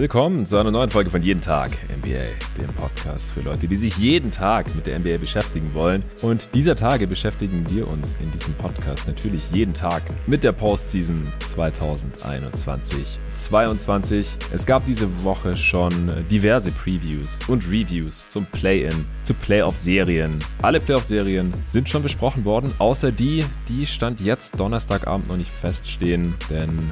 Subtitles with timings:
[0.00, 2.24] Willkommen zu einer neuen Folge von Jeden Tag NBA,
[2.58, 6.02] dem Podcast für Leute, die sich jeden Tag mit der NBA beschäftigen wollen.
[6.22, 11.30] Und dieser Tage beschäftigen wir uns in diesem Podcast natürlich jeden Tag mit der Postseason
[11.40, 14.24] 2021-22.
[14.54, 20.38] Es gab diese Woche schon diverse Previews und Reviews zum Play-In, zu Playoff-Serien.
[20.62, 26.32] Alle Playoff-Serien sind schon besprochen worden, außer die, die Stand jetzt Donnerstagabend noch nicht feststehen,
[26.48, 26.90] denn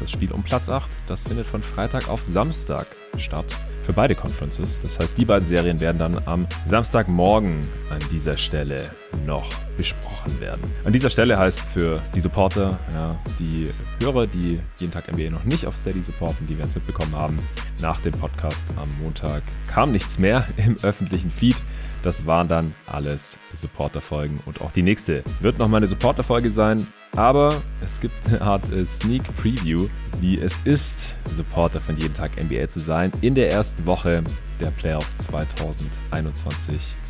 [0.00, 2.86] das Spiel um Platz 8, das findet von Freitag auf Samstag
[3.18, 3.46] statt.
[3.82, 4.80] Für beide Conferences.
[4.82, 8.90] Das heißt, die beiden Serien werden dann am Samstagmorgen an dieser Stelle
[9.26, 10.62] noch besprochen werden.
[10.84, 15.44] An dieser Stelle heißt für die Supporter, ja, die Hörer, die jeden Tag NBA noch
[15.44, 17.38] nicht auf Steady supporten, die werden es mitbekommen haben.
[17.80, 21.56] Nach dem Podcast am Montag kam nichts mehr im öffentlichen Feed.
[22.02, 26.86] Das waren dann alles Supporter-Folgen und auch die nächste wird nochmal eine Supporter-Folge sein.
[27.16, 29.88] Aber es gibt eine Art äh, Sneak Preview,
[30.20, 33.12] wie es ist, Supporter von jeden Tag NBA zu sein.
[33.20, 34.22] In der ersten Woche
[34.60, 35.16] der Playoffs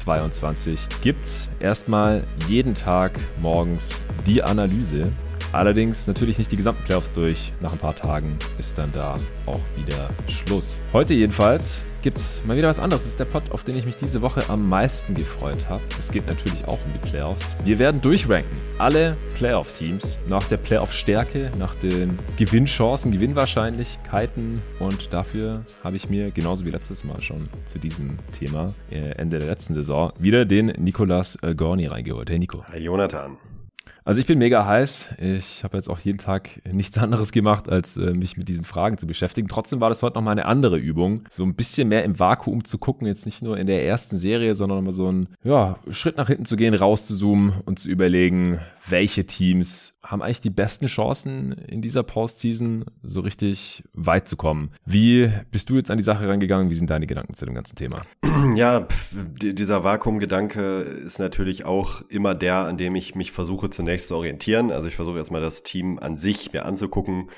[0.04, 3.88] 2021-22 gibt es erstmal jeden Tag morgens
[4.26, 5.12] die Analyse
[5.52, 7.52] Allerdings natürlich nicht die gesamten Playoffs durch.
[7.60, 10.78] Nach ein paar Tagen ist dann da auch wieder Schluss.
[10.92, 13.04] Heute jedenfalls gibt es mal wieder was anderes.
[13.04, 15.82] Das ist der Pod, auf den ich mich diese Woche am meisten gefreut habe.
[15.98, 17.56] Es geht natürlich auch um die Playoffs.
[17.64, 18.50] Wir werden durchranken.
[18.78, 24.62] Alle Playoff-Teams nach der Playoff-Stärke, nach den Gewinnchancen, Gewinnwahrscheinlichkeiten.
[24.78, 29.38] Und dafür habe ich mir, genauso wie letztes Mal schon zu diesem Thema, äh, Ende
[29.38, 32.30] der letzten Saison, wieder den Nicolas äh, Gorni reingeholt.
[32.30, 32.64] Hey Nico.
[32.68, 33.36] Hi Jonathan.
[34.10, 35.06] Also ich bin mega heiß.
[35.20, 38.98] Ich habe jetzt auch jeden Tag nichts anderes gemacht, als äh, mich mit diesen Fragen
[38.98, 39.46] zu beschäftigen.
[39.46, 42.64] Trotzdem war das heute noch mal eine andere Übung, so ein bisschen mehr im Vakuum
[42.64, 46.16] zu gucken, jetzt nicht nur in der ersten Serie, sondern mal so einen ja, Schritt
[46.16, 48.58] nach hinten zu gehen, rauszuzoomen und zu überlegen,
[48.88, 54.70] welche Teams haben eigentlich die besten Chancen in dieser Postseason so richtig weit zu kommen.
[54.84, 56.70] Wie bist du jetzt an die Sache rangegangen?
[56.70, 58.02] Wie sind deine Gedanken zu dem ganzen Thema?
[58.54, 64.16] Ja, dieser Vakuumgedanke ist natürlich auch immer der, an dem ich mich versuche zunächst zu
[64.16, 64.72] orientieren.
[64.72, 67.28] Also ich versuche erstmal das Team an sich mir anzugucken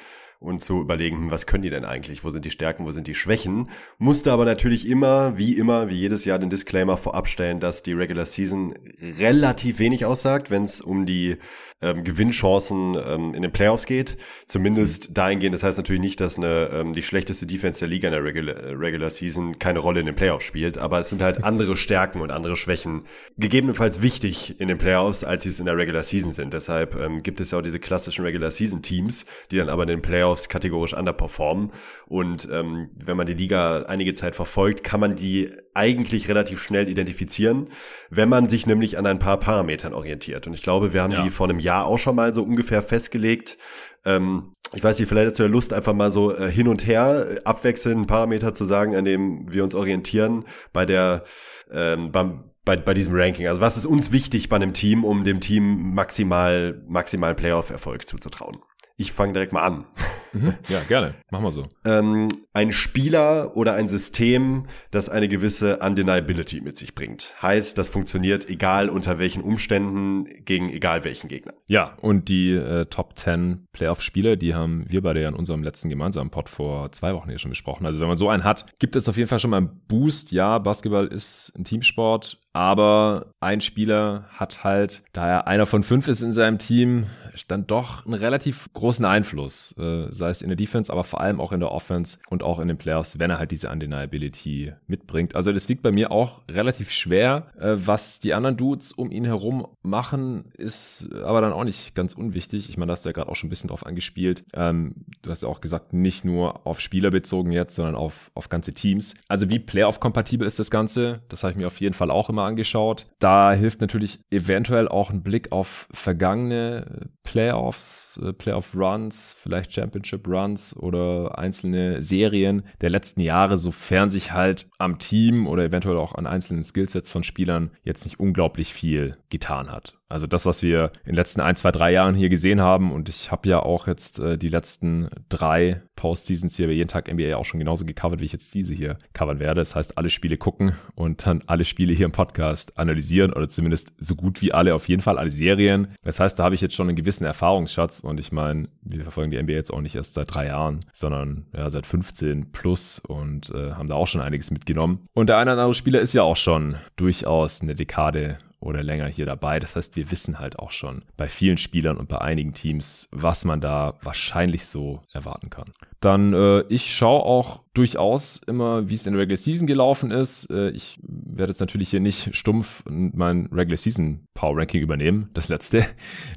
[0.43, 2.25] und zu überlegen, hm, was können die denn eigentlich?
[2.25, 3.69] Wo sind die Stärken, wo sind die Schwächen?
[3.99, 7.93] Musste aber natürlich immer, wie immer, wie jedes Jahr den Disclaimer vorab stellen, dass die
[7.93, 8.75] Regular Season
[9.19, 11.37] relativ wenig aussagt, wenn es um die
[11.83, 14.17] ähm, Gewinnchancen ähm, in den Playoffs geht.
[14.47, 15.15] Zumindest mhm.
[15.15, 18.25] dahingehend, das heißt natürlich nicht, dass eine, ähm, die schlechteste Defense der Liga in der
[18.25, 22.21] Regular, Regular Season keine Rolle in den Playoffs spielt, aber es sind halt andere Stärken
[22.21, 23.03] und andere Schwächen
[23.39, 26.55] gegebenenfalls wichtig in den Playoffs, als sie es in der Regular Season sind.
[26.55, 29.89] Deshalb ähm, gibt es ja auch diese klassischen Regular Season Teams, die dann aber in
[29.89, 31.73] den Playoffs kategorisch underperformen.
[32.07, 36.89] Und ähm, wenn man die Liga einige Zeit verfolgt, kann man die eigentlich relativ schnell
[36.89, 37.69] identifizieren,
[38.11, 40.47] wenn man sich nämlich an ein paar Parametern orientiert.
[40.47, 41.23] Und ich glaube, wir haben ja.
[41.23, 43.57] die vor einem Jahr auch schon mal so ungefähr festgelegt.
[44.05, 46.87] Ähm, ich weiß nicht, vielleicht hast du ja Lust, einfach mal so äh, hin und
[46.87, 51.25] her äh, abwechselnd Parameter zu sagen, an dem wir uns orientieren bei der
[51.71, 53.49] ähm, beim bei, bei diesem Ranking.
[53.49, 58.59] Also was ist uns wichtig bei einem Team, um dem Team maximal, maximal Playoff-Erfolg zuzutrauen?
[58.97, 59.85] Ich fange direkt mal an.
[60.35, 60.55] Mhm.
[60.69, 61.15] Ja, gerne.
[61.31, 61.69] Machen wir so.
[61.85, 67.35] Ähm, ein Spieler oder ein System, das eine gewisse Undeniability mit sich bringt.
[67.43, 71.53] Heißt, das funktioniert egal unter welchen Umständen gegen egal welchen Gegner.
[71.67, 75.89] Ja, und die äh, Top 10 Playoff-Spieler, die haben wir beide ja in unserem letzten
[75.91, 77.87] gemeinsamen Pod vor zwei Wochen hier schon besprochen.
[77.87, 80.33] Also wenn man so einen hat, gibt es auf jeden Fall schon mal einen Boost.
[80.33, 86.09] Ja, Basketball ist ein Teamsport, aber ein Spieler hat halt, da er einer von fünf
[86.09, 87.07] ist in seinem Team,
[87.49, 91.41] dann doch einen relativ großen Einfluss, äh, sei es in der Defense, aber vor allem
[91.41, 95.35] auch in der Offense und auch in den Playoffs, wenn er halt diese Undeniability mitbringt.
[95.35, 97.49] Also das wiegt bei mir auch relativ schwer.
[97.59, 102.15] Äh, was die anderen Dudes um ihn herum machen, ist aber dann auch nicht ganz
[102.15, 102.69] unwichtig.
[102.69, 104.45] Ich meine, da hast du ja gerade auch schon ein bisschen drauf angespielt.
[104.55, 108.49] Ähm, du hast ja auch gesagt, nicht nur auf Spieler bezogen jetzt, sondern auf, auf
[108.49, 109.15] ganze Teams.
[109.29, 111.23] Also wie Playoff-kompatibel ist das Ganze?
[111.29, 113.07] Das habe ich mir auf jeden Fall auch immer angeschaut.
[113.19, 121.39] Da hilft natürlich eventuell auch ein Blick auf vergangene Playoffs, äh, Playoff-Runs, vielleicht Championship-Runs oder
[121.39, 126.65] einzelne Serien der letzten Jahre, sofern sich halt am Team oder eventuell auch an einzelnen
[126.65, 129.99] Skillsets von Spielern jetzt nicht unglaublich viel getan hat.
[130.13, 133.09] Also das, was wir in den letzten ein, zwei, drei Jahren hier gesehen haben und
[133.09, 137.37] ich habe ja auch jetzt äh, die letzten drei Postseasons hier bei jeden Tag NBA
[137.37, 139.61] auch schon genauso gecovert, wie ich jetzt diese hier covern werde.
[139.61, 143.93] Das heißt, alle Spiele gucken und dann alle Spiele hier im Podcast analysieren oder zumindest
[143.99, 145.95] so gut wie alle, auf jeden Fall alle Serien.
[146.03, 149.31] Das heißt, da habe ich jetzt schon einen gewissen Erfahrungsschatz und ich meine, wir verfolgen
[149.31, 153.51] die NBA jetzt auch nicht erst seit drei Jahren, sondern ja, seit 15 plus und
[153.51, 155.07] äh, haben da auch schon einiges mitgenommen.
[155.15, 159.07] Und der eine oder andere Spieler ist ja auch schon durchaus eine Dekade oder länger
[159.07, 159.59] hier dabei.
[159.59, 163.45] Das heißt, wir wissen halt auch schon bei vielen Spielern und bei einigen Teams, was
[163.45, 165.73] man da wahrscheinlich so erwarten kann.
[166.03, 170.51] Dann, äh, ich schaue auch durchaus immer, wie es in der Regular Season gelaufen ist.
[170.51, 175.49] Äh, ich werde jetzt natürlich hier nicht stumpf mein Regular Season Power Ranking übernehmen, das
[175.49, 175.87] letzte.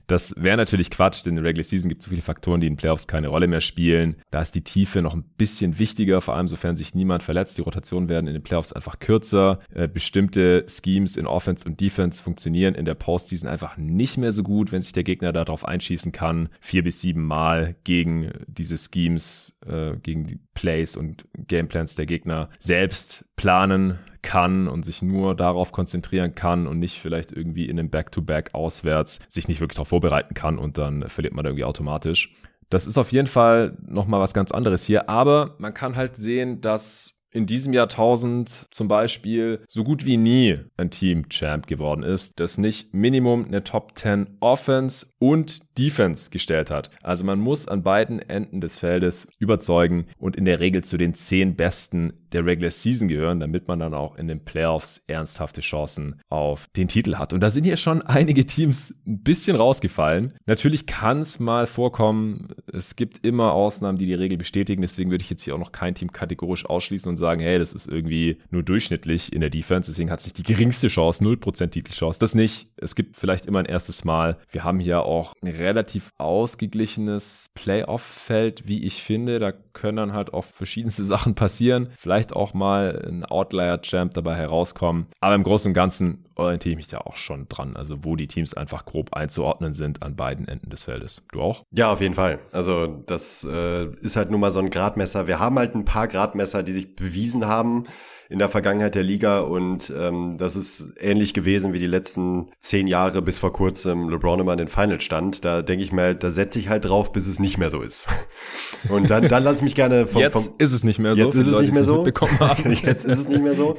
[0.08, 2.68] Das wäre natürlich Quatsch, denn in der Regular Season gibt es so viele Faktoren, die
[2.68, 4.18] in Playoffs keine Rolle mehr spielen.
[4.30, 7.58] Da ist die Tiefe noch ein bisschen wichtiger, vor allem sofern sich niemand verletzt.
[7.58, 9.60] Die Rotationen werden in den Playoffs einfach kürzer.
[9.74, 14.44] Äh, bestimmte Schemes in Offense und Defense funktionieren in der Postseason einfach nicht mehr so
[14.44, 19.54] gut, wenn sich der Gegner darauf einschießen kann, vier bis sieben Mal gegen diese Schemes,
[19.68, 25.72] äh, gegen die Plays und Gameplans der Gegner selbst planen kann und sich nur darauf
[25.72, 29.90] konzentrieren kann und nicht vielleicht irgendwie in einem Back-to-Back -Back auswärts sich nicht wirklich darauf
[29.90, 32.36] vorbereiten kann und dann verliert man irgendwie automatisch.
[32.70, 36.62] Das ist auf jeden Fall nochmal was ganz anderes hier, aber man kann halt sehen,
[36.62, 42.40] dass in diesem Jahrtausend zum Beispiel so gut wie nie ein Team Champ geworden ist,
[42.40, 46.90] das nicht Minimum eine Top 10 Offense und Defense gestellt hat.
[47.04, 51.14] Also man muss an beiden Enden des Feldes überzeugen und in der Regel zu den
[51.14, 56.22] zehn besten der Regular Season gehören, damit man dann auch in den Playoffs ernsthafte Chancen
[56.30, 57.34] auf den Titel hat.
[57.34, 60.34] Und da sind hier schon einige Teams ein bisschen rausgefallen.
[60.46, 64.82] Natürlich kann es mal vorkommen, es gibt immer Ausnahmen, die die Regel bestätigen.
[64.82, 67.74] Deswegen würde ich jetzt hier auch noch kein Team kategorisch ausschließen und sagen, hey, das
[67.74, 69.92] ist irgendwie nur durchschnittlich in der Defense.
[69.92, 72.20] Deswegen hat es nicht die geringste Chance, 0% Titelchance.
[72.20, 72.70] Das nicht.
[72.78, 74.38] Es gibt vielleicht immer ein erstes Mal.
[74.52, 79.40] Wir haben hier auch ein relativ ausgeglichenes Playoff-Feld, wie ich finde.
[79.40, 81.90] Da können dann halt auch verschiedenste Sachen passieren.
[81.96, 85.06] Vielleicht auch mal ein Outlier-Champ dabei herauskommen.
[85.20, 87.76] Aber im Großen und Ganzen orientiere ich mich da auch schon dran.
[87.76, 91.24] Also wo die Teams einfach grob einzuordnen sind an beiden Enden des Feldes.
[91.32, 91.64] Du auch?
[91.72, 92.40] Ja, auf jeden Fall.
[92.52, 95.28] Also das äh, ist halt nun mal so ein Gradmesser.
[95.28, 97.86] Wir haben halt ein paar Gradmesser, die sich bewiesen haben
[98.30, 102.88] in der Vergangenheit der Liga und ähm, das ist ähnlich gewesen wie die letzten zehn
[102.88, 105.46] Jahre bis vor kurzem LeBron immer in den Finals stand.
[105.46, 108.08] Da denke ich mir, da setze ich halt drauf, bis es nicht mehr so ist.
[108.90, 111.24] Und dann, dann lass mich gerne vom, vom Jetzt ist es nicht mehr so.
[111.24, 112.06] Jetzt ist es nicht mehr so.
[112.66, 113.78] Jetzt ist es nicht mehr so.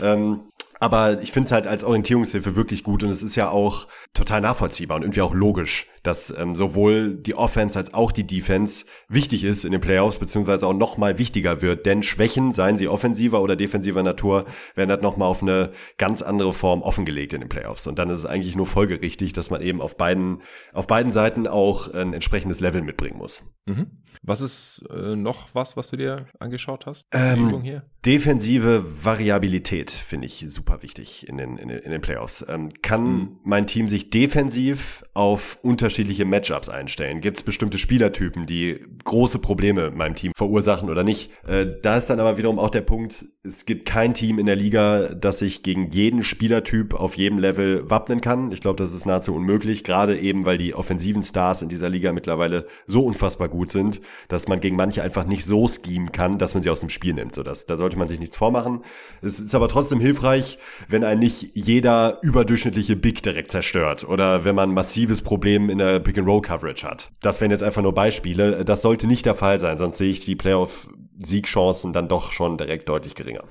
[0.00, 0.40] Ähm,
[0.82, 4.40] aber ich finde es halt als Orientierungshilfe wirklich gut und es ist ja auch total
[4.40, 9.44] nachvollziehbar und irgendwie auch logisch, dass ähm, sowohl die Offense als auch die Defense wichtig
[9.44, 11.86] ist in den Playoffs, beziehungsweise auch nochmal wichtiger wird.
[11.86, 14.44] Denn Schwächen, seien sie offensiver oder defensiver Natur,
[14.74, 17.86] werden halt nochmal auf eine ganz andere Form offengelegt in den Playoffs.
[17.86, 20.42] Und dann ist es eigentlich nur folgerichtig, dass man eben auf beiden,
[20.72, 23.44] auf beiden Seiten auch ein entsprechendes Level mitbringen muss.
[23.66, 24.02] Mhm.
[24.22, 27.06] Was ist äh, noch was, was du dir angeschaut hast?
[27.12, 32.46] Ähm, defensive Variabilität finde ich super wichtig in den, in den, in den Playoffs.
[32.48, 33.36] Ähm, kann mhm.
[33.44, 37.20] mein Team sich defensiv auf unterschiedliche Matchups einstellen?
[37.20, 41.30] Gibt es bestimmte Spielertypen, die große Probleme meinem Team verursachen oder nicht?
[41.46, 44.56] Äh, da ist dann aber wiederum auch der Punkt, es gibt kein Team in der
[44.56, 48.52] Liga, das sich gegen jeden Spielertyp auf jedem Level wappnen kann.
[48.52, 52.12] Ich glaube, das ist nahezu unmöglich, gerade eben, weil die offensiven Stars in dieser Liga
[52.12, 56.54] mittlerweile so unfassbar gut sind, dass man gegen manche einfach nicht so schemen kann, dass
[56.54, 57.34] man sie aus dem Spiel nimmt.
[57.34, 58.82] So, das, da sollte man sich nichts vormachen.
[59.20, 60.58] Es ist aber trotzdem hilfreich,
[60.88, 65.78] wenn ein nicht jeder überdurchschnittliche Big direkt zerstört oder wenn man ein massives Problem in
[65.78, 67.10] der Pick-and-Roll-Coverage hat.
[67.22, 68.64] Das wären jetzt einfach nur Beispiele.
[68.64, 72.88] Das sollte nicht der Fall sein, sonst sehe ich die Playoff-Siegchancen dann doch schon direkt
[72.88, 73.42] deutlich geringer.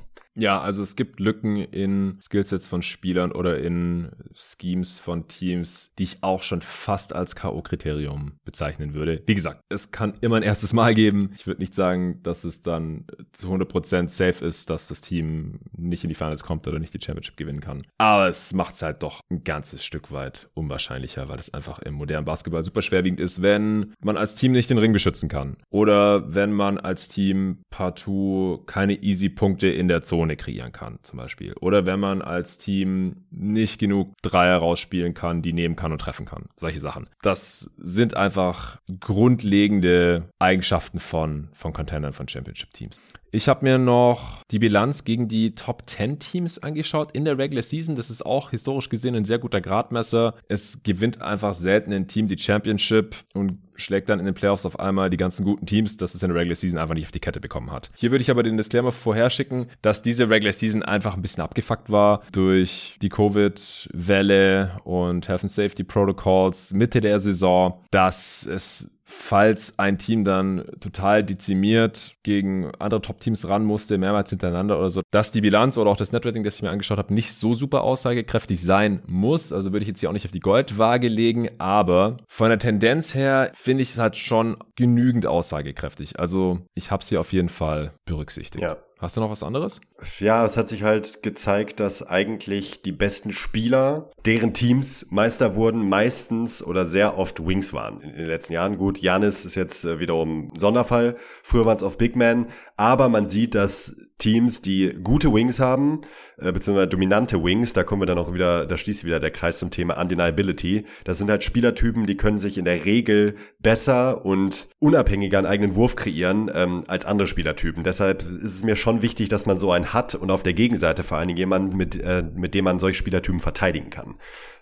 [0.41, 6.03] Ja, also es gibt Lücken in Skillsets von Spielern oder in Schemes von Teams, die
[6.03, 9.21] ich auch schon fast als K.O.-Kriterium bezeichnen würde.
[9.27, 11.29] Wie gesagt, es kann immer ein erstes Mal geben.
[11.37, 16.03] Ich würde nicht sagen, dass es dann zu 100% safe ist, dass das Team nicht
[16.03, 17.85] in die Finals kommt oder nicht die Championship gewinnen kann.
[17.99, 21.93] Aber es macht es halt doch ein ganzes Stück weit unwahrscheinlicher, weil es einfach im
[21.93, 25.57] modernen Basketball super schwerwiegend ist, wenn man als Team nicht den Ring beschützen kann.
[25.69, 30.99] Oder wenn man als Team partout keine easy Punkte in der Zone Zone kreieren kann,
[31.03, 31.53] zum Beispiel.
[31.59, 36.25] Oder wenn man als Team nicht genug Dreier rausspielen kann, die nehmen kann und treffen
[36.25, 36.49] kann.
[36.55, 37.07] Solche Sachen.
[37.21, 42.99] Das sind einfach grundlegende Eigenschaften von, von Contendern von Championship-Teams.
[43.33, 47.63] Ich habe mir noch die Bilanz gegen die Top 10 Teams angeschaut in der Regular
[47.63, 47.95] Season.
[47.95, 50.35] Das ist auch historisch gesehen ein sehr guter Gradmesser.
[50.49, 54.79] Es gewinnt einfach selten ein Team die Championship und schlägt dann in den Playoffs auf
[54.79, 57.19] einmal die ganzen guten Teams, dass es in der Regular Season einfach nicht auf die
[57.19, 57.89] Kette bekommen hat.
[57.95, 61.89] Hier würde ich aber den Disclaimer vorherschicken, dass diese Regular Season einfach ein bisschen abgefuckt
[61.89, 69.77] war durch die Covid-Welle und Health and Safety Protocols Mitte der Saison, dass es falls
[69.77, 75.31] ein Team dann total dezimiert gegen andere Top-Teams ran musste, mehrmals hintereinander oder so, dass
[75.31, 78.61] die Bilanz oder auch das Netrating, das ich mir angeschaut habe, nicht so super aussagekräftig
[78.63, 79.51] sein muss.
[79.51, 83.13] Also würde ich jetzt hier auch nicht auf die Goldwaage legen, aber von der Tendenz
[83.13, 86.17] her finde ich es halt schon genügend aussagekräftig.
[86.17, 88.63] Also ich habe sie auf jeden Fall berücksichtigt.
[88.63, 88.77] Ja.
[89.01, 89.81] Hast du noch was anderes?
[90.19, 95.89] Ja, es hat sich halt gezeigt, dass eigentlich die besten Spieler, deren Teams Meister wurden,
[95.89, 98.77] meistens oder sehr oft Wings waren in den letzten Jahren.
[98.77, 101.15] Gut, Janis ist jetzt äh, wiederum Sonderfall.
[101.41, 102.45] Früher waren es auf Big Man.
[102.77, 106.01] Aber man sieht, dass Teams, die gute Wings haben,
[106.37, 109.59] äh, beziehungsweise dominante Wings, da kommen wir dann auch wieder, da schließt wieder der Kreis
[109.59, 110.85] zum Thema Undeniability.
[111.03, 115.75] Das sind halt Spielertypen, die können sich in der Regel besser und unabhängiger einen eigenen
[115.75, 117.83] Wurf kreieren ähm, als andere Spielertypen.
[117.83, 121.03] Deshalb ist es mir schon wichtig, dass man so einen hat und auf der Gegenseite
[121.03, 124.17] vor allen Dingen jemanden, mit, äh, mit dem man solche Spielertypen verteidigen kann.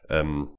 [0.09, 0.49] Ähm,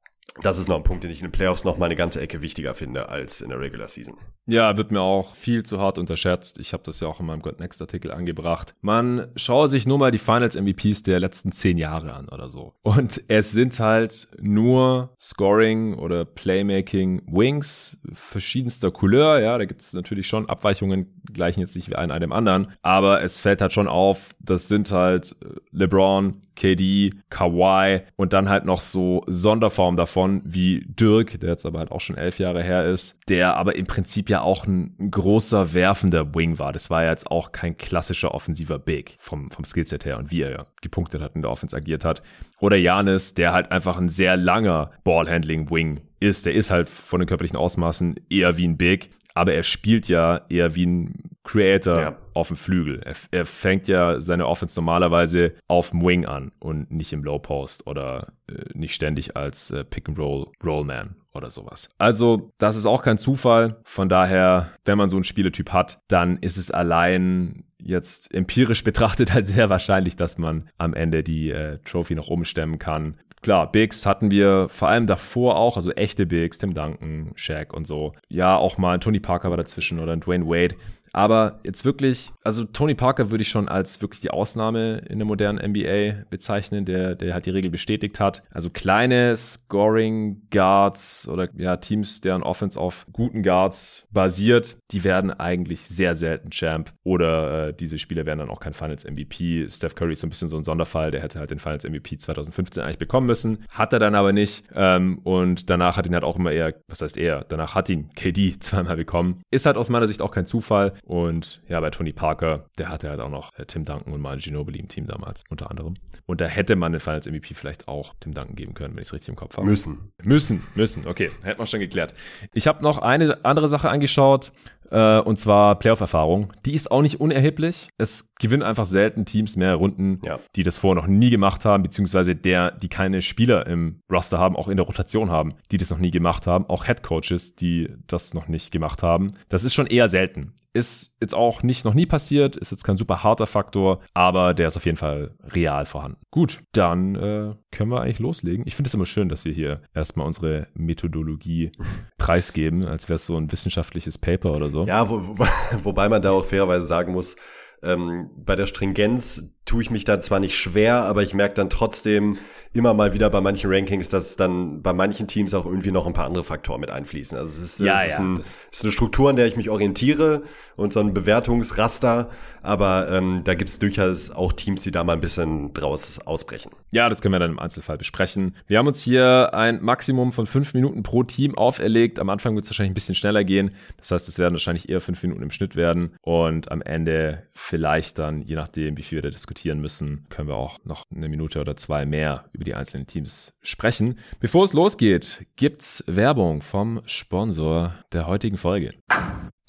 [0.42, 2.42] das ist noch ein Punkt, den ich in den Playoffs noch mal eine ganze Ecke
[2.42, 4.16] wichtiger finde als in der Regular Season.
[4.46, 6.58] Ja, wird mir auch viel zu hart unterschätzt.
[6.58, 8.74] Ich habe das ja auch in meinem God Next Artikel angebracht.
[8.80, 12.74] Man schaue sich nur mal die Finals MVPs der letzten zehn Jahre an oder so.
[12.82, 19.40] Und es sind halt nur Scoring oder Playmaking Wings verschiedenster Couleur.
[19.40, 22.72] Ja, da gibt es natürlich schon Abweichungen, gleichen jetzt nicht wie ein einem anderen.
[22.82, 25.36] Aber es fällt halt schon auf, das sind halt
[25.70, 31.78] LeBron, KD, Kawhi und dann halt noch so Sonderformen davon wie Dirk, der jetzt aber
[31.78, 35.72] halt auch schon elf Jahre her ist, der aber im Prinzip ja auch ein, großer
[35.72, 36.72] werfender Wing war.
[36.72, 40.42] Das war ja jetzt auch kein klassischer offensiver Big vom, vom Skillset her und wie
[40.42, 42.22] er ja gepunktet hat und der Offense agiert hat.
[42.60, 46.46] Oder Janis, der halt einfach ein sehr langer Ballhandling Wing ist.
[46.46, 50.42] Der ist halt von den körperlichen Ausmaßen eher wie ein Big, aber er spielt ja
[50.48, 52.18] eher wie ein Creator ja.
[52.34, 53.00] auf dem Flügel.
[53.02, 57.38] Er, er, fängt ja seine Offense normalerweise auf dem Wing an und nicht im Low
[57.38, 61.88] Post oder äh, nicht ständig als äh, Pick and Roll Rollman oder sowas.
[61.98, 63.80] Also, das ist auch kein Zufall.
[63.84, 69.32] Von daher, wenn man so einen Spieletyp hat, dann ist es allein jetzt empirisch betrachtet
[69.32, 73.16] halt sehr wahrscheinlich, dass man am Ende die äh, Trophy noch umstemmen kann.
[73.42, 77.86] Klar, Bigs hatten wir vor allem davor auch, also echte Bigs, Tim Duncan, Shaq und
[77.86, 78.12] so.
[78.28, 80.74] Ja, auch mal Tony Parker war dazwischen oder ein Dwayne Wade.
[81.12, 85.26] Aber jetzt wirklich, also Tony Parker würde ich schon als wirklich die Ausnahme in der
[85.26, 88.42] modernen NBA bezeichnen, der, der halt die Regel bestätigt hat.
[88.50, 95.30] Also kleine Scoring Guards oder ja, Teams, deren Offense auf guten Guards basiert, die werden
[95.30, 99.66] eigentlich sehr selten Champ oder äh, diese Spieler werden dann auch kein Finals MVP.
[99.68, 102.18] Steph Curry ist so ein bisschen so ein Sonderfall, der hätte halt den Finals MVP
[102.18, 106.24] 2015 eigentlich bekommen müssen, hat er dann aber nicht ähm, und danach hat ihn halt
[106.24, 109.42] auch immer eher, was heißt er, danach hat ihn KD zweimal bekommen.
[109.50, 113.08] Ist halt aus meiner Sicht auch kein Zufall und ja, bei Tony Parker, der hatte
[113.08, 115.94] halt auch noch äh, Tim Duncan und Manu Ginobili im Team damals, unter anderem.
[116.26, 119.08] Und da hätte man den Finals MVP vielleicht auch Tim Duncan geben können, wenn ich
[119.08, 119.66] es richtig im Kopf habe.
[119.66, 120.12] Müssen.
[120.22, 121.06] Müssen, müssen.
[121.06, 122.14] Okay, hätten wir schon geklärt.
[122.54, 124.52] Ich habe noch eine andere Sache angeschaut.
[124.90, 126.52] Äh, und zwar Playoff-Erfahrung.
[126.66, 127.88] Die ist auch nicht unerheblich.
[127.96, 130.40] Es gewinnen einfach selten Teams mehr Runden, ja.
[130.56, 134.56] die das vorher noch nie gemacht haben, beziehungsweise der, die keine Spieler im Roster haben,
[134.56, 136.66] auch in der Rotation haben, die das noch nie gemacht haben.
[136.66, 139.34] Auch Head Coaches, die das noch nicht gemacht haben.
[139.48, 140.54] Das ist schon eher selten.
[140.72, 144.68] Ist jetzt auch nicht noch nie passiert, ist jetzt kein super harter Faktor, aber der
[144.68, 146.20] ist auf jeden Fall real vorhanden.
[146.30, 148.64] Gut, dann äh, können wir eigentlich loslegen.
[148.66, 151.72] Ich finde es immer schön, dass wir hier erstmal unsere Methodologie
[152.18, 154.86] preisgeben, als wäre es so ein wissenschaftliches Paper oder so.
[154.86, 155.44] Ja, wo, wo,
[155.82, 157.36] wobei man da auch fairerweise sagen muss,
[157.82, 161.70] ähm, bei der Stringenz tue ich mich da zwar nicht schwer, aber ich merke dann
[161.70, 162.38] trotzdem
[162.72, 166.12] immer mal wieder bei manchen Rankings, dass dann bei manchen Teams auch irgendwie noch ein
[166.12, 167.38] paar andere Faktoren mit einfließen.
[167.38, 170.42] Also es ist, ja, es ist, ein, ist eine Struktur, an der ich mich orientiere
[170.76, 172.30] und so ein Bewertungsraster,
[172.62, 176.70] aber ähm, da gibt es durchaus auch Teams, die da mal ein bisschen draus ausbrechen.
[176.92, 178.56] Ja, das können wir dann im Einzelfall besprechen.
[178.66, 182.18] Wir haben uns hier ein Maximum von fünf Minuten pro Team auferlegt.
[182.18, 183.70] Am Anfang wird es wahrscheinlich ein bisschen schneller gehen.
[183.98, 188.18] Das heißt, es werden wahrscheinlich eher fünf Minuten im Schnitt werden und am Ende vielleicht
[188.18, 191.60] dann, je nachdem, wie viel wir da diskutieren, müssen, können wir auch noch eine Minute
[191.60, 194.18] oder zwei mehr über die einzelnen Teams sprechen.
[194.40, 198.94] Bevor es losgeht, gibt's Werbung vom Sponsor der heutigen Folge.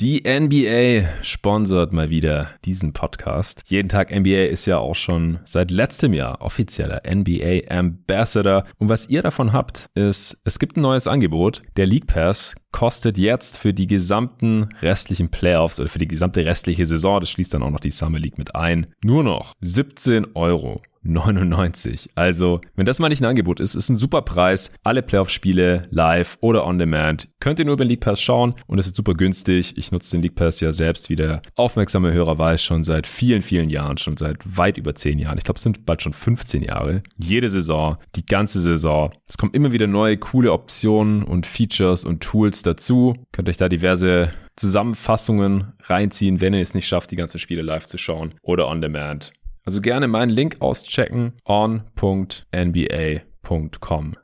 [0.02, 3.62] Die NBA sponsert mal wieder diesen Podcast.
[3.68, 8.66] Jeden Tag NBA ist ja auch schon seit letztem Jahr offizieller NBA Ambassador.
[8.80, 11.62] Und was ihr davon habt, ist, es gibt ein neues Angebot.
[11.78, 16.88] Der League Pass kostet jetzt für die gesamten restlichen Playoffs oder für die gesamte restliche
[16.88, 20.82] Saison, das schließt dann auch noch die Summer League mit ein, nur noch 17 Euro.
[21.04, 22.10] 99.
[22.16, 24.72] Also, wenn das mal nicht ein Angebot ist, ist ein super Preis.
[24.84, 27.30] Alle Playoff-Spiele live oder on demand.
[27.40, 29.78] Könnt ihr nur über den League Pass schauen und es ist super günstig.
[29.78, 33.42] Ich nutze den League Pass ja selbst, wie der aufmerksame Hörer weiß, schon seit vielen,
[33.42, 35.38] vielen Jahren, schon seit weit über 10 Jahren.
[35.38, 37.04] Ich glaube, es sind bald schon 15 Jahre.
[37.18, 39.12] Jede Saison, die ganze Saison.
[39.28, 43.16] Es kommen immer wieder neue, coole Optionen und Features und Tools dazu.
[43.32, 47.88] Könnt euch da diverse Zusammenfassungen reinziehen, wenn ihr es nicht schafft, die ganzen Spiele live
[47.88, 49.34] zu schauen oder on demand.
[49.64, 53.26] Also gerne meinen Link auschecken on.nba.com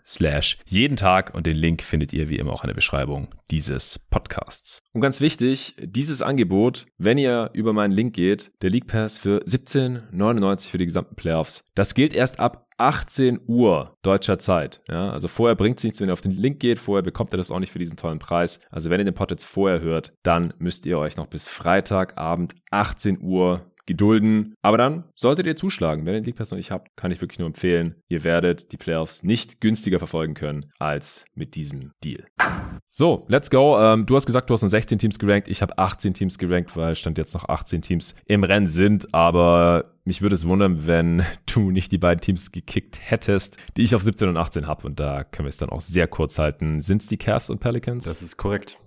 [0.06, 4.00] slash jeden Tag und den Link findet ihr wie immer auch in der Beschreibung dieses
[4.10, 4.79] Podcasts.
[4.94, 9.44] Und ganz wichtig, dieses Angebot, wenn ihr über meinen Link geht, der League Pass für
[9.44, 14.82] 17,99 für die gesamten Playoffs, das gilt erst ab 18 Uhr deutscher Zeit.
[14.88, 16.79] Ja, also vorher bringt es nichts, wenn ihr auf den Link geht.
[16.79, 18.60] Vorher bekommt ihr das auch nicht für diesen tollen Preis.
[18.70, 22.56] Also wenn ihr den Pod jetzt vorher hört, dann müsst ihr euch noch bis Freitagabend
[22.72, 24.53] 18 Uhr gedulden.
[24.62, 26.06] Aber dann solltet ihr zuschlagen.
[26.06, 27.96] Wenn ihr den League Pass noch nicht habt, kann ich wirklich nur empfehlen.
[28.08, 32.25] Ihr werdet die Playoffs nicht günstiger verfolgen können als mit diesem Deal.
[32.91, 33.79] So, let's go.
[33.79, 35.48] Ähm, du hast gesagt, du hast nur 16 Teams gerankt.
[35.48, 39.13] Ich habe 18 Teams gerankt, weil stand jetzt noch 18 Teams im Rennen sind.
[39.13, 43.96] Aber mich würde es wundern, wenn du nicht die beiden Teams gekickt hättest, die ich
[43.96, 44.88] auf 17 und 18 habe.
[44.88, 46.82] Und da können wir es dann auch sehr kurz halten.
[46.82, 48.03] Sind es die Cavs und Pelicans?
[48.03, 48.77] Das ist korrekt.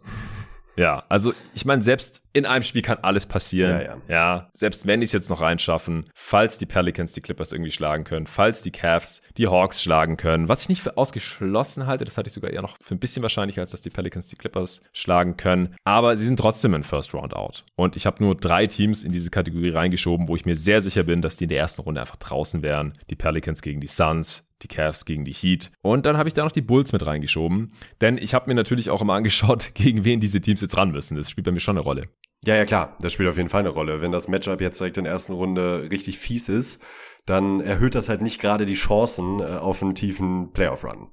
[0.80, 3.80] Ja, also ich meine, selbst in einem Spiel kann alles passieren.
[3.80, 3.96] Ja, ja.
[4.08, 8.04] ja selbst wenn die es jetzt noch reinschaffen, falls die Pelicans die Clippers irgendwie schlagen
[8.04, 12.16] können, falls die Cavs die Hawks schlagen können, was ich nicht für ausgeschlossen halte, das
[12.16, 14.82] halte ich sogar eher noch für ein bisschen wahrscheinlicher, als dass die Pelicans die Clippers
[14.94, 15.76] schlagen können.
[15.84, 17.66] Aber sie sind trotzdem in First Round out.
[17.76, 21.02] Und ich habe nur drei Teams in diese Kategorie reingeschoben, wo ich mir sehr sicher
[21.02, 22.94] bin, dass die in der ersten Runde einfach draußen wären.
[23.10, 25.70] Die Pelicans gegen die Suns, die Cavs gegen die Heat.
[25.82, 27.70] Und dann habe ich da noch die Bulls mit reingeschoben.
[28.00, 31.16] Denn ich habe mir natürlich auch immer angeschaut, gegen wen diese Teams jetzt ran müssen.
[31.16, 32.08] Das spielt bei mir schon eine Rolle.
[32.44, 32.96] Ja, ja, klar.
[33.00, 34.00] Das spielt auf jeden Fall eine Rolle.
[34.00, 36.82] Wenn das Matchup jetzt direkt in der ersten Runde richtig fies ist,
[37.26, 41.08] dann erhöht das halt nicht gerade die Chancen äh, auf einen tiefen Playoff-Run.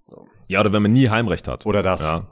[0.47, 1.65] Ja, oder wenn man nie Heimrecht hat.
[1.65, 2.01] Oder das.
[2.01, 2.27] Ja.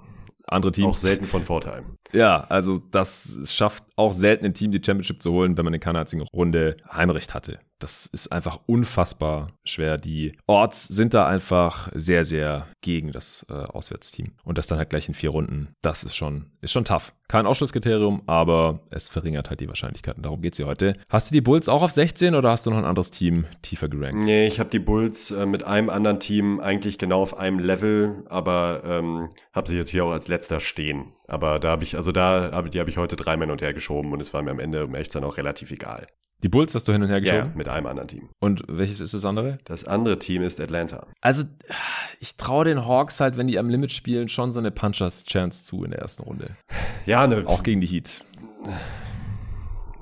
[0.48, 0.88] Andere Teams.
[0.88, 1.84] Auch selten von Vorteil.
[2.14, 5.80] Ja, also das schafft auch selten ein Team die Championship zu holen, wenn man in
[5.80, 7.60] keiner einzigen Runde Heimrecht hatte.
[7.80, 9.98] Das ist einfach unfassbar schwer.
[9.98, 14.32] Die Orts sind da einfach sehr, sehr gegen das äh, Auswärtsteam.
[14.44, 17.14] Und das dann halt gleich in vier Runden, das ist schon, ist schon tough.
[17.28, 20.24] Kein Ausschlusskriterium, aber es verringert halt die Wahrscheinlichkeiten.
[20.24, 20.96] Darum geht's hier heute.
[21.10, 23.90] Hast du die Bulls auch auf 16 oder hast du noch ein anderes Team tiefer
[23.90, 24.24] gerankt?
[24.24, 28.24] Nee, ich habe die Bulls äh, mit einem anderen Team eigentlich genau auf einem Level,
[28.30, 31.14] aber ähm, habe sie jetzt hier auch als letzter stehen.
[31.28, 33.74] Aber da habe ich, also da habe die habe ich heute drei Männer und her
[33.74, 36.08] geschoben und es war mir am Ende, um echt zu sein, auch relativ egal.
[36.44, 37.50] Die Bulls hast du hin und her geschoben?
[37.50, 38.30] Ja, mit einem anderen Team.
[38.40, 39.58] Und welches ist das andere?
[39.64, 41.08] Das andere Team ist Atlanta.
[41.22, 41.44] Also,
[42.20, 45.84] ich traue den Hawks halt, wenn die am Limit spielen, schon so eine Punchers-Chance zu
[45.86, 46.52] in der ersten Runde.
[47.06, 47.44] Ja, ne.
[47.48, 48.24] Auch gegen die Heat.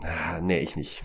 [0.02, 1.04] Ah, nee, ich nicht.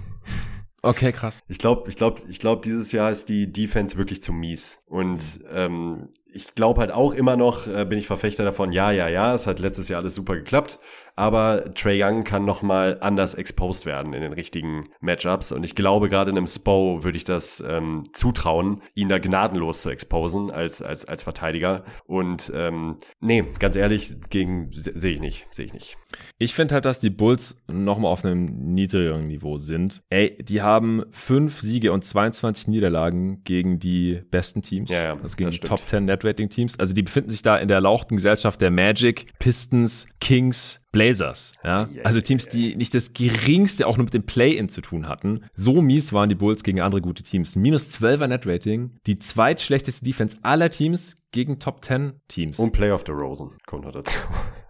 [0.82, 1.40] Okay, krass.
[1.48, 4.82] Ich glaube, ich glaube, ich glaube, dieses Jahr ist die Defense wirklich zu mies.
[4.88, 9.08] Und ähm, ich glaube halt auch immer noch, äh, bin ich Verfechter davon, ja, ja,
[9.08, 10.78] ja, es hat letztes Jahr alles super geklappt,
[11.16, 16.08] aber Trey Young kann nochmal anders exposed werden in den richtigen Matchups und ich glaube,
[16.08, 20.82] gerade in einem Spo würde ich das ähm, zutrauen, ihn da gnadenlos zu exposen als,
[20.82, 25.96] als, als Verteidiger und ähm, nee, ganz ehrlich, gegen sehe ich nicht, sehe ich nicht.
[26.38, 30.02] Ich finde halt, dass die Bulls nochmal auf einem niedrigeren Niveau sind.
[30.08, 34.77] Ey, die haben fünf Siege und 22 Niederlagen gegen die besten Teams.
[34.86, 36.78] Ja, ja, also gegen die Top 10 Net Rating Teams.
[36.78, 41.52] Also die befinden sich da in der lauchten Gesellschaft der Magic, Pistons, Kings, Blazers.
[41.64, 41.88] Ja?
[42.04, 45.44] Also Teams, die nicht das geringste auch nur mit dem Play-In zu tun hatten.
[45.54, 47.56] So mies waren die Bulls gegen andere gute Teams.
[47.56, 52.58] Minus 12er Net Rating, die zweitschlechteste Defense aller Teams gegen Top 10 Teams.
[52.58, 54.18] Und Play of the Rosen kommt noch dazu.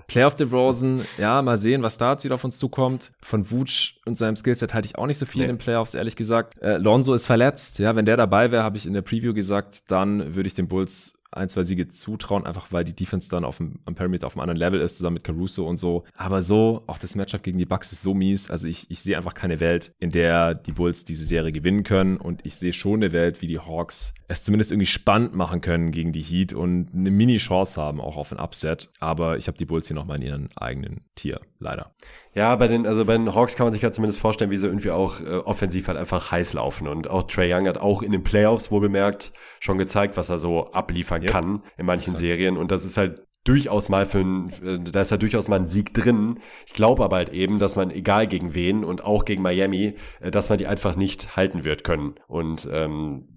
[0.09, 3.13] Playoff DeRozan, ja, mal sehen, was da jetzt wieder auf uns zukommt.
[3.21, 5.45] Von Vooch und seinem Skillset halte ich auch nicht so viel nee.
[5.45, 6.61] in den Playoffs, ehrlich gesagt.
[6.63, 9.91] Äh, Lonzo ist verletzt, ja, wenn der dabei wäre, habe ich in der Preview gesagt,
[9.91, 13.59] dann würde ich den Bulls ein, zwei Siege zutrauen, einfach weil die Defense dann auf
[13.59, 16.05] dem, am Perimeter auf einem anderen Level ist, zusammen mit Caruso und so.
[16.17, 18.51] Aber so, auch das Matchup gegen die Bucks ist so mies.
[18.51, 22.17] Also ich, ich sehe einfach keine Welt, in der die Bulls diese Serie gewinnen können.
[22.17, 25.91] Und ich sehe schon eine Welt, wie die Hawks es zumindest irgendwie spannend machen können
[25.91, 28.91] gegen die Heat und eine Mini-Chance haben, auch auf ein Upset.
[29.01, 31.95] Aber ich habe die Bulls hier nochmal in ihren eigenen Tier, leider.
[32.39, 34.69] Ja, bei den, also bei den Hawks kann man sich ja zumindest vorstellen, wie sie
[34.69, 36.87] irgendwie auch äh, offensiv halt einfach heiß laufen.
[36.87, 40.39] Und auch Trey Young hat auch in den Playoffs wohl bemerkt schon gezeigt, was er
[40.39, 41.33] so abliefern ja.
[41.33, 42.57] kann in manchen Serien.
[42.57, 45.67] Und das ist halt durchaus mal für ein, äh, da ist ja durchaus mal ein
[45.67, 46.39] Sieg drin.
[46.67, 50.31] Ich glaube aber halt eben, dass man, egal gegen wen und auch gegen Miami, äh,
[50.31, 52.15] dass man die einfach nicht halten wird können.
[52.27, 53.29] Und ähm,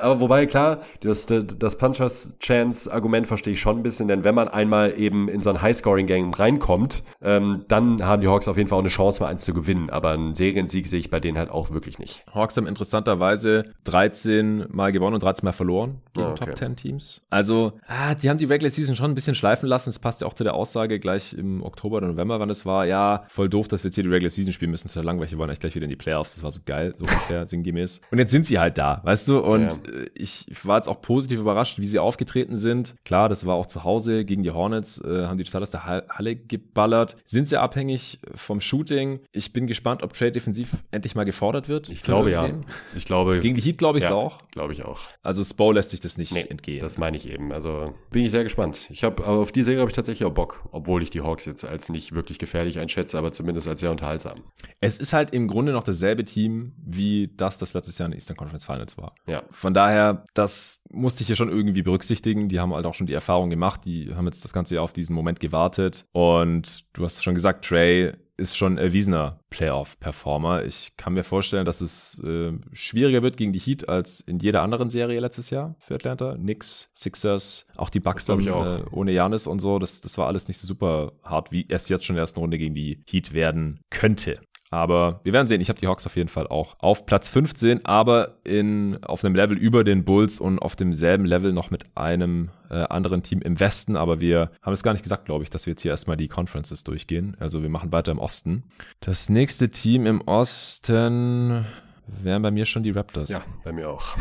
[0.00, 4.48] aber wobei, klar, das, das Punchers Chance-Argument verstehe ich schon ein bisschen, denn wenn man
[4.48, 8.76] einmal eben in so ein High-Scoring-Game reinkommt, ähm, dann haben die Hawks auf jeden Fall
[8.76, 9.90] auch eine Chance, mal eins zu gewinnen.
[9.90, 12.24] Aber einen Seriensieg sehe ich bei denen halt auch wirklich nicht.
[12.32, 16.46] Hawks haben interessanterweise 13 Mal gewonnen und 13 Mal verloren gegen oh, okay.
[16.46, 17.22] Top 10 Teams.
[17.30, 19.90] Also, ah, die haben die Regular Season schon ein bisschen schleifen schleifen lassen.
[19.90, 22.86] Es passt ja auch zu der Aussage gleich im Oktober oder November, wann es war.
[22.86, 24.88] Ja, voll doof, dass wir jetzt hier die Regular Season spielen müssen.
[24.88, 25.32] Total langweilig.
[25.32, 26.34] Wir wollen eigentlich gleich wieder in die Playoffs.
[26.34, 28.00] Das war so geil, so ungefähr sinngemäß.
[28.10, 29.38] Und jetzt sind sie halt da, weißt du?
[29.38, 29.92] Und ja.
[29.92, 32.94] Äh, ich war jetzt auch positiv überrascht, wie sie aufgetreten sind.
[33.04, 35.84] Klar, das war auch zu Hause gegen die Hornets, äh, haben die total aus der
[35.86, 37.16] Halle geballert.
[37.26, 39.20] Sind sehr abhängig vom Shooting.
[39.32, 41.88] Ich bin gespannt, ob Trade defensiv endlich mal gefordert wird.
[41.88, 42.48] Ich glaube ja.
[42.94, 43.40] Ich glaube.
[43.40, 44.38] Gegen die Heat glaube ich es ja, auch.
[44.50, 45.00] Glaube ich auch.
[45.22, 46.80] Also Spo lässt sich das nicht nee, entgehen.
[46.80, 47.52] Das meine ich eben.
[47.52, 48.86] Also bin ich sehr gespannt.
[48.90, 51.64] Ich habe auf die Serie habe ich tatsächlich auch Bock, obwohl ich die Hawks jetzt
[51.64, 54.42] als nicht wirklich gefährlich einschätze, aber zumindest als sehr unterhaltsam.
[54.80, 58.18] Es ist halt im Grunde noch dasselbe Team, wie das, das letztes Jahr in der
[58.18, 59.14] Eastern Conference Finals war.
[59.28, 59.44] Ja.
[59.52, 62.48] Von daher, das musste ich hier schon irgendwie berücksichtigen.
[62.48, 63.82] Die haben halt auch schon die Erfahrung gemacht.
[63.84, 66.06] Die haben jetzt das ganze Jahr auf diesen Moment gewartet.
[66.10, 70.64] Und du hast schon gesagt, Trey ist schon erwiesener Playoff-Performer.
[70.64, 74.62] Ich kann mir vorstellen, dass es äh, schwieriger wird gegen die Heat als in jeder
[74.62, 76.34] anderen Serie letztes Jahr für Atlanta.
[76.34, 79.78] Knicks, Sixers, auch die Bucks dann äh, ohne Janis und so.
[79.78, 82.40] Das, das war alles nicht so super hart, wie es jetzt schon in der ersten
[82.40, 84.40] Runde gegen die Heat werden könnte.
[84.70, 85.60] Aber wir werden sehen.
[85.60, 89.34] Ich habe die Hawks auf jeden Fall auch auf Platz 15, aber in, auf einem
[89.34, 93.60] Level über den Bulls und auf demselben Level noch mit einem äh, anderen Team im
[93.60, 93.96] Westen.
[93.96, 96.28] Aber wir haben es gar nicht gesagt, glaube ich, dass wir jetzt hier erstmal die
[96.28, 97.36] Conferences durchgehen.
[97.38, 98.64] Also wir machen weiter im Osten.
[99.00, 101.64] Das nächste Team im Osten
[102.06, 103.30] wären bei mir schon die Raptors.
[103.30, 104.16] Ja, bei mir auch.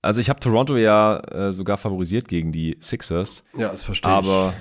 [0.00, 3.42] Also ich habe Toronto ja äh, sogar favorisiert gegen die Sixers.
[3.56, 4.18] Ja, das verstehe ich.
[4.18, 4.52] Aber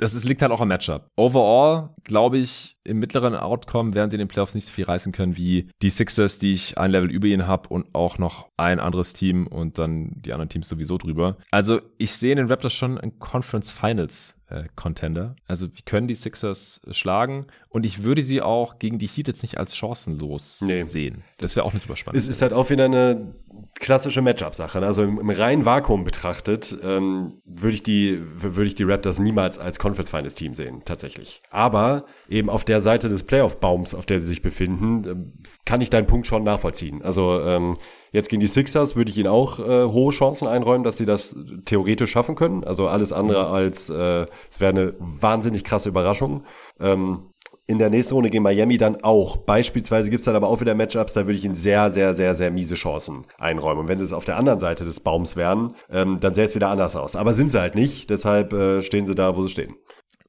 [0.00, 1.10] das ist, liegt halt auch am Matchup.
[1.16, 5.12] Overall, glaube ich, im mittleren Outcome werden sie in den Playoffs nicht so viel reißen
[5.12, 8.80] können wie die Sixers, die ich ein Level über ihnen habe und auch noch ein
[8.80, 11.36] anderes Team und dann die anderen Teams sowieso drüber.
[11.50, 15.36] Also ich sehe in den Raptors schon ein Conference Finals äh, Contender.
[15.46, 19.42] Also die können die Sixers schlagen und ich würde sie auch gegen die Heat jetzt
[19.42, 20.84] nicht als chancenlos nee.
[20.86, 21.22] sehen.
[21.38, 22.20] Das wäre auch nicht überspannend.
[22.20, 23.34] Es ist halt auch wieder eine
[23.78, 24.80] klassische Matchup-Sache.
[24.80, 24.86] Ne?
[24.86, 29.58] Also im, im, reinen Vakuum betrachtet ähm, würde ich die würde ich die Raptors niemals
[29.58, 31.42] als Conference Finals Team sehen, tatsächlich.
[31.50, 35.90] Aber eben auf der Seite des Playoff-Baums, auf der sie sich befinden, äh, kann ich
[35.90, 37.02] deinen Punkt schon nachvollziehen.
[37.02, 37.76] Also ähm,
[38.12, 41.36] Jetzt gegen die Sixers würde ich ihnen auch äh, hohe Chancen einräumen, dass sie das
[41.64, 42.64] theoretisch schaffen können.
[42.64, 46.42] Also alles andere als, äh, es wäre eine wahnsinnig krasse Überraschung.
[46.80, 47.29] Ähm,
[47.70, 49.36] in der nächsten Runde gegen Miami dann auch.
[49.36, 52.34] Beispielsweise gibt es dann aber auch wieder Matchups, da würde ich ihnen sehr, sehr, sehr,
[52.34, 53.82] sehr miese Chancen einräumen.
[53.82, 56.56] Und wenn sie es auf der anderen Seite des Baums wären, ähm, dann sähe es
[56.56, 57.14] wieder anders aus.
[57.14, 59.76] Aber sind sie halt nicht, deshalb äh, stehen sie da, wo sie stehen.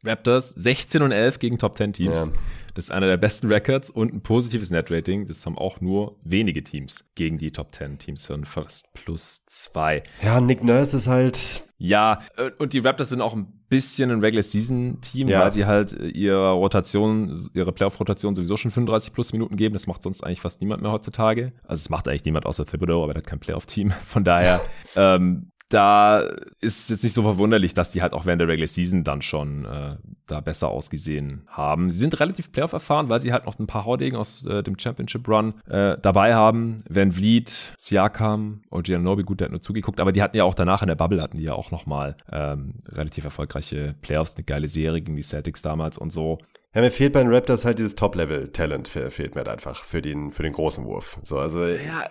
[0.03, 2.25] Raptors 16 und 11 gegen Top 10 Teams.
[2.25, 2.31] Ja.
[2.75, 5.27] Das ist einer der besten Records und ein positives Net-Rating.
[5.27, 10.03] Das haben auch nur wenige Teams gegen die Top 10 Teams von fast plus zwei.
[10.23, 11.63] Ja, Nick Nurse ist halt.
[11.77, 15.39] Ja, äh, und die Raptors sind auch ein bisschen ein Regular Season Team, ja.
[15.39, 19.73] weil sie halt ihre Rotation, ihre Playoff-Rotation sowieso schon 35 plus Minuten geben.
[19.73, 21.53] Das macht sonst eigentlich fast niemand mehr heutzutage.
[21.63, 23.93] Also es macht eigentlich niemand außer Thibodeau, aber er hat kein Playoff-Team.
[24.05, 24.61] Von daher,
[24.97, 26.19] ähm, da
[26.59, 29.65] ist jetzt nicht so verwunderlich, dass die halt auch während der Regular Season dann schon
[29.65, 29.95] äh,
[30.27, 31.89] da besser ausgesehen haben.
[31.89, 34.77] Sie sind relativ Playoff erfahren, weil sie halt noch ein paar Haudegen aus äh, dem
[34.77, 36.83] Championship Run äh, dabei haben.
[36.89, 40.81] Van Vliet, Siakam, Ogianobi, gut, der hat nur zugeguckt, aber die hatten ja auch danach
[40.81, 45.01] in der Bubble hatten die ja auch nochmal ähm, relativ erfolgreiche Playoffs, eine geile Serie
[45.01, 46.39] gegen die Celtics damals und so.
[46.73, 50.31] Ja, mir fehlt bei den Raptors halt dieses Top-Level-Talent, fehlt mir halt einfach für den,
[50.31, 51.19] für den großen Wurf.
[51.21, 51.65] So, also.
[51.65, 52.09] Ja,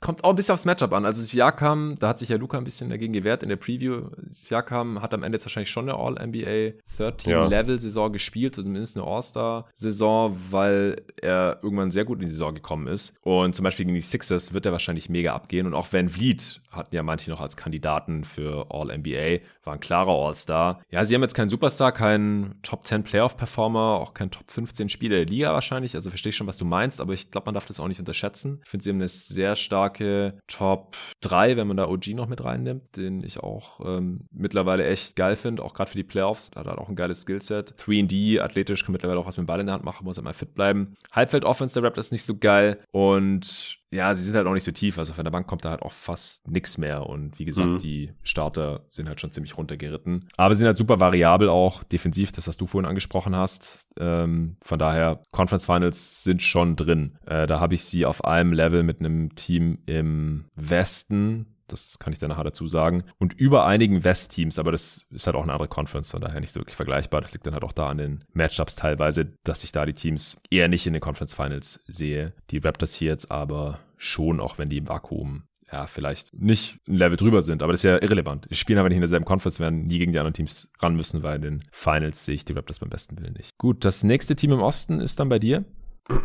[0.00, 1.04] kommt auch ein bisschen aufs Matchup an.
[1.04, 4.10] Also Siakam, da hat sich ja Luca ein bisschen dagegen gewehrt in der Preview.
[4.28, 11.02] Siakam hat am Ende jetzt wahrscheinlich schon eine All-NBA 13-Level-Saison gespielt, zumindest eine All-Star-Saison, weil
[11.20, 13.18] er irgendwann sehr gut in die Saison gekommen ist.
[13.22, 15.66] Und zum Beispiel gegen die Sixers wird er wahrscheinlich mega abgehen.
[15.66, 20.12] Und auch Van Vliet hatten ja manche noch als Kandidaten für All-NBA, war ein klarer
[20.12, 20.82] All-Star.
[20.90, 25.54] Ja, sie haben jetzt keinen Superstar, keinen Top-10 Playoff-Performer, auch keinen Top-15 Spieler der Liga
[25.54, 25.94] wahrscheinlich.
[25.94, 27.98] Also verstehe ich schon, was du meinst, aber ich glaube, man darf das auch nicht
[27.98, 28.60] unterschätzen.
[28.62, 32.26] Ich finde, sie haben eine sehr starke starke Top 3, wenn man da OG noch
[32.26, 36.50] mit reinnimmt, den ich auch ähm, mittlerweile echt geil finde, auch gerade für die Playoffs.
[36.50, 37.74] Da hat er auch ein geiles Skillset.
[37.78, 40.34] 3D, athletisch, kann mittlerweile auch was mit dem Ball in der Hand machen, muss immer
[40.34, 40.94] fit bleiben.
[41.12, 44.98] Halbfeld-Offense der Raptors nicht so geil und ja, sie sind halt auch nicht so tief.
[44.98, 47.06] Also von der Bank kommt da halt auch fast nichts mehr.
[47.06, 47.78] Und wie gesagt, mhm.
[47.78, 50.28] die Starter sind halt schon ziemlich runtergeritten.
[50.36, 53.86] Aber sie sind halt super variabel auch defensiv, das, was du vorhin angesprochen hast.
[53.98, 57.18] Ähm, von daher, Conference Finals sind schon drin.
[57.26, 62.12] Äh, da habe ich sie auf einem Level mit einem Team im Westen, das kann
[62.12, 63.04] ich dann nachher dazu sagen.
[63.18, 66.52] Und über einigen West-Teams, aber das ist halt auch eine andere Conference, von daher nicht
[66.52, 67.20] so wirklich vergleichbar.
[67.20, 70.40] Das liegt dann halt auch da an den Matchups teilweise, dass ich da die Teams
[70.50, 72.32] eher nicht in den Conference Finals sehe.
[72.50, 76.94] Die Raptors hier jetzt aber schon, auch wenn die im Vakuum ja, vielleicht nicht ein
[76.94, 78.46] Level drüber sind, aber das ist ja irrelevant.
[78.50, 81.22] Die spielen aber nicht in derselben Conference, werden nie gegen die anderen Teams ran müssen,
[81.22, 83.58] weil in den Finals sehe ich die Raptors beim besten Willen nicht.
[83.58, 85.64] Gut, das nächste Team im Osten ist dann bei dir.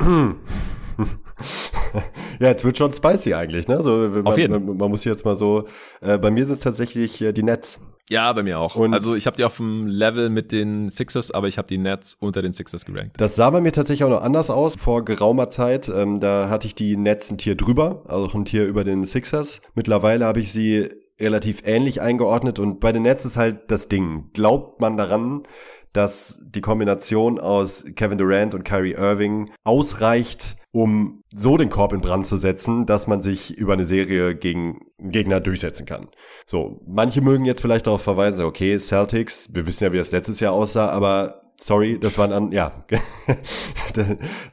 [2.39, 3.81] ja, jetzt wird schon spicy eigentlich, ne?
[3.81, 4.65] So, man, Auf jeden.
[4.65, 5.67] Man, man muss jetzt mal so,
[6.01, 7.81] äh, bei mir sind es tatsächlich äh, die Nets.
[8.09, 8.75] Ja, bei mir auch.
[8.75, 11.77] Und also ich habe die auf dem Level mit den Sixers, aber ich habe die
[11.77, 13.15] Nets unter den Sixers gerankt.
[13.19, 15.87] Das sah bei mir tatsächlich auch noch anders aus vor geraumer Zeit.
[15.87, 19.61] Ähm, da hatte ich die Nets ein Tier drüber, also ein Tier über den Sixers.
[19.75, 20.89] Mittlerweile habe ich sie
[21.21, 24.29] relativ ähnlich eingeordnet und bei den Nets ist halt das Ding.
[24.33, 25.43] Glaubt man daran,
[25.93, 32.01] dass die Kombination aus Kevin Durant und Kyrie Irving ausreicht, um so den Korb in
[32.01, 36.07] Brand zu setzen, dass man sich über eine Serie gegen Gegner durchsetzen kann.
[36.45, 40.39] So, manche mögen jetzt vielleicht darauf verweisen, okay, Celtics, wir wissen ja, wie das letztes
[40.39, 42.83] Jahr aussah, aber Sorry, das waren an, ja,
[43.93, 44.05] da,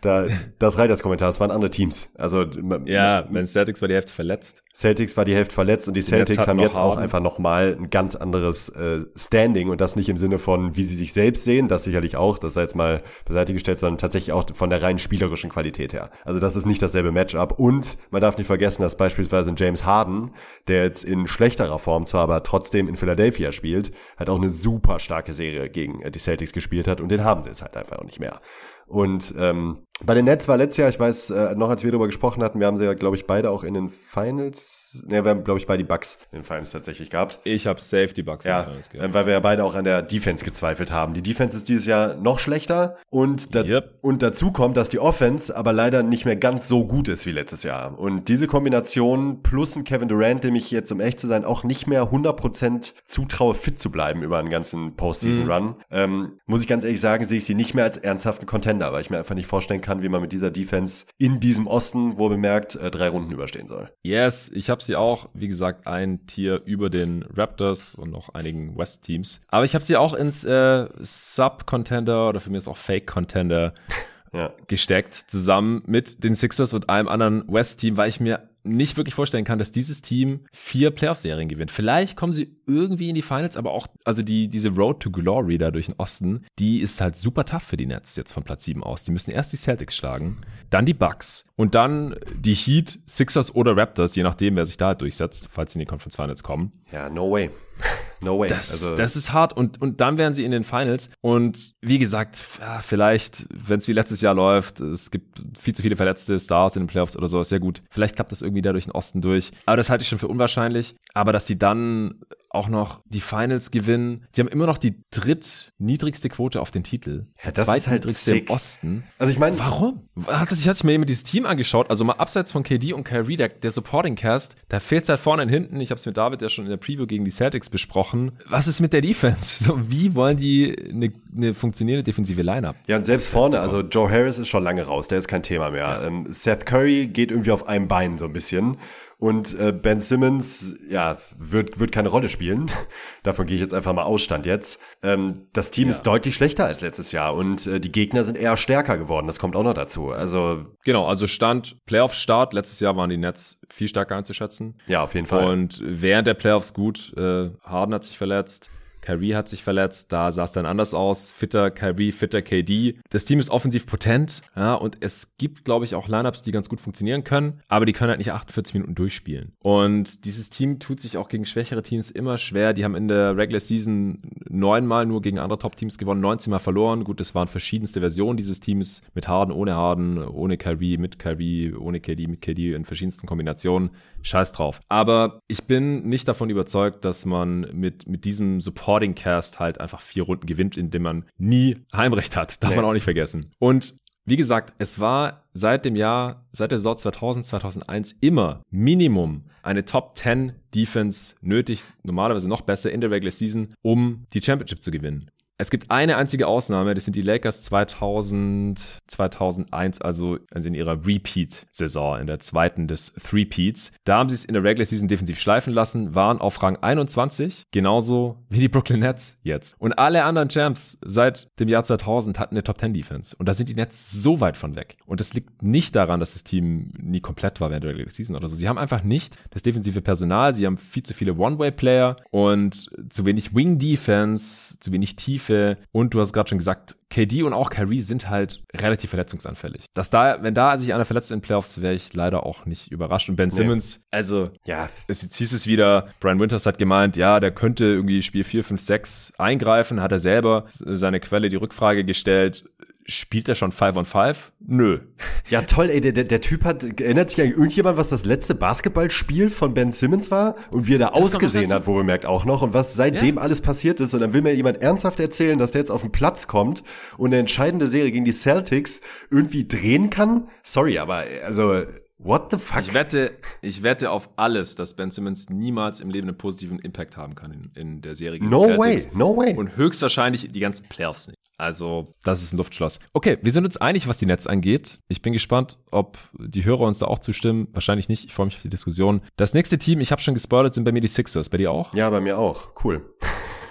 [0.02, 0.26] da,
[0.58, 2.10] das reicht das Kommentar, das waren andere Teams.
[2.18, 2.44] Also
[2.84, 4.62] ja, wenn Celtics war die Hälfte verletzt.
[4.74, 8.14] Celtics war die Hälfte verletzt und die Celtics haben jetzt auch einfach nochmal ein ganz
[8.14, 11.82] anderes äh, Standing und das nicht im Sinne von, wie sie sich selbst sehen, das
[11.82, 15.50] sicherlich auch, das sei jetzt mal beiseite gestellt, sondern tatsächlich auch von der rein spielerischen
[15.50, 16.10] Qualität her.
[16.24, 20.30] Also das ist nicht dasselbe Matchup und man darf nicht vergessen, dass beispielsweise James Harden,
[20.68, 25.00] der jetzt in schlechterer Form zwar, aber trotzdem in Philadelphia spielt, halt auch eine super
[25.00, 27.98] starke Serie gegen äh, die Celtics gespielt hat und den haben sie jetzt halt einfach
[27.98, 28.40] auch nicht mehr.
[28.86, 32.06] Und ähm, bei den Nets war letztes Jahr, ich weiß, äh, noch als wir darüber
[32.06, 35.30] gesprochen hatten, wir haben sie ja, glaube ich, beide auch in den Finals, ne, wir
[35.30, 37.40] haben, glaube ich, beide die Bucks in den Finals tatsächlich gehabt.
[37.42, 39.14] Ich habe safe die Bucks ja, in den Finals gehabt.
[39.14, 41.14] weil wir ja beide auch an der Defense gezweifelt haben.
[41.14, 43.98] Die Defense ist dieses Jahr noch schlechter und, da, yep.
[44.00, 47.32] und dazu kommt, dass die Offense aber leider nicht mehr ganz so gut ist wie
[47.32, 47.98] letztes Jahr.
[47.98, 51.64] Und diese Kombination plus ein Kevin Durant, dem ich jetzt, um echt zu sein, auch
[51.64, 55.74] nicht mehr 100% zutraue, fit zu bleiben über einen ganzen Postseason-Run, mhm.
[55.90, 59.00] ähm, muss ich ganz ehrlich sagen, sehe ich sie nicht mehr als ernsthaften Contender, weil
[59.00, 62.28] ich mir einfach nicht vorstellen kann, wie man mit dieser Defense in diesem Osten, wo
[62.28, 63.90] bemerkt, äh, drei Runden überstehen soll.
[64.02, 68.76] Yes, ich habe sie auch, wie gesagt, ein Tier über den Raptors und noch einigen
[68.76, 69.40] West-Teams.
[69.48, 73.74] Aber ich habe sie auch ins äh, Sub-Contender oder für mich ist auch Fake-Contender
[74.32, 74.52] ja.
[74.66, 79.44] gesteckt, zusammen mit den Sixers und einem anderen West-Team, weil ich mir nicht wirklich vorstellen
[79.44, 81.70] kann, dass dieses Team vier Playoff-Serien gewinnt.
[81.70, 85.58] Vielleicht kommen sie irgendwie in die Finals, aber auch, also die, diese Road to Glory
[85.58, 88.64] da durch den Osten, die ist halt super tough für die Nets jetzt von Platz
[88.64, 89.04] 7 aus.
[89.04, 90.38] Die müssen erst die Celtics schlagen,
[90.70, 94.88] dann die Bucks und dann die Heat, Sixers oder Raptors, je nachdem, wer sich da
[94.88, 96.72] halt durchsetzt, falls sie in die Conference Finals kommen.
[96.92, 97.50] Ja, no way.
[98.20, 98.48] No way.
[98.48, 98.96] Das, also.
[98.96, 101.08] das ist hart und, und dann wären sie in den Finals.
[101.20, 102.36] Und wie gesagt,
[102.82, 106.82] vielleicht, wenn es wie letztes Jahr läuft, es gibt viel zu viele verletzte Stars in
[106.82, 107.82] den Playoffs oder so, ist ja gut.
[107.90, 109.52] Vielleicht klappt das irgendwie da durch den Osten durch.
[109.66, 110.96] Aber das halte ich schon für unwahrscheinlich.
[111.14, 112.20] Aber dass sie dann
[112.58, 114.26] auch noch die Finals gewinnen.
[114.32, 117.26] Sie haben immer noch die drittniedrigste Quote auf den Titel.
[117.44, 118.48] Ja, das ist halt sick.
[118.48, 119.04] im Osten.
[119.18, 120.08] Also ich meine, warum?
[120.26, 123.36] Hat, ich hatte mir immer dieses Team angeschaut, also mal abseits von KD und Kyrie,
[123.36, 125.80] der, der Supporting Cast, da fehlt es halt vorne und hinten.
[125.80, 128.32] Ich habe es mit David ja schon in der Preview gegen die Celtics besprochen.
[128.48, 129.64] Was ist mit der Defense?
[129.68, 132.76] So, wie wollen die eine, eine funktionierende defensive Lineup?
[132.86, 135.70] Ja, und selbst vorne, also Joe Harris ist schon lange raus, der ist kein Thema
[135.70, 135.80] mehr.
[135.80, 136.06] Ja.
[136.06, 138.78] Ähm, Seth Curry geht irgendwie auf einem Bein so ein bisschen.
[139.20, 142.70] Und äh, Ben Simmons, ja, wird, wird keine Rolle spielen.
[143.24, 144.80] Davon gehe ich jetzt einfach mal Ausstand jetzt.
[145.02, 145.94] Ähm, das Team ja.
[145.94, 149.26] ist deutlich schlechter als letztes Jahr und äh, die Gegner sind eher stärker geworden.
[149.26, 150.12] Das kommt auch noch dazu.
[150.12, 152.52] Also genau, also Stand Playoff-Start.
[152.52, 154.78] Letztes Jahr waren die Nets viel stärker einzuschätzen.
[154.86, 155.46] Ja, auf jeden Fall.
[155.52, 157.12] Und während der Playoffs gut.
[157.16, 158.70] Äh, Harden hat sich verletzt.
[159.08, 161.32] Kyrie hat sich verletzt, da sah es dann anders aus.
[161.32, 162.98] Fitter Kyrie, fitter KD.
[163.08, 166.68] Das Team ist offensiv potent, ja, und es gibt, glaube ich, auch Lineups, die ganz
[166.68, 169.52] gut funktionieren können, aber die können halt nicht 48 Minuten durchspielen.
[169.60, 172.74] Und dieses Team tut sich auch gegen schwächere Teams immer schwer.
[172.74, 177.04] Die haben in der Regular Season neunmal nur gegen andere Top-Teams gewonnen, 19 Mal verloren.
[177.04, 181.72] Gut, es waren verschiedenste Versionen dieses Teams mit Harden, ohne Harden, ohne Kyrie, mit Kyrie,
[181.72, 183.88] ohne KD, mit KD in verschiedensten Kombinationen.
[184.20, 184.80] Scheiß drauf.
[184.88, 190.00] Aber ich bin nicht davon überzeugt, dass man mit, mit diesem Support Cast halt einfach
[190.00, 192.62] vier Runden gewinnt, indem man nie Heimrecht hat.
[192.62, 192.76] Darf nee.
[192.76, 193.52] man auch nicht vergessen.
[193.58, 199.44] Und wie gesagt, es war seit dem Jahr, seit der Saison 2000, 2001 immer Minimum
[199.62, 204.82] eine Top 10 Defense nötig, normalerweise noch besser in der Regular Season, um die Championship
[204.82, 205.30] zu gewinnen.
[205.60, 211.04] Es gibt eine einzige Ausnahme, das sind die Lakers 2000, 2001, also, also in ihrer
[211.04, 213.90] Repeat-Saison, in der zweiten des Three-Peats.
[214.04, 217.64] Da haben sie es in der Regular Season defensiv schleifen lassen, waren auf Rang 21,
[217.72, 219.74] genauso wie die Brooklyn Nets jetzt.
[219.80, 223.34] Und alle anderen Champs seit dem Jahr 2000 hatten eine Top-10-Defense.
[223.36, 224.96] Und da sind die Nets so weit von weg.
[225.06, 228.36] Und das liegt nicht daran, dass das Team nie komplett war während der Regular Season
[228.36, 228.54] oder so.
[228.54, 233.24] Sie haben einfach nicht das defensive Personal, sie haben viel zu viele One-Way-Player und zu
[233.24, 237.70] wenig Wing-Defense, zu wenig Tiefe Tiefe und du hast gerade schon gesagt, KD und auch
[237.70, 239.86] Kyrie sind halt relativ verletzungsanfällig.
[239.94, 243.28] Dass da, wenn da sich einer verletzt in Playoffs, wäre ich leider auch nicht überrascht.
[243.28, 244.04] Und Ben Simmons, nee.
[244.10, 248.22] also, ja, es, jetzt hieß es wieder, Brian Winters hat gemeint, ja, der könnte irgendwie
[248.22, 252.64] Spiel 4, 5, 6 eingreifen, hat er selber seine Quelle die Rückfrage gestellt,
[253.08, 254.52] spielt er schon 5 on 5?
[254.66, 255.00] Nö.
[255.50, 259.48] Ja, toll, ey, der, der, Typ hat, erinnert sich eigentlich irgendjemand, was das letzte Basketballspiel
[259.48, 262.44] von Ben Simmons war und wie er da das ausgesehen hat, wo man merkt auch
[262.44, 263.40] noch und was seitdem ja.
[263.40, 266.12] alles passiert ist und dann will mir jemand ernsthaft erzählen, dass der jetzt auf den
[266.12, 266.84] Platz kommt
[267.16, 270.48] und eine entscheidende Serie gegen die Celtics irgendwie drehen kann?
[270.62, 271.84] Sorry, aber also
[272.20, 272.82] What the fuck?
[272.82, 273.30] Ich wette,
[273.62, 277.52] ich wette auf alles, dass Ben Simmons niemals im Leben einen positiven Impact haben kann
[277.52, 278.42] in, in der Serie.
[278.42, 279.06] No Celtics.
[279.06, 279.54] way, no way.
[279.54, 281.37] Und höchstwahrscheinlich die ganzen Playoffs nicht.
[281.58, 283.00] Also, das ist ein Luftschloss.
[283.12, 285.00] Okay, wir sind uns einig, was die Netz angeht.
[285.08, 287.66] Ich bin gespannt, ob die Hörer uns da auch zustimmen.
[287.72, 288.24] Wahrscheinlich nicht.
[288.24, 289.22] Ich freue mich auf die Diskussion.
[289.36, 291.48] Das nächste Team, ich habe schon gespoilert, sind bei mir die Sixers.
[291.48, 291.92] Bei dir auch?
[291.94, 292.68] Ja, bei mir auch.
[292.84, 293.04] Cool.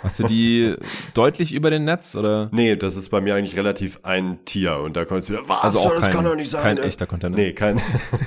[0.04, 0.76] Hast du die
[1.14, 2.50] deutlich über den Netz oder?
[2.52, 5.64] Nee, das ist bei mir eigentlich relativ ein Tier und da kommst du wieder, was?
[5.64, 6.64] Also auch das kein, kann doch nicht sein.
[6.64, 6.82] Kein ne?
[6.84, 7.38] echter Contender.
[7.38, 7.82] Nee, kein,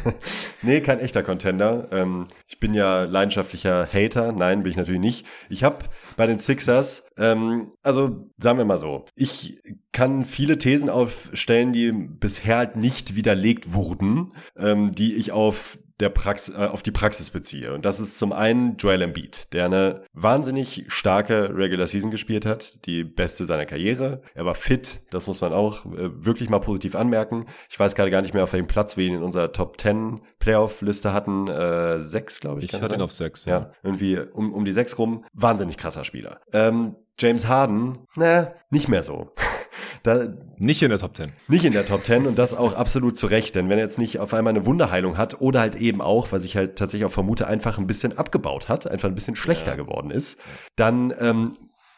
[0.62, 1.88] nee, kein echter Contender.
[1.92, 4.32] Ähm, ich bin ja leidenschaftlicher Hater.
[4.32, 5.26] Nein, bin ich natürlich nicht.
[5.48, 5.78] Ich habe
[6.16, 9.60] bei den Sixers, ähm, also sagen wir mal so, ich
[9.92, 16.08] kann viele Thesen aufstellen, die bisher halt nicht widerlegt wurden, ähm, die ich auf der
[16.08, 17.72] Prax äh, auf die Praxis beziehe.
[17.72, 22.84] Und das ist zum einen Joel Embiid, der eine wahnsinnig starke Regular Season gespielt hat,
[22.86, 24.22] die beste seiner Karriere.
[24.34, 27.46] Er war fit, das muss man auch äh, wirklich mal positiv anmerken.
[27.68, 30.20] Ich weiß gerade gar nicht mehr, auf welchem Platz wir ihn in unserer Top 10
[30.38, 31.48] Playoff-Liste hatten.
[31.48, 32.72] Äh, sechs, glaube ich.
[32.72, 33.44] Ich hatte ihn auf sechs.
[33.44, 35.24] Ja, ja irgendwie um, um die sechs rum.
[35.34, 36.40] Wahnsinnig krasser Spieler.
[36.52, 39.32] Ähm, James Harden, ne, nicht mehr so.
[40.02, 41.32] Da, nicht in der Top 10.
[41.48, 43.98] Nicht in der Top 10 und das auch absolut zu Recht, denn wenn er jetzt
[43.98, 47.12] nicht auf einmal eine Wunderheilung hat oder halt eben auch, was ich halt tatsächlich auch
[47.12, 49.76] vermute, einfach ein bisschen abgebaut hat, einfach ein bisschen schlechter ja.
[49.76, 50.40] geworden ist,
[50.76, 51.52] dann ähm,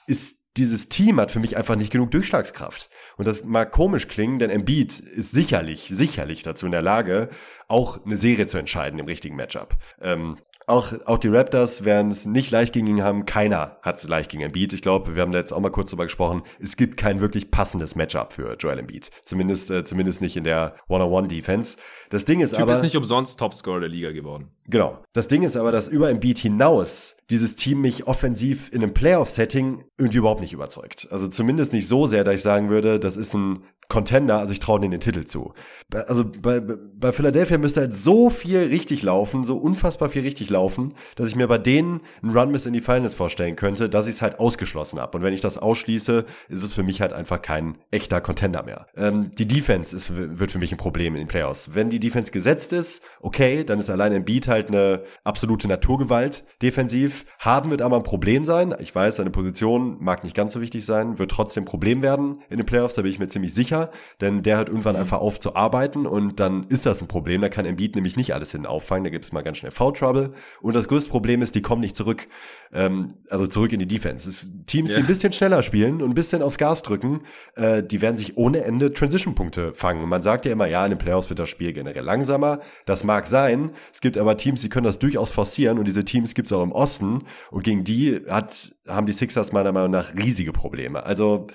[0.07, 2.91] ist dieses Team hat für mich einfach nicht genug Durchschlagskraft.
[3.17, 7.31] Und das mag komisch klingen, denn Embiid ist sicherlich, sicherlich dazu in der Lage,
[7.69, 9.77] auch eine Serie zu entscheiden im richtigen Matchup.
[10.01, 13.27] Ähm, auch, auch die Raptors werden es nicht leicht gegen ihn haben.
[13.27, 14.73] Keiner hat es leicht gegen Embiid.
[14.73, 16.43] Ich glaube, wir haben da jetzt auch mal kurz drüber gesprochen.
[16.61, 19.11] Es gibt kein wirklich passendes Matchup für Joel Embiid.
[19.23, 21.79] Zumindest, äh, zumindest nicht in der One-on-One-Defense.
[22.11, 22.73] Das Ding ist typ aber.
[22.73, 24.49] ist nicht umsonst Topscorer der Liga geworden.
[24.67, 25.03] Genau.
[25.13, 29.85] Das Ding ist aber, dass über Embiid hinaus dieses Team mich offensiv in einem Playoff-Setting
[29.99, 31.09] irgendwie überhaupt nicht überzeugt.
[31.11, 34.61] Also zumindest nicht so sehr, dass ich sagen würde, das ist ein Contender, also ich
[34.61, 35.53] traue denen den Titel zu.
[35.93, 40.95] Also bei, bei Philadelphia müsste halt so viel richtig laufen, so unfassbar viel richtig laufen,
[41.17, 44.15] dass ich mir bei denen einen Run bis in die Finals vorstellen könnte, dass ich
[44.15, 45.19] es halt ausgeschlossen habe.
[45.19, 48.87] Und wenn ich das ausschließe, ist es für mich halt einfach kein echter Contender mehr.
[48.97, 51.75] Ähm, die Defense ist, wird für mich ein Problem in den Playoffs.
[51.75, 56.45] Wenn die Defense gesetzt ist, okay, dann ist allein ein Beat halt eine absolute Naturgewalt
[56.63, 57.22] defensiv.
[57.39, 58.75] Harden wird aber ein Problem sein.
[58.79, 62.43] Ich weiß, seine Position mag nicht ganz so wichtig sein, wird trotzdem ein Problem werden
[62.49, 65.03] in den Playoffs, da bin ich mir ziemlich sicher denn der hört irgendwann mhm.
[65.03, 67.41] einfach auf zu arbeiten und dann ist das ein Problem.
[67.41, 69.93] Da kann Embiid nämlich nicht alles hin auffangen, da gibt es mal ganz schnell Foul
[69.93, 70.31] Trouble.
[70.61, 72.29] Und das größte Problem ist, die kommen nicht zurück,
[72.73, 74.29] ähm, also zurück in die Defense.
[74.29, 74.97] Es Teams, ja.
[74.97, 77.23] die ein bisschen schneller spielen und ein bisschen aufs Gas drücken,
[77.57, 80.03] äh, die werden sich ohne Ende Transition-Punkte fangen.
[80.03, 82.59] Und man sagt ja immer, ja, in den Playoffs wird das Spiel generell langsamer.
[82.87, 83.73] Das mag sein.
[83.93, 86.63] Es gibt aber Teams, die können das durchaus forcieren und diese Teams gibt es auch
[86.63, 87.12] im Osten
[87.51, 91.05] und gegen die hat, haben die Sixers meiner Meinung nach riesige Probleme.
[91.05, 91.47] Also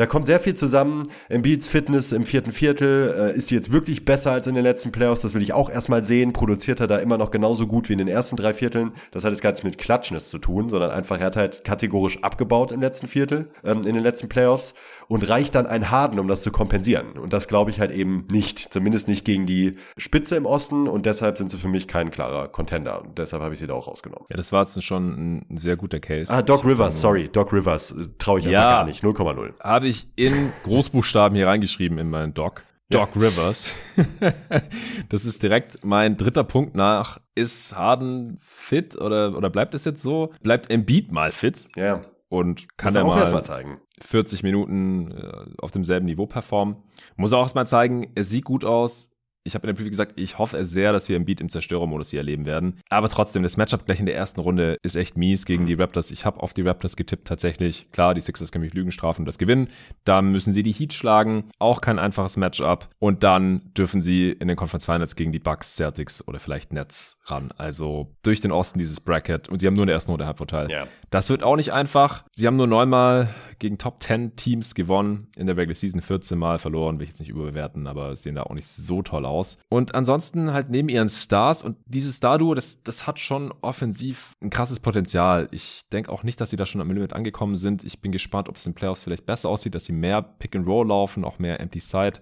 [0.00, 1.08] da kommt sehr viel zusammen.
[1.28, 5.20] Embiids Fitness im vierten Viertel äh, ist jetzt wirklich besser als in den letzten Playoffs.
[5.20, 6.32] Das will ich auch erstmal sehen.
[6.32, 8.92] Produziert er da immer noch genauso gut wie in den ersten drei Vierteln.
[9.10, 12.22] Das hat jetzt gar nichts mit Klatschnis zu tun, sondern einfach, er hat halt kategorisch
[12.22, 14.74] abgebaut im letzten Viertel, ähm, in den letzten Playoffs
[15.10, 17.18] und reicht dann ein Harden, um das zu kompensieren.
[17.18, 18.72] Und das glaube ich halt eben nicht.
[18.72, 22.46] Zumindest nicht gegen die Spitze im Osten und deshalb sind sie für mich kein klarer
[22.46, 23.02] Contender.
[23.02, 24.26] Und deshalb habe ich sie da auch rausgenommen.
[24.30, 26.32] Ja, das war jetzt schon ein sehr guter Case.
[26.32, 27.28] Ah, Doc Rivers, sorry.
[27.28, 29.02] Doc Rivers äh, traue ich ja, einfach gar nicht.
[29.02, 29.60] 0,0.
[29.60, 32.62] Habe ich in Großbuchstaben hier reingeschrieben in meinen Doc.
[32.88, 33.20] Doc ja.
[33.20, 33.74] Rivers.
[35.08, 37.18] das ist direkt mein dritter Punkt nach.
[37.34, 40.32] Ist Harden fit oder, oder bleibt es jetzt so?
[40.40, 41.66] Bleibt Embiid mal fit?
[41.74, 42.00] Ja.
[42.30, 43.80] Und kann er mal, mal zeigen.
[44.00, 46.76] 40 Minuten äh, auf demselben Niveau performen.
[47.16, 49.09] Muss er auch erstmal zeigen, es sieht gut aus,
[49.44, 52.10] ich habe in der Preview gesagt, ich hoffe sehr, dass wir im Beat im Zerstörermodus
[52.10, 52.78] hier erleben werden.
[52.90, 56.10] Aber trotzdem, das Matchup gleich in der ersten Runde ist echt mies gegen die Raptors.
[56.10, 57.90] Ich habe auf die Raptors getippt tatsächlich.
[57.92, 59.68] Klar, die Sixers können mich Lügen strafen und das gewinnen.
[60.04, 61.50] Da müssen sie die Heat schlagen.
[61.58, 62.88] Auch kein einfaches Matchup.
[62.98, 67.20] Und dann dürfen sie in den Conference Finals gegen die Bucks, Celtics oder vielleicht Nets
[67.24, 67.52] ran.
[67.56, 69.48] Also durch den Osten dieses Bracket.
[69.48, 70.70] Und sie haben nur in der ersten Runde Halbvorteil.
[70.70, 70.86] Ja.
[71.10, 72.24] Das wird auch nicht einfach.
[72.32, 75.28] Sie haben nur neunmal gegen Top 10 Teams gewonnen.
[75.36, 76.98] In der Regular Season 14 Mal verloren.
[76.98, 79.58] Will ich jetzt nicht überbewerten, aber sehen da auch nicht so toll aus.
[79.68, 84.50] Und ansonsten halt neben ihren Stars und dieses Star-Duo, das, das hat schon offensiv ein
[84.50, 85.48] krasses Potenzial.
[85.52, 87.84] Ich denke auch nicht, dass sie da schon am Limit angekommen sind.
[87.84, 90.66] Ich bin gespannt, ob es in Playoffs vielleicht besser aussieht, dass sie mehr Pick and
[90.66, 92.20] Roll laufen, auch mehr Empty Side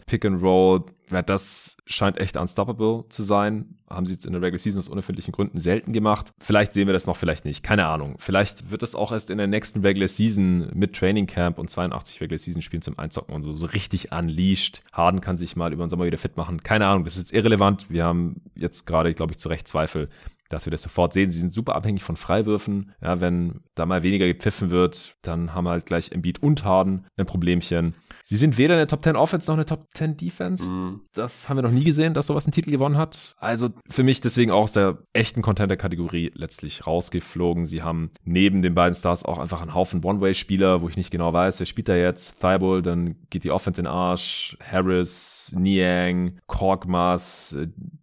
[1.11, 3.77] Ja, das scheint echt unstoppable zu sein.
[3.89, 6.33] haben sie jetzt in der Regular Season aus unerfindlichen Gründen selten gemacht.
[6.39, 7.63] Vielleicht sehen wir das noch, vielleicht nicht.
[7.63, 8.17] Keine Ahnung.
[8.19, 12.21] Vielleicht wird das auch erst in der nächsten Regular Season mit Training Camp und 82
[12.21, 14.83] Regular Season Spielen zum Einzocken und so, so richtig unleashed.
[14.93, 16.63] Harden kann sich mal über den Sommer wieder fit machen.
[16.63, 17.05] Keine Ahnung.
[17.05, 17.87] Das ist irrelevant.
[17.89, 20.11] Wir haben jetzt gerade, glaube ich, zu Recht Zweifel,
[20.51, 21.31] dass wir das sofort sehen.
[21.31, 22.93] Sie sind super abhängig von Freiwürfen.
[23.01, 27.27] Ja, wenn da mal weniger gepfiffen wird, dann haben halt gleich Embiid und Harden ein
[27.27, 27.95] Problemchen.
[28.29, 30.71] Sie sind weder eine Top 10 Offense noch eine Top 10 Defense.
[30.71, 31.01] Mhm.
[31.15, 33.35] Das haben wir noch nie gesehen, dass sowas einen Titel gewonnen hat.
[33.39, 37.65] Also für mich deswegen auch aus der echten Contender-Kategorie letztlich rausgeflogen.
[37.65, 41.33] Sie haben neben den beiden Stars auch einfach einen Haufen One-Way-Spieler, wo ich nicht genau
[41.33, 42.39] weiß, wer spielt da jetzt.
[42.39, 44.59] Thibault, dann geht die Offense in den Arsch.
[44.63, 47.57] Harris, Niang, Korkmaz,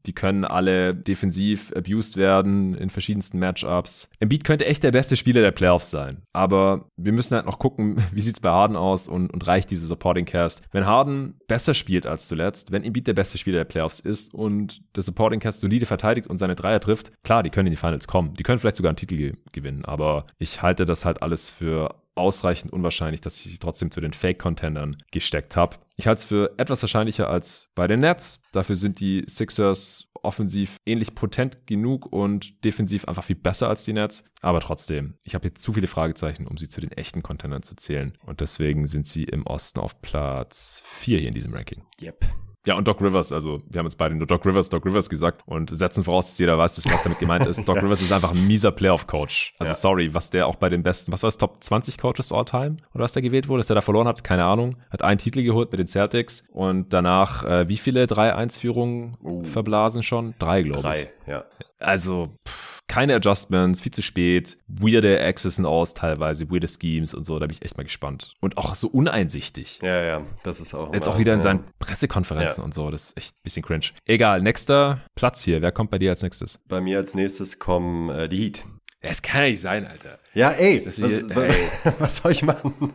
[0.07, 4.09] die können alle defensiv abused werden in verschiedensten Matchups.
[4.19, 6.23] Embiid könnte echt der beste Spieler der Playoffs sein.
[6.33, 9.85] Aber wir müssen halt noch gucken, wie sieht's bei Harden aus und, und reicht diese
[9.85, 10.63] Support Supporting Cast.
[10.71, 14.81] Wenn Harden besser spielt als zuletzt, wenn Embiid der beste Spieler der Playoffs ist und
[14.95, 18.07] der Supporting Cast solide verteidigt und seine Dreier trifft, klar, die können in die Finals
[18.07, 18.33] kommen.
[18.35, 21.95] Die können vielleicht sogar einen Titel ge gewinnen, aber ich halte das halt alles für
[22.15, 25.77] ausreichend unwahrscheinlich, dass ich sie trotzdem zu den Fake-Contendern gesteckt habe.
[25.97, 28.41] Ich halte es für etwas wahrscheinlicher als bei den Nets.
[28.51, 33.93] Dafür sind die Sixers offensiv ähnlich potent genug und defensiv einfach viel besser als die
[33.93, 34.23] Nets.
[34.41, 37.75] Aber trotzdem, ich habe hier zu viele Fragezeichen, um sie zu den echten Contendern zu
[37.75, 38.17] zählen.
[38.25, 41.83] Und deswegen sind sie im Osten auf Platz 4 hier in diesem Ranking.
[42.01, 42.25] Yep.
[42.65, 45.43] Ja, und Doc Rivers, also wir haben jetzt beide nur Doc Rivers, Doc Rivers gesagt
[45.45, 47.63] und setzen voraus, dass jeder weiß, was damit gemeint ist.
[47.67, 49.53] Doc Rivers ist einfach ein mieser Playoff-Coach.
[49.59, 49.75] Also ja.
[49.75, 52.77] sorry, was der auch bei den besten, was war das, Top 20 Coaches all time?
[52.93, 54.23] Oder was der gewählt wurde, dass er da verloren hat?
[54.23, 54.77] Keine Ahnung.
[54.89, 59.43] Hat einen Titel geholt mit den Celtics und danach äh, wie viele 3-1-Führungen uh.
[59.43, 60.33] verblasen schon?
[60.39, 60.83] Drei, glaube ich.
[60.83, 61.45] Drei, ja.
[61.79, 62.64] Also, pff
[62.95, 67.45] keine Adjustments, viel zu spät, weirde Access und Aus teilweise, weirde Schemes und so, da
[67.45, 68.37] bin ich echt mal gespannt.
[68.39, 69.79] Und auch so uneinsichtig.
[69.81, 70.93] Ja, ja, das ist auch.
[70.93, 72.63] Jetzt auch wieder in seinen Pressekonferenzen ja.
[72.63, 73.87] und so, das ist echt ein bisschen cringe.
[74.05, 76.57] Egal, nächster Platz hier, wer kommt bei dir als nächstes?
[76.69, 78.65] Bei mir als nächstes kommen äh, die Heat.
[79.01, 80.17] Es kann ja nicht sein, Alter.
[80.33, 81.67] Ja, ey, was, wir, ey.
[81.99, 82.93] was soll ich machen?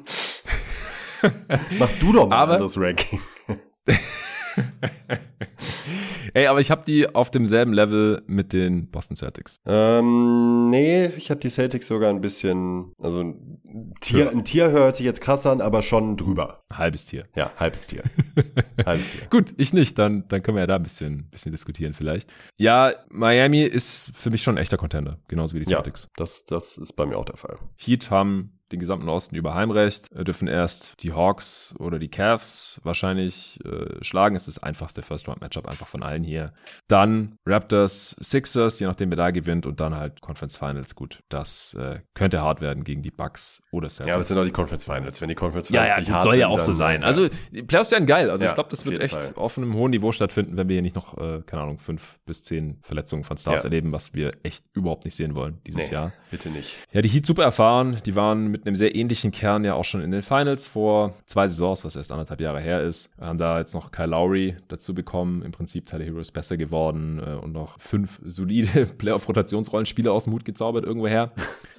[1.78, 3.20] Mach du doch mal Aber, ein anderes Ranking.
[6.35, 9.61] Ey, aber ich habe die auf demselben Level mit den Boston Celtics.
[9.66, 14.31] Ähm, nee, ich habe die Celtics sogar ein bisschen, also ein Tier, ja.
[14.31, 16.62] ein Tier hört sich jetzt krass an, aber schon drüber.
[16.72, 17.26] Halbes Tier.
[17.35, 18.03] Ja, halbes Tier.
[18.87, 19.22] halbes Tier.
[19.31, 22.31] Gut, ich nicht, dann, dann können wir ja da ein bisschen, bisschen diskutieren vielleicht.
[22.57, 26.05] Ja, Miami ist für mich schon ein echter Contender, genauso wie die Celtics.
[26.05, 27.59] Ja, das, das ist bei mir auch der Fall.
[27.76, 32.81] Heat haben den gesamten Osten über Heimrecht, äh, dürfen erst die Hawks oder die Cavs
[32.85, 34.37] wahrscheinlich äh, schlagen.
[34.37, 36.53] Es ist das einfachste First-Round-Matchup einfach von allen hier.
[36.89, 40.95] Dann Raptors, Sixers, je nachdem wer da gewinnt und dann halt Conference Finals.
[40.95, 44.09] Gut, das äh, könnte hart werden gegen die Bucks oder Celtics.
[44.09, 45.21] Ja, aber es sind auch die Conference Finals.
[45.21, 47.01] Wenn die Conference Finals ja, ja, nicht hart soll sind, ja auch so sein.
[47.01, 47.07] Ja.
[47.07, 48.31] Also die Playoffs werden geil.
[48.31, 49.33] Also ja, ich glaube, das wird echt Fall.
[49.37, 52.45] auf einem hohen Niveau stattfinden, wenn wir hier nicht noch, äh, keine Ahnung, fünf bis
[52.45, 53.68] zehn Verletzungen von Stars ja.
[53.68, 56.12] erleben, was wir echt überhaupt nicht sehen wollen dieses nee, Jahr.
[56.31, 56.77] Bitte nicht.
[56.93, 57.99] Ja, die Heat super erfahren.
[58.05, 61.49] Die waren mit einem sehr ähnlichen Kern ja auch schon in den Finals vor zwei
[61.49, 63.11] Saisons, was erst anderthalb Jahre her ist.
[63.21, 65.43] Haben da jetzt noch Kyle Lowry dazu bekommen.
[65.43, 70.45] Im Prinzip Tyler Heroes besser geworden äh, und noch fünf solide Playoff-Rotationsrollenspieler aus dem Hut
[70.45, 71.33] gezaubert irgendwoher.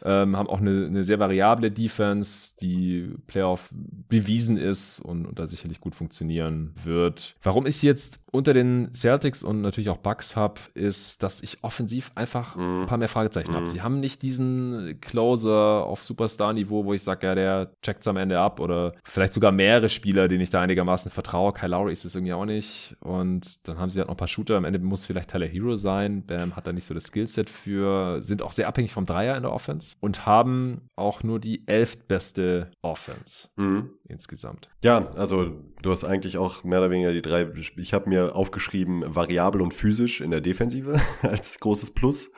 [0.04, 5.47] Ähm, haben auch eine, eine, sehr variable Defense, die Playoff bewiesen ist und, und da
[5.47, 7.36] sicherlich gut funktionieren wird.
[7.41, 12.12] Warum ich jetzt unter den Celtics und natürlich auch Bucks habe, ist, dass ich offensiv
[12.16, 12.82] einfach mm.
[12.82, 13.56] ein paar mehr Fragezeichen mm.
[13.56, 13.66] habe.
[13.66, 13.70] Mhm.
[13.70, 18.39] Sie haben nicht diesen Closer auf Superstar-Niveau, wo ich sage, ja, der checkt am Ende
[18.39, 21.54] ab oder vielleicht sogar mehrere Spieler, denen ich da einigermaßen vertraue.
[21.54, 22.95] Kyle Lowry ist es irgendwie auch nicht.
[23.02, 24.56] Und dann haben sie halt noch ein paar Shooter.
[24.56, 26.26] Am Ende muss vielleicht Tyler Hero sein.
[26.26, 29.43] Bam hat da nicht so das Skillset für, sind auch sehr abhängig vom Dreier in
[29.43, 33.89] der Offense und haben auch nur die elftbeste Offense mm.
[34.08, 34.70] insgesamt.
[34.84, 39.04] Ja, also du hast eigentlich auch mehr oder weniger die drei, ich habe mir aufgeschrieben,
[39.08, 42.32] variabel und physisch in der Defensive als großes Plus.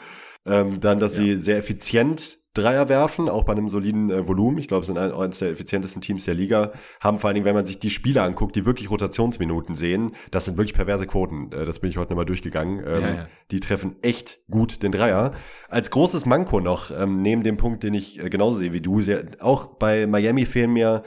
[0.46, 1.24] Ähm, dann, dass ja.
[1.24, 4.58] sie sehr effizient Dreier werfen, auch bei einem soliden äh, Volumen.
[4.58, 6.72] Ich glaube, sind eines der effizientesten Teams der Liga.
[7.00, 10.46] Haben vor allen Dingen, wenn man sich die Spiele anguckt, die wirklich Rotationsminuten sehen, das
[10.46, 11.52] sind wirklich perverse Quoten.
[11.52, 12.84] Äh, das bin ich heute nochmal durchgegangen.
[12.86, 13.28] Ähm, ja, ja.
[13.52, 15.32] Die treffen echt gut den Dreier.
[15.70, 19.02] Als großes Manko noch, ähm, neben dem Punkt, den ich äh, genauso sehe wie du,
[19.02, 21.04] sehr, auch bei Miami fehlen mir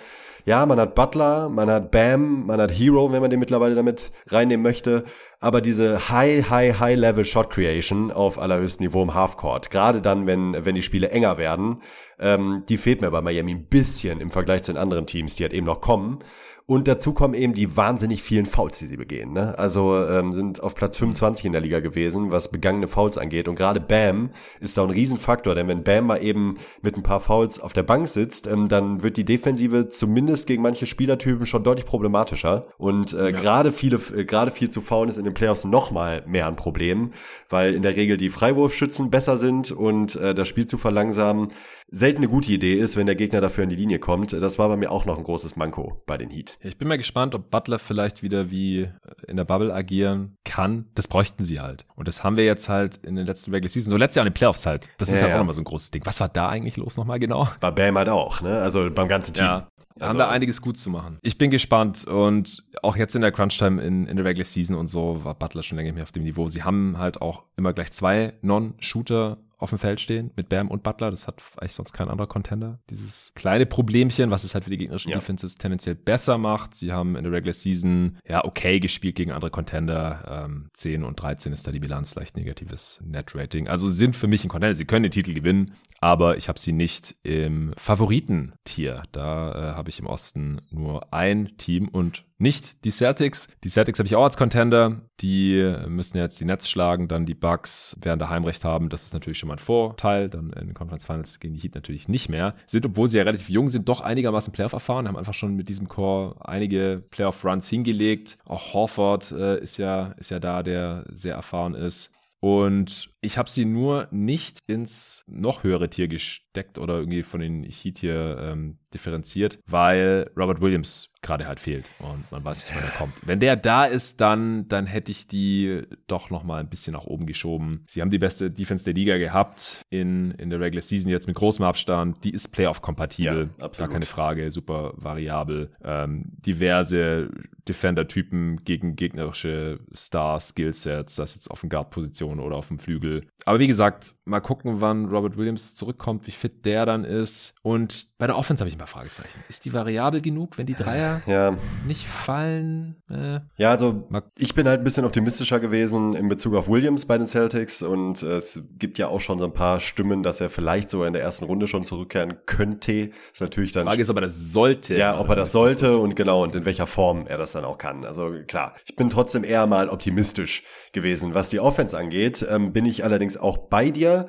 [0.47, 4.12] ja, man hat Butler, man hat Bam, man hat Hero, wenn man den mittlerweile damit
[4.28, 5.03] reinnehmen möchte.
[5.40, 10.28] Aber diese High, High, High Level Shot Creation auf allerhöchstem Niveau im Halfcourt, gerade dann,
[10.28, 11.82] wenn, wenn die Spiele enger werden,
[12.20, 15.42] ähm, die fehlt mir bei Miami ein bisschen im Vergleich zu den anderen Teams, die
[15.42, 16.20] halt eben noch kommen.
[16.68, 19.32] Und dazu kommen eben die wahnsinnig vielen Fouls, die sie begehen.
[19.32, 19.56] Ne?
[19.56, 23.46] Also ähm, sind auf Platz 25 in der Liga gewesen, was begangene Fouls angeht.
[23.46, 27.20] Und gerade Bam ist da ein Riesenfaktor, denn wenn Bam mal eben mit ein paar
[27.20, 31.62] Fouls auf der Bank sitzt, ähm, dann wird die Defensive zumindest gegen manche Spielertypen schon
[31.62, 32.66] deutlich problematischer.
[32.78, 33.30] Und äh, ja.
[33.30, 37.12] gerade viele, äh, gerade viel zu faulen ist in den Playoffs nochmal mehr ein Problem,
[37.48, 41.52] weil in der Regel die Freiwurfschützen besser sind und äh, das Spiel zu verlangsamen
[41.89, 44.32] selten eine gute Idee ist, wenn der Gegner dafür in die Linie kommt.
[44.32, 46.59] Das war bei mir auch noch ein großes Manko bei den Heat.
[46.62, 48.91] Ich bin mal gespannt, ob Butler vielleicht wieder wie äh,
[49.28, 50.87] in der Bubble agieren kann.
[50.95, 51.87] Das bräuchten sie halt.
[51.95, 54.32] Und das haben wir jetzt halt in den letzten Regular Season, so letztes Jahr in
[54.32, 54.89] den Playoffs halt.
[54.99, 56.03] Das ist ja, halt auch nochmal so ein großes Ding.
[56.05, 57.49] Was war da eigentlich los nochmal genau?
[57.61, 58.59] Bei Bam halt auch, ne?
[58.59, 59.47] Also beim ganzen Team.
[59.47, 59.68] Ja.
[59.99, 61.18] Also, haben wir einiges gut zu machen.
[61.22, 64.89] Ich bin gespannt und auch jetzt in der Crunch-Time in, in der Regular Season und
[64.89, 66.49] so war Butler schon länger mehr auf dem Niveau.
[66.49, 70.82] Sie haben halt auch immer gleich zwei Non-Shooter auf dem Feld stehen mit Bam und
[70.82, 71.11] Butler.
[71.11, 72.78] Das hat eigentlich sonst kein anderer Contender.
[72.90, 75.16] Dieses kleine Problemchen, was es halt für die gegnerischen ja.
[75.16, 76.74] Defenses tendenziell besser macht.
[76.74, 80.44] Sie haben in der Regular Season ja okay gespielt gegen andere Contender.
[80.46, 83.68] Ähm, 10 und 13 ist da die Bilanz, leicht negatives Net-Rating.
[83.68, 84.76] Also sind für mich ein Contender.
[84.76, 89.04] Sie können den Titel gewinnen, aber ich habe sie nicht im Favoritentier.
[89.12, 93.49] Da äh, habe ich im Osten nur ein Team und nicht die Celtics.
[93.64, 95.03] Die Celtics habe ich auch als Contender.
[95.20, 98.89] Die müssen jetzt die Nets schlagen, dann die Bucks werden da Heimrecht haben.
[98.89, 100.28] Das ist natürlich schon mal ein Vorteil.
[100.28, 102.55] Dann in den Conference Finals gegen die Heat natürlich nicht mehr.
[102.66, 105.68] Sind, obwohl sie ja relativ jung sind, doch einigermaßen Playoff erfahren, haben einfach schon mit
[105.68, 108.37] diesem Core einige Playoff Runs hingelegt.
[108.45, 112.12] Auch Horford äh, ist ja, ist ja da, der sehr erfahren ist.
[112.41, 117.64] Und ich habe sie nur nicht ins noch höhere Tier gesteckt oder irgendwie von den
[117.64, 122.84] Heat hier ähm, differenziert, weil Robert Williams gerade halt fehlt und man weiß nicht, wann
[122.84, 123.14] er kommt.
[123.22, 127.04] Wenn der da ist, dann, dann hätte ich die doch noch mal ein bisschen nach
[127.04, 127.84] oben geschoben.
[127.88, 131.36] Sie haben die beste Defense der Liga gehabt in, in der Regular Season jetzt mit
[131.36, 132.24] großem Abstand.
[132.24, 135.72] Die ist Playoff-kompatibel, ja, gar keine Frage, super variabel.
[135.84, 137.30] Ähm, diverse
[137.68, 143.68] Defender-Typen gegen gegnerische Star-Skillsets, das jetzt auf den Guard-Position oder auf dem Flügel aber wie
[143.68, 147.54] gesagt, mal gucken, wann Robert Williams zurückkommt, wie fit der dann ist.
[147.62, 149.38] Und bei der Offense habe ich paar Fragezeichen.
[149.48, 151.56] Ist die variabel genug, wenn die Dreier ja.
[151.86, 152.96] nicht fallen?
[153.10, 157.16] Äh, ja, also ich bin halt ein bisschen optimistischer gewesen in Bezug auf Williams bei
[157.18, 160.50] den Celtics und äh, es gibt ja auch schon so ein paar Stimmen, dass er
[160.50, 163.10] vielleicht sogar in der ersten Runde schon zurückkehren könnte.
[163.32, 163.84] Ist natürlich dann.
[163.84, 164.96] Die Frage ist, ob er das sollte.
[164.96, 167.78] Ja, ob er das sollte und genau und in welcher Form er das dann auch
[167.78, 168.04] kann.
[168.04, 170.62] Also klar, ich bin trotzdem eher mal optimistisch
[170.92, 171.34] gewesen.
[171.34, 174.26] Was die Offense angeht, ähm, bin ich allerdings auch bei dir.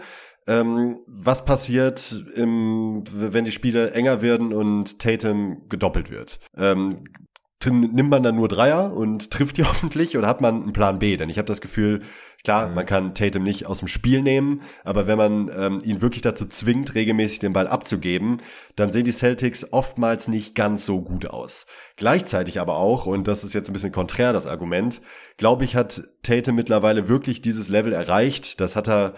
[0.47, 6.39] Ähm, was passiert, im, wenn die Spiele enger werden und Tatum gedoppelt wird?
[6.55, 7.03] Ähm,
[7.65, 11.17] nimmt man dann nur Dreier und trifft die hoffentlich oder hat man einen Plan B?
[11.17, 11.99] Denn ich habe das Gefühl,
[12.43, 12.75] klar, mhm.
[12.75, 16.45] man kann Tatum nicht aus dem Spiel nehmen, aber wenn man ähm, ihn wirklich dazu
[16.45, 18.37] zwingt, regelmäßig den Ball abzugeben,
[18.75, 21.65] dann sehen die Celtics oftmals nicht ganz so gut aus.
[21.97, 25.01] Gleichzeitig aber auch, und das ist jetzt ein bisschen konträr das Argument,
[25.37, 28.61] glaube ich, hat Tatum mittlerweile wirklich dieses Level erreicht.
[28.61, 29.15] Das hat er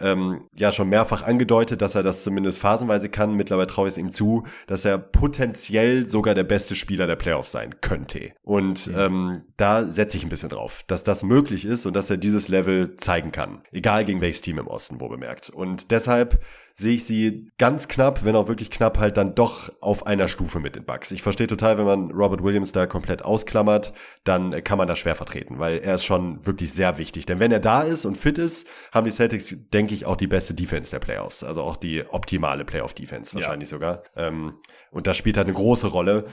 [0.00, 3.34] ähm, ja schon mehrfach angedeutet, dass er das zumindest phasenweise kann.
[3.34, 7.52] Mittlerweile traue ich es ihm zu, dass er potenziell sogar der beste Spieler der Playoffs
[7.52, 8.32] sein könnte.
[8.42, 9.06] Und ja.
[9.06, 12.48] ähm, da setze ich ein bisschen drauf, dass das möglich ist und dass er dieses
[12.48, 13.62] Level zeigen kann.
[13.72, 15.50] Egal gegen welches Team im Osten, wo bemerkt.
[15.50, 16.40] Und deshalb
[16.78, 20.60] sehe ich sie ganz knapp, wenn auch wirklich knapp, halt dann doch auf einer Stufe
[20.60, 21.10] mit den Bucks.
[21.10, 25.14] Ich verstehe total, wenn man Robert Williams da komplett ausklammert, dann kann man das schwer
[25.14, 27.24] vertreten, weil er ist schon wirklich sehr wichtig.
[27.24, 30.26] Denn wenn er da ist und fit ist, haben die Celtics, denke ich, auch die
[30.26, 31.42] beste Defense der Playoffs.
[31.42, 33.76] Also auch die optimale Playoff-Defense wahrscheinlich ja.
[33.76, 34.02] sogar.
[34.14, 34.54] Ähm,
[34.90, 36.26] und das spielt halt eine große Rolle.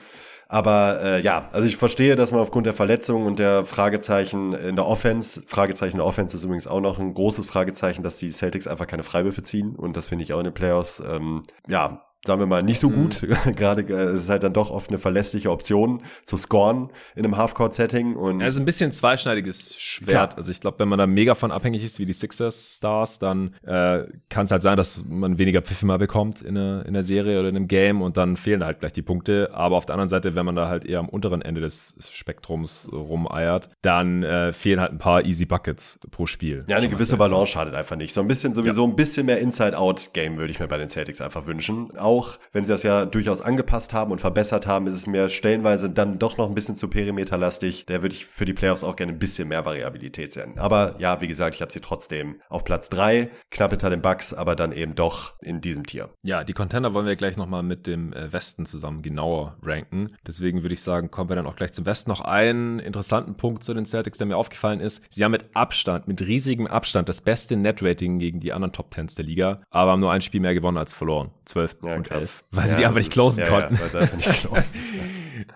[0.54, 4.76] Aber äh, ja, also ich verstehe, dass man aufgrund der Verletzung und der Fragezeichen in
[4.76, 8.68] der Offense, Fragezeichen der Offense ist übrigens auch noch ein großes Fragezeichen, dass die Celtics
[8.68, 9.76] einfach keine Freiwürfe ziehen.
[9.76, 12.90] Und das finde ich auch in den Playoffs, ähm, ja, sagen wir mal, nicht so
[12.90, 13.22] gut.
[13.22, 13.56] Mhm.
[13.56, 17.38] Gerade äh, es ist halt dann doch oft eine verlässliche Option zu scoren in einem
[17.38, 18.16] Halfcourt-Setting.
[18.16, 20.10] Und ist ein bisschen zweischneidiges Schwert.
[20.10, 20.38] Klar.
[20.38, 23.56] Also ich glaube, wenn man da mega von abhängig ist, wie die Sixers Stars, dann
[23.64, 27.04] äh, kann es halt sein, dass man weniger Pfiffe mal bekommt in einer, in der
[27.04, 29.50] Serie oder in einem Game und dann fehlen halt gleich die Punkte.
[29.54, 32.88] Aber auf der anderen Seite, wenn man da halt eher am unteren Ende des Spektrums
[32.92, 36.64] rumeiert, dann äh, fehlen halt ein paar Easy Buckets pro Spiel.
[36.68, 38.14] Ja, eine gewisse Balance schadet einfach nicht.
[38.14, 38.90] So ein bisschen sowieso ja.
[38.90, 41.98] ein bisschen mehr Inside-Out-Game würde ich mir bei den Celtics einfach wünschen.
[41.98, 45.30] Auch auch, wenn sie das ja durchaus angepasst haben und verbessert haben, ist es mir
[45.30, 47.86] stellenweise dann doch noch ein bisschen zu perimeterlastig.
[47.88, 50.54] Da würde ich für die Playoffs auch gerne ein bisschen mehr Variabilität sehen.
[50.58, 54.34] Aber ja, wie gesagt, ich habe sie trotzdem auf Platz drei, knapp hinter den Bucks,
[54.34, 56.10] aber dann eben doch in diesem Tier.
[56.24, 60.16] Ja, die Contender wollen wir gleich nochmal mit dem äh, Westen zusammen genauer ranken.
[60.28, 62.12] Deswegen würde ich sagen, kommen wir dann auch gleich zum Westen.
[62.12, 65.04] Noch einen interessanten Punkt zu den Celtics, der mir aufgefallen ist.
[65.10, 69.16] Sie haben mit Abstand, mit riesigem Abstand das beste Net-Rating gegen die anderen Top Tens
[69.16, 71.32] der Liga, aber haben nur ein Spiel mehr gewonnen als verloren.
[71.46, 72.24] 12 ja, und krass.
[72.24, 73.80] 11, weil ja, sie die einfach nicht closen konnten.
[73.94, 74.74] Ja, nicht closen.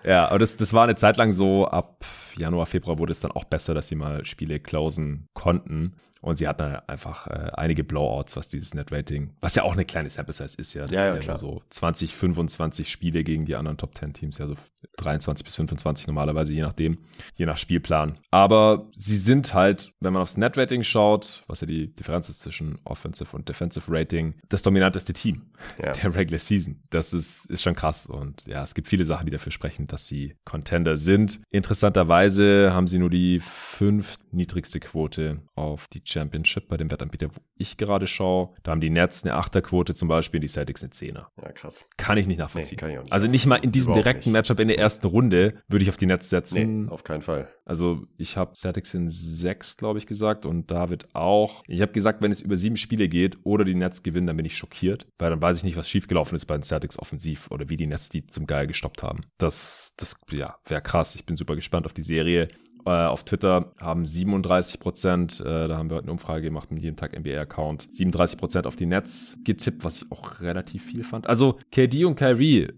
[0.04, 2.04] ja, aber das, das war eine Zeit lang so, ab
[2.36, 5.96] Januar, Februar wurde es dann auch besser, dass sie mal Spiele closen konnten.
[6.20, 10.10] Und sie hatten einfach äh, einige Blowouts, was dieses Net-Rating, was ja auch eine kleine
[10.10, 10.82] Sample Size ist, ja.
[10.82, 11.38] Das ja, ja, sind klar.
[11.38, 14.56] so 20, 25 Spiele gegen die anderen Top 10 Teams, ja, so
[14.96, 16.98] 23 bis 25 normalerweise, je nachdem,
[17.34, 18.18] je nach Spielplan.
[18.30, 22.78] Aber sie sind halt, wenn man aufs Net-Rating schaut, was ja die Differenz ist zwischen
[22.84, 25.50] Offensive und Defensive Rating, das dominanteste Team
[25.82, 25.92] Ja.
[26.02, 26.82] der Regular Season.
[26.90, 28.06] Das ist, ist schon krass.
[28.06, 31.40] Und ja, es gibt viele Sachen, die dafür sprechen, dass sie Contender sind.
[31.50, 37.40] Interessanterweise haben sie nur die fünf niedrigste Quote auf die Championship bei dem Wettanbieter, wo
[37.56, 38.54] ich gerade schaue.
[38.62, 41.30] Da haben die Nets eine Achterquote zum Beispiel, die Celtics eine Zehner.
[41.42, 41.86] Ja, krass.
[41.96, 42.76] Kann ich nicht nachvollziehen.
[42.76, 44.32] Nee, kann ich nicht also nicht mal in diesem direkten nicht.
[44.32, 46.84] Matchup in der ersten Runde würde ich auf die Nets setzen.
[46.84, 47.48] Nee, auf keinen Fall.
[47.64, 51.62] Also ich habe Celtics in sechs, glaube ich, gesagt und David auch.
[51.66, 54.46] Ich habe gesagt, wenn es über sieben Spiele geht oder die Nets gewinnen, dann bin
[54.46, 57.68] ich schockiert, weil dann weiß ich nicht, was schiefgelaufen ist bei den Celtics offensiv oder
[57.68, 59.20] wie die Nets die zum Geil gestoppt haben.
[59.36, 61.14] Das, das ja, wäre krass.
[61.14, 62.48] Ich bin super gespannt auf die Serie.
[62.88, 66.82] Äh, auf Twitter haben 37 Prozent, äh, da haben wir heute eine Umfrage gemacht mit
[66.82, 71.26] jedem Tag NBA-Account, 37 Prozent auf die Nets getippt, was ich auch relativ viel fand.
[71.26, 72.72] Also KD und Kyrie, äh,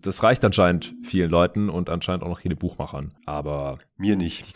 [0.00, 3.14] das reicht anscheinend vielen Leuten und anscheinend auch noch viele Buchmachern.
[3.26, 4.54] Aber Mir nicht.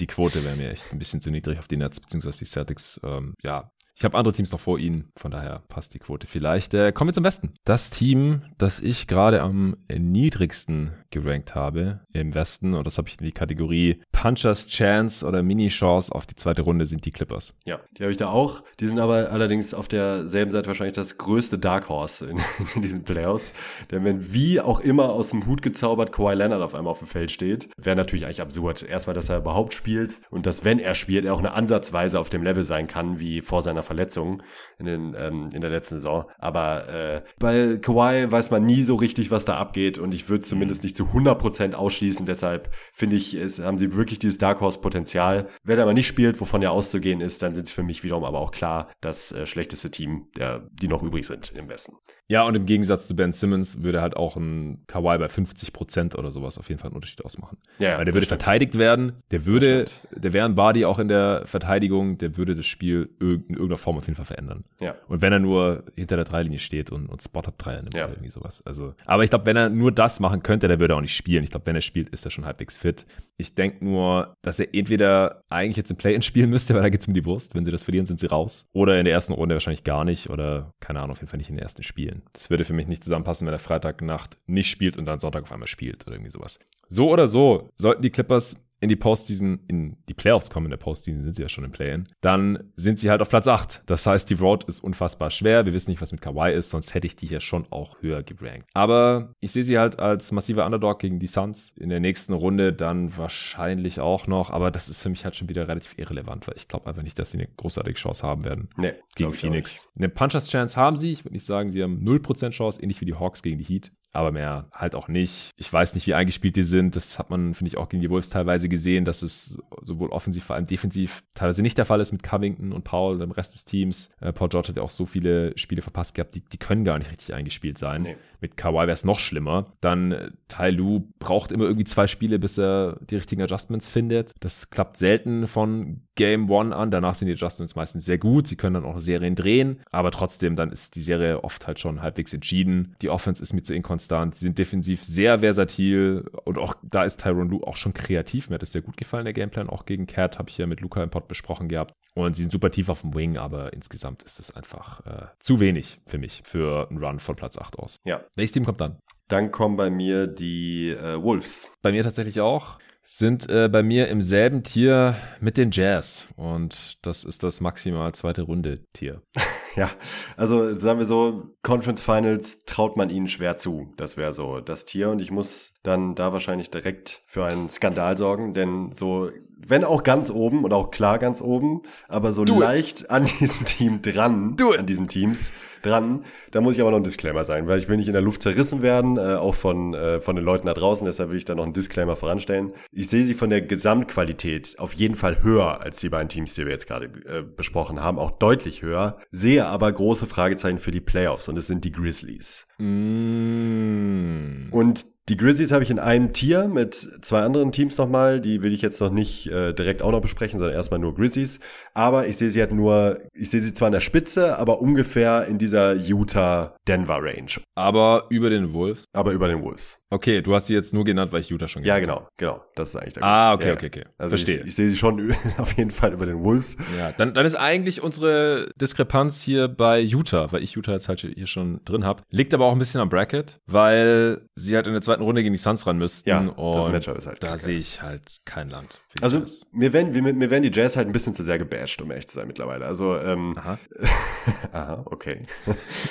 [0.00, 2.44] die Quote wäre mir echt ein bisschen zu niedrig auf die Nets beziehungsweise auf die
[2.44, 3.00] Celtics.
[3.04, 6.72] Ähm, ja, ich habe andere Teams noch vor ihnen, von daher passt die Quote vielleicht.
[6.72, 7.54] Äh, kommen wir zum Westen.
[7.64, 13.18] Das Team, das ich gerade am niedrigsten gerankt habe im Westen, und das habe ich
[13.18, 17.54] in die Kategorie Punchers Chance oder Mini-Chance auf die zweite Runde, sind die Clippers.
[17.64, 18.62] Ja, die habe ich da auch.
[18.78, 22.38] Die sind aber allerdings auf derselben Seite wahrscheinlich das größte Dark Horse in,
[22.76, 23.52] in diesen Playoffs.
[23.90, 27.08] Denn wenn wie auch immer aus dem Hut gezaubert Kawhi Leonard auf einmal auf dem
[27.08, 28.84] Feld steht, wäre natürlich eigentlich absurd.
[28.84, 32.28] Erstmal, dass er überhaupt spielt und dass, wenn er spielt, er auch eine Ansatzweise auf
[32.28, 34.42] dem Level sein kann, wie vor seiner Verletzung
[34.78, 36.26] in, den, ähm, in der letzten Saison.
[36.38, 40.44] Aber äh, bei Kawhi weiß man nie so richtig, was da abgeht und ich würde
[40.44, 42.26] zumindest nicht zu 100% ausschließen.
[42.26, 45.48] Deshalb finde ich, es, haben sie wirklich dieses Dark Horse Potenzial.
[45.64, 48.24] Wenn er aber nicht spielt, wovon ja auszugehen ist, dann sind sie für mich wiederum
[48.24, 51.96] aber auch klar das äh, schlechteste Team, der, die noch übrig sind im Westen.
[52.30, 56.14] Ja, und im Gegensatz zu Ben Simmons würde halt auch ein Kawhi bei 50 Prozent
[56.18, 57.56] oder sowas auf jeden Fall einen Unterschied ausmachen.
[57.78, 58.42] Ja, Weil der würde stimmt.
[58.42, 62.66] verteidigt werden, der würde, der wäre ein Body auch in der Verteidigung, der würde das
[62.66, 64.64] Spiel in irgendeiner Form auf jeden Fall verändern.
[64.80, 64.94] Ja.
[65.08, 68.04] Und wenn er nur hinter der Dreilinie steht und, und Spot-Up-Dreier nimmt Ja.
[68.04, 68.62] oder irgendwie sowas.
[68.66, 71.44] Also, aber ich glaube, wenn er nur das machen könnte, der würde auch nicht spielen.
[71.44, 73.06] Ich glaube, wenn er spielt, ist er schon halbwegs fit.
[73.36, 77.08] Ich denke nur, dass er entweder eigentlich jetzt im Play-In spielen müsste, weil da geht's
[77.08, 77.54] um die Wurst.
[77.54, 78.66] Wenn sie das verlieren, sind sie raus.
[78.72, 80.30] Oder in der ersten Runde wahrscheinlich gar nicht.
[80.30, 82.22] Oder, keine Ahnung, auf jeden Fall nicht in den ersten Spielen.
[82.32, 85.52] Das würde für mich nicht zusammenpassen, wenn er Freitagnacht nicht spielt und dann Sonntag auf
[85.52, 86.58] einmal spielt oder irgendwie sowas.
[86.88, 90.76] So oder so, sollten die Clippers in die Postseason, in die Playoffs kommen, in der
[90.76, 93.82] Postseason sind sie ja schon im Play-In, dann sind sie halt auf Platz 8.
[93.86, 95.66] Das heißt, die Road ist unfassbar schwer.
[95.66, 98.22] Wir wissen nicht, was mit Kawhi ist, sonst hätte ich die hier schon auch höher
[98.22, 98.68] gerankt.
[98.74, 101.72] Aber ich sehe sie halt als massiver Underdog gegen die Suns.
[101.76, 105.48] In der nächsten Runde dann wahrscheinlich auch noch, aber das ist für mich halt schon
[105.48, 108.68] wieder relativ irrelevant, weil ich glaube einfach nicht, dass sie eine großartige Chance haben werden
[108.76, 109.88] Nee, gegen Phoenix.
[109.96, 111.12] Eine Punchers Chance haben sie.
[111.12, 113.90] Ich würde nicht sagen, sie haben 0% Chance, ähnlich wie die Hawks gegen die Heat.
[114.12, 115.50] Aber mehr halt auch nicht.
[115.56, 116.96] Ich weiß nicht, wie eingespielt die sind.
[116.96, 120.44] Das hat man, finde ich, auch gegen die Wolves teilweise gesehen, dass es sowohl offensiv,
[120.44, 123.54] vor allem defensiv teilweise nicht der Fall ist mit Covington und Paul und dem Rest
[123.54, 124.14] des Teams.
[124.20, 126.98] Äh, Paul George hat ja auch so viele Spiele verpasst gehabt, die, die können gar
[126.98, 128.02] nicht richtig eingespielt sein.
[128.02, 128.16] Nee.
[128.40, 129.72] Mit Kawhi wäre es noch schlimmer.
[129.80, 134.34] Dann äh, Tai Lu braucht immer irgendwie zwei Spiele, bis er die richtigen Adjustments findet.
[134.40, 136.90] Das klappt selten von Game One an.
[136.90, 138.48] Danach sind die Adjustments meistens sehr gut.
[138.48, 139.80] Sie können dann auch Serien drehen.
[139.92, 142.96] Aber trotzdem, dann ist die Serie oft halt schon halbwegs entschieden.
[143.02, 144.34] Die Offense ist mir zu inkonstant.
[144.34, 146.28] Sie sind defensiv sehr versatil.
[146.44, 148.50] Und auch da ist Tyron Lu auch schon kreativ.
[148.50, 149.70] Mir hat es sehr gut gefallen, der Gameplan.
[149.70, 151.94] Auch gegen Cat habe ich ja mit Luca im Pod besprochen gehabt.
[152.14, 155.60] Und sie sind super tief auf dem Wing, aber insgesamt ist es einfach äh, zu
[155.60, 158.00] wenig für mich, für einen Run von Platz 8 aus.
[158.04, 158.24] Ja.
[158.34, 158.98] Welches Team kommt dann?
[159.28, 161.68] Dann kommen bei mir die äh, Wolves.
[161.80, 162.78] Bei mir tatsächlich auch.
[163.10, 166.28] Sind äh, bei mir im selben Tier mit den Jazz.
[166.36, 169.22] Und das ist das maximal zweite Runde Tier.
[169.76, 169.90] Ja,
[170.36, 173.92] also sagen wir so, Conference Finals traut man ihnen schwer zu.
[173.96, 175.10] Das wäre so das Tier.
[175.10, 180.02] Und ich muss dann da wahrscheinlich direkt für einen Skandal sorgen, denn so, wenn auch
[180.02, 182.60] ganz oben und auch klar ganz oben, aber so Do it.
[182.60, 184.78] leicht an diesem Team dran, it.
[184.80, 185.52] an diesen Teams
[185.88, 188.22] dran, da muss ich aber noch ein Disclaimer sein, weil ich will nicht in der
[188.22, 191.44] Luft zerrissen werden, äh, auch von, äh, von den Leuten da draußen, deshalb will ich
[191.44, 192.72] da noch einen Disclaimer voranstellen.
[192.92, 196.64] Ich sehe sie von der Gesamtqualität auf jeden Fall höher als die beiden Teams, die
[196.64, 201.00] wir jetzt gerade äh, besprochen haben, auch deutlich höher, sehe aber große Fragezeichen für die
[201.00, 202.66] Playoffs und es sind die Grizzlies.
[202.78, 204.68] Mm.
[204.70, 208.40] Und Die Grizzlies habe ich in einem Tier mit zwei anderen Teams nochmal.
[208.40, 211.60] Die will ich jetzt noch nicht äh, direkt auch noch besprechen, sondern erstmal nur Grizzlies.
[211.92, 215.44] Aber ich sehe sie halt nur, ich sehe sie zwar an der Spitze, aber ungefähr
[215.44, 217.60] in dieser Utah-Denver-Range.
[217.74, 219.04] Aber über den Wolves?
[219.12, 219.98] Aber über den Wolves.
[220.10, 222.10] Okay, du hast sie jetzt nur genannt, weil ich Utah schon genannt habe.
[222.10, 222.64] Ja, genau, genau.
[222.74, 224.04] Das ist eigentlich der Ah, okay, ja, okay, okay.
[224.16, 224.60] Also Verstehe.
[224.60, 226.78] Ich, ich, sehe sie schon auf jeden Fall über den Wolves.
[226.98, 231.20] Ja, dann, dann ist eigentlich unsere Diskrepanz hier bei Utah, weil ich Utah jetzt halt
[231.20, 232.22] hier schon drin habe.
[232.30, 235.52] Liegt aber auch ein bisschen am Bracket, weil sie halt in der zweiten Runde gegen
[235.52, 236.28] die Suns ran müssten.
[236.30, 239.00] Ja, das Matchup ist halt Da sehe ich halt kein Land.
[239.20, 239.42] Also
[239.72, 242.36] mir werden, mir werden die Jazz halt ein bisschen zu sehr gebasht, um ehrlich zu
[242.38, 242.86] sein mittlerweile.
[242.86, 243.78] Also ähm, Aha.
[244.72, 245.46] Aha, okay.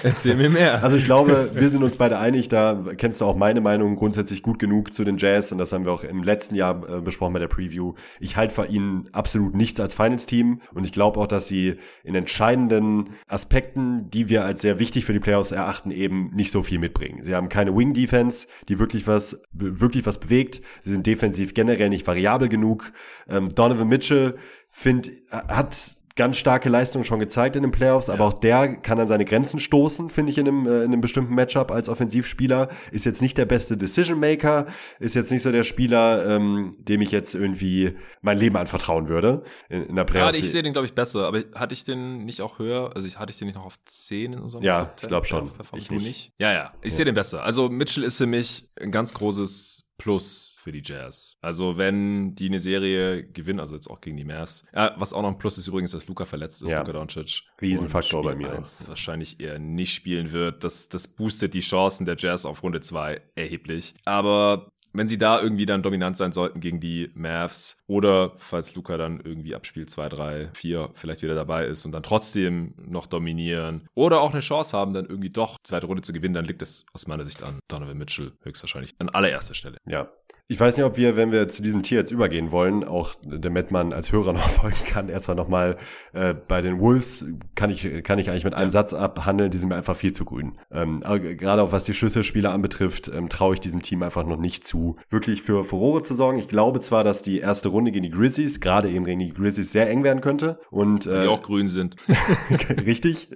[0.04, 0.84] Erzähl mir mehr.
[0.84, 4.44] Also ich glaube, wir sind uns beide einig, da kennst du auch meine Meinung grundsätzlich
[4.44, 7.34] gut genug zu den Jazz und das haben wir auch im letzten Jahr äh, besprochen
[7.34, 7.94] bei der Preview.
[8.20, 12.16] Ich halte für ihnen absolut nichts als Finals-Team und ich glaube auch, dass sie in
[12.16, 16.80] entscheidenden Aspekten, die wir als sehr wichtig für die Playoffs erachten, eben nicht so viel
[16.80, 17.24] mitbringen.
[17.24, 20.62] Sie haben keine Wing-Defense, die wirklich was, wirklich was bewegt.
[20.82, 22.92] Sie sind defensiv generell nicht variabel genug.
[23.28, 24.36] Ähm, Donovan Mitchell
[24.70, 28.15] find, hat ganz starke Leistung schon gezeigt in den Playoffs, ja.
[28.15, 31.01] aber auch der kann an seine Grenzen stoßen, finde ich, in einem, äh, in einem
[31.01, 32.70] bestimmten Matchup als Offensivspieler.
[32.91, 34.65] Ist jetzt nicht der beste Decision Maker,
[34.99, 39.43] ist jetzt nicht so der Spieler, ähm, dem ich jetzt irgendwie mein Leben anvertrauen würde
[39.70, 40.38] in, in der Playoffs.
[40.38, 42.91] Ja, ich sehe den, glaube ich, besser, aber hatte ich den nicht auch höher?
[42.95, 45.51] Also ich, hatte ich den nicht noch auf 10 in unserem Ja, ich glaube schon.
[45.76, 46.05] Ich nicht.
[46.05, 46.34] nicht.
[46.39, 46.97] Ja, ja, ich ja.
[46.97, 47.43] sehe den besser.
[47.43, 51.38] Also Mitchell ist für mich ein ganz großes Plus für die Jazz.
[51.39, 54.65] Also wenn die eine Serie gewinnen, also jetzt auch gegen die Mavs.
[54.76, 56.80] Ja, was auch noch ein Plus ist übrigens, dass Luca verletzt ist, ja.
[56.80, 57.43] Luka Doncic.
[57.61, 58.61] Riesenfaktor bei mir.
[58.88, 60.65] wahrscheinlich eher nicht spielen wird.
[60.65, 63.95] Das, das boostet die Chancen der Jazz auf Runde 2 erheblich.
[64.03, 68.97] Aber wenn sie da irgendwie dann dominant sein sollten gegen die Mavs oder falls Luca
[68.97, 73.05] dann irgendwie ab Spiel 2, 3, 4 vielleicht wieder dabei ist und dann trotzdem noch
[73.05, 76.61] dominieren oder auch eine Chance haben, dann irgendwie doch zweite Runde zu gewinnen, dann liegt
[76.61, 79.78] es aus meiner Sicht an Donovan Mitchell höchstwahrscheinlich an allererster Stelle.
[79.88, 80.09] Ja,
[80.50, 83.70] ich weiß nicht, ob wir, wenn wir zu diesem Tier jetzt übergehen wollen, auch damit
[83.70, 85.76] man als Hörer noch folgen kann, erstmal nochmal
[86.14, 87.26] äh, bei den Wolves
[87.56, 88.72] kann ich, kann ich eigentlich mit einem ja.
[88.72, 90.58] Satz abhandeln, die sind mir einfach viel zu grün.
[90.72, 94.66] Ähm, gerade auch was die Schlüsselspieler anbetrifft, ähm, traue ich diesem Team einfach noch nicht
[94.66, 96.39] zu, wirklich für Furore zu sorgen.
[96.39, 99.74] Ich glaube zwar, dass die erste Runde gegen die Grizzlies, gerade eben gegen die Grizzlies,
[99.74, 100.60] sehr eng werden könnte.
[100.70, 101.98] Und, äh, die auch grün sind.
[102.86, 103.30] richtig,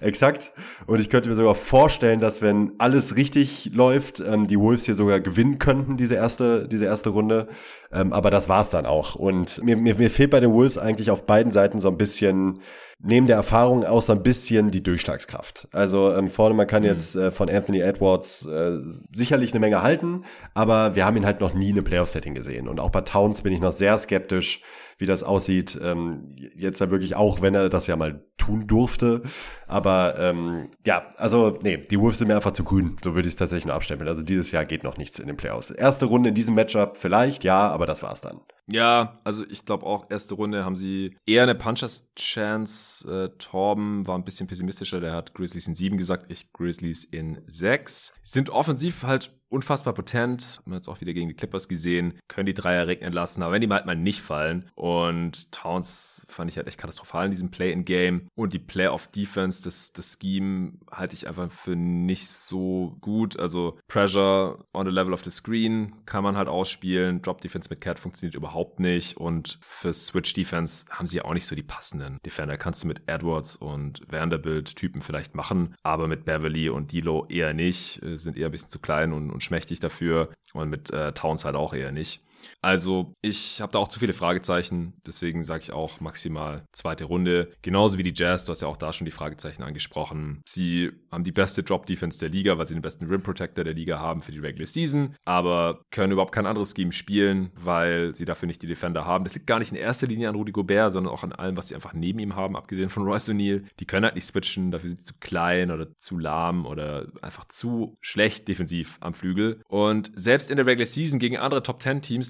[0.00, 0.54] exakt.
[0.86, 4.94] Und ich könnte mir sogar vorstellen, dass wenn alles richtig läuft, ähm, die Wolves hier
[4.94, 7.48] sogar gewinnen könnten, diese erste diese erste Runde.
[7.92, 9.14] Ähm, aber das war's dann auch.
[9.14, 12.60] Und mir, mir, mir fehlt bei den Wolves eigentlich auf beiden Seiten so ein bisschen
[13.00, 15.68] neben der Erfahrung auch so ein bisschen die Durchschlagskraft.
[15.72, 16.88] Also ähm, vorne, man kann mhm.
[16.88, 18.78] jetzt äh, von Anthony Edwards äh,
[19.14, 20.24] sicherlich eine Menge halten,
[20.54, 22.68] aber wir haben ihn halt noch nie in einem Playoff-Setting gesehen.
[22.68, 24.62] Und auch bei Towns bin ich noch sehr skeptisch,
[24.98, 25.78] wie das aussieht.
[25.82, 29.22] Ähm, jetzt ja wirklich auch, wenn er das ja mal tun durfte.
[29.66, 32.96] Aber ähm, ja, also nee, die Wolves sind mir einfach zu grün.
[33.02, 34.08] So würde ich es tatsächlich nur abstempeln.
[34.08, 35.70] Also dieses Jahr geht noch nichts in den Playoffs.
[35.70, 38.40] Erste Runde in diesem Matchup vielleicht, ja, aber das war's dann.
[38.70, 43.32] Ja, also ich glaube auch, erste Runde haben sie eher eine Punchers-Chance.
[43.34, 47.42] Äh, Torben war ein bisschen pessimistischer, der hat Grizzlies in sieben gesagt, ich Grizzlies in
[47.46, 48.18] sechs.
[48.22, 50.58] Sind offensiv halt unfassbar potent.
[50.58, 52.18] Haben wir jetzt auch wieder gegen die Clippers gesehen.
[52.28, 54.70] Können die Dreier regnen lassen, aber wenn die halt mal nicht fallen.
[54.74, 58.28] Und Towns fand ich halt echt katastrophal in diesem Play-in-Game.
[58.34, 63.38] Und die Play-off-Defense, das, das Scheme halte ich einfach für nicht so gut.
[63.38, 67.22] Also Pressure on the level of the screen kann man halt ausspielen.
[67.22, 69.16] Drop-Defense mit Cat funktioniert überhaupt nicht.
[69.16, 72.56] Und für Switch-Defense haben sie ja auch nicht so die passenden Defender.
[72.56, 78.00] Kannst du mit Edwards und Vanderbilt-Typen vielleicht machen, aber mit Beverly und Dilo eher nicht.
[78.14, 81.56] Sind eher ein bisschen zu klein und, und schmächtig dafür und mit äh, Towns halt
[81.56, 82.23] auch eher nicht.
[82.62, 87.52] Also ich habe da auch zu viele Fragezeichen, deswegen sage ich auch maximal zweite Runde.
[87.62, 90.42] Genauso wie die Jazz, du hast ja auch da schon die Fragezeichen angesprochen.
[90.48, 94.00] Sie haben die beste Drop-Defense der Liga, weil sie den besten Rim Protector der Liga
[94.00, 98.46] haben für die Regular Season, aber können überhaupt kein anderes Scheme spielen, weil sie dafür
[98.46, 99.24] nicht die Defender haben.
[99.24, 101.68] Das liegt gar nicht in erster Linie an Rudy Gobert, sondern auch an allem, was
[101.68, 103.64] sie einfach neben ihm haben, abgesehen von Royce O'Neal.
[103.80, 107.46] Die können halt nicht switchen, dafür sind sie zu klein oder zu lahm oder einfach
[107.46, 109.60] zu schlecht defensiv am Flügel.
[109.68, 111.62] Und selbst in der Regular Season gegen andere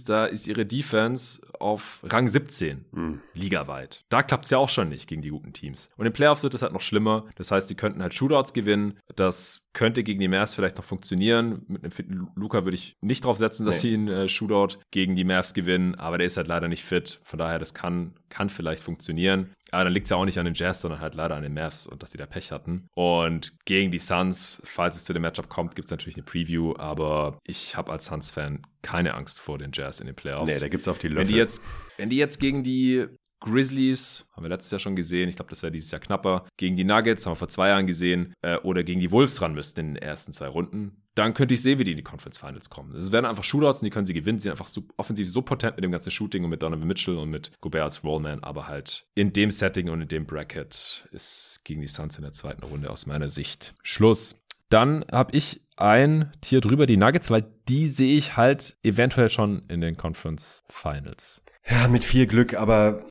[0.04, 3.20] Top-10-Teams da ist ihre Defense auf Rang 17 mhm.
[3.34, 4.04] ligaweit.
[4.08, 5.90] Da klappt es ja auch schon nicht gegen die guten Teams.
[5.96, 7.26] Und in Playoffs wird es halt noch schlimmer.
[7.36, 8.98] Das heißt, sie könnten halt Shootouts gewinnen.
[9.16, 11.62] Das könnte gegen die Mavs vielleicht noch funktionieren.
[11.66, 13.90] Mit einem fitten Luca würde ich nicht drauf setzen, dass nee.
[13.90, 15.96] sie einen äh, Shootout gegen die Mavs gewinnen.
[15.96, 17.20] Aber der ist halt leider nicht fit.
[17.24, 19.52] Von daher, das kann, kann vielleicht funktionieren.
[19.72, 21.54] Aber dann liegt es ja auch nicht an den Jazz, sondern halt leider an den
[21.54, 22.88] Mavs und dass die da Pech hatten.
[22.94, 26.74] Und gegen die Suns, falls es zu dem Matchup kommt, gibt es natürlich eine Preview,
[26.76, 30.52] aber ich habe als Suns-Fan keine Angst vor den Jazz in den Playoffs.
[30.52, 31.22] Nee, da gibt es auf die Löffel.
[31.22, 31.62] Wenn die, jetzt,
[31.96, 33.06] wenn die jetzt gegen die
[33.44, 35.28] Grizzlies, haben wir letztes Jahr schon gesehen.
[35.28, 36.46] Ich glaube, das wäre dieses Jahr knapper.
[36.56, 38.34] Gegen die Nuggets haben wir vor zwei Jahren gesehen.
[38.42, 41.02] Äh, oder gegen die Wolves ran müssten in den ersten zwei Runden.
[41.14, 42.94] Dann könnte ich sehen, wie die in die Conference Finals kommen.
[42.96, 44.38] Es werden einfach Shootouts und die können sie gewinnen.
[44.40, 47.16] Sie sind einfach so, offensiv so potent mit dem ganzen Shooting und mit Donovan Mitchell
[47.16, 48.42] und mit Gobert als Rollman.
[48.42, 52.32] Aber halt in dem Setting und in dem Bracket ist gegen die Suns in der
[52.32, 54.42] zweiten Runde aus meiner Sicht Schluss.
[54.70, 59.62] Dann habe ich ein Tier drüber, die Nuggets, weil die sehe ich halt eventuell schon
[59.68, 61.43] in den Conference Finals.
[61.66, 63.06] Ja, mit viel Glück, aber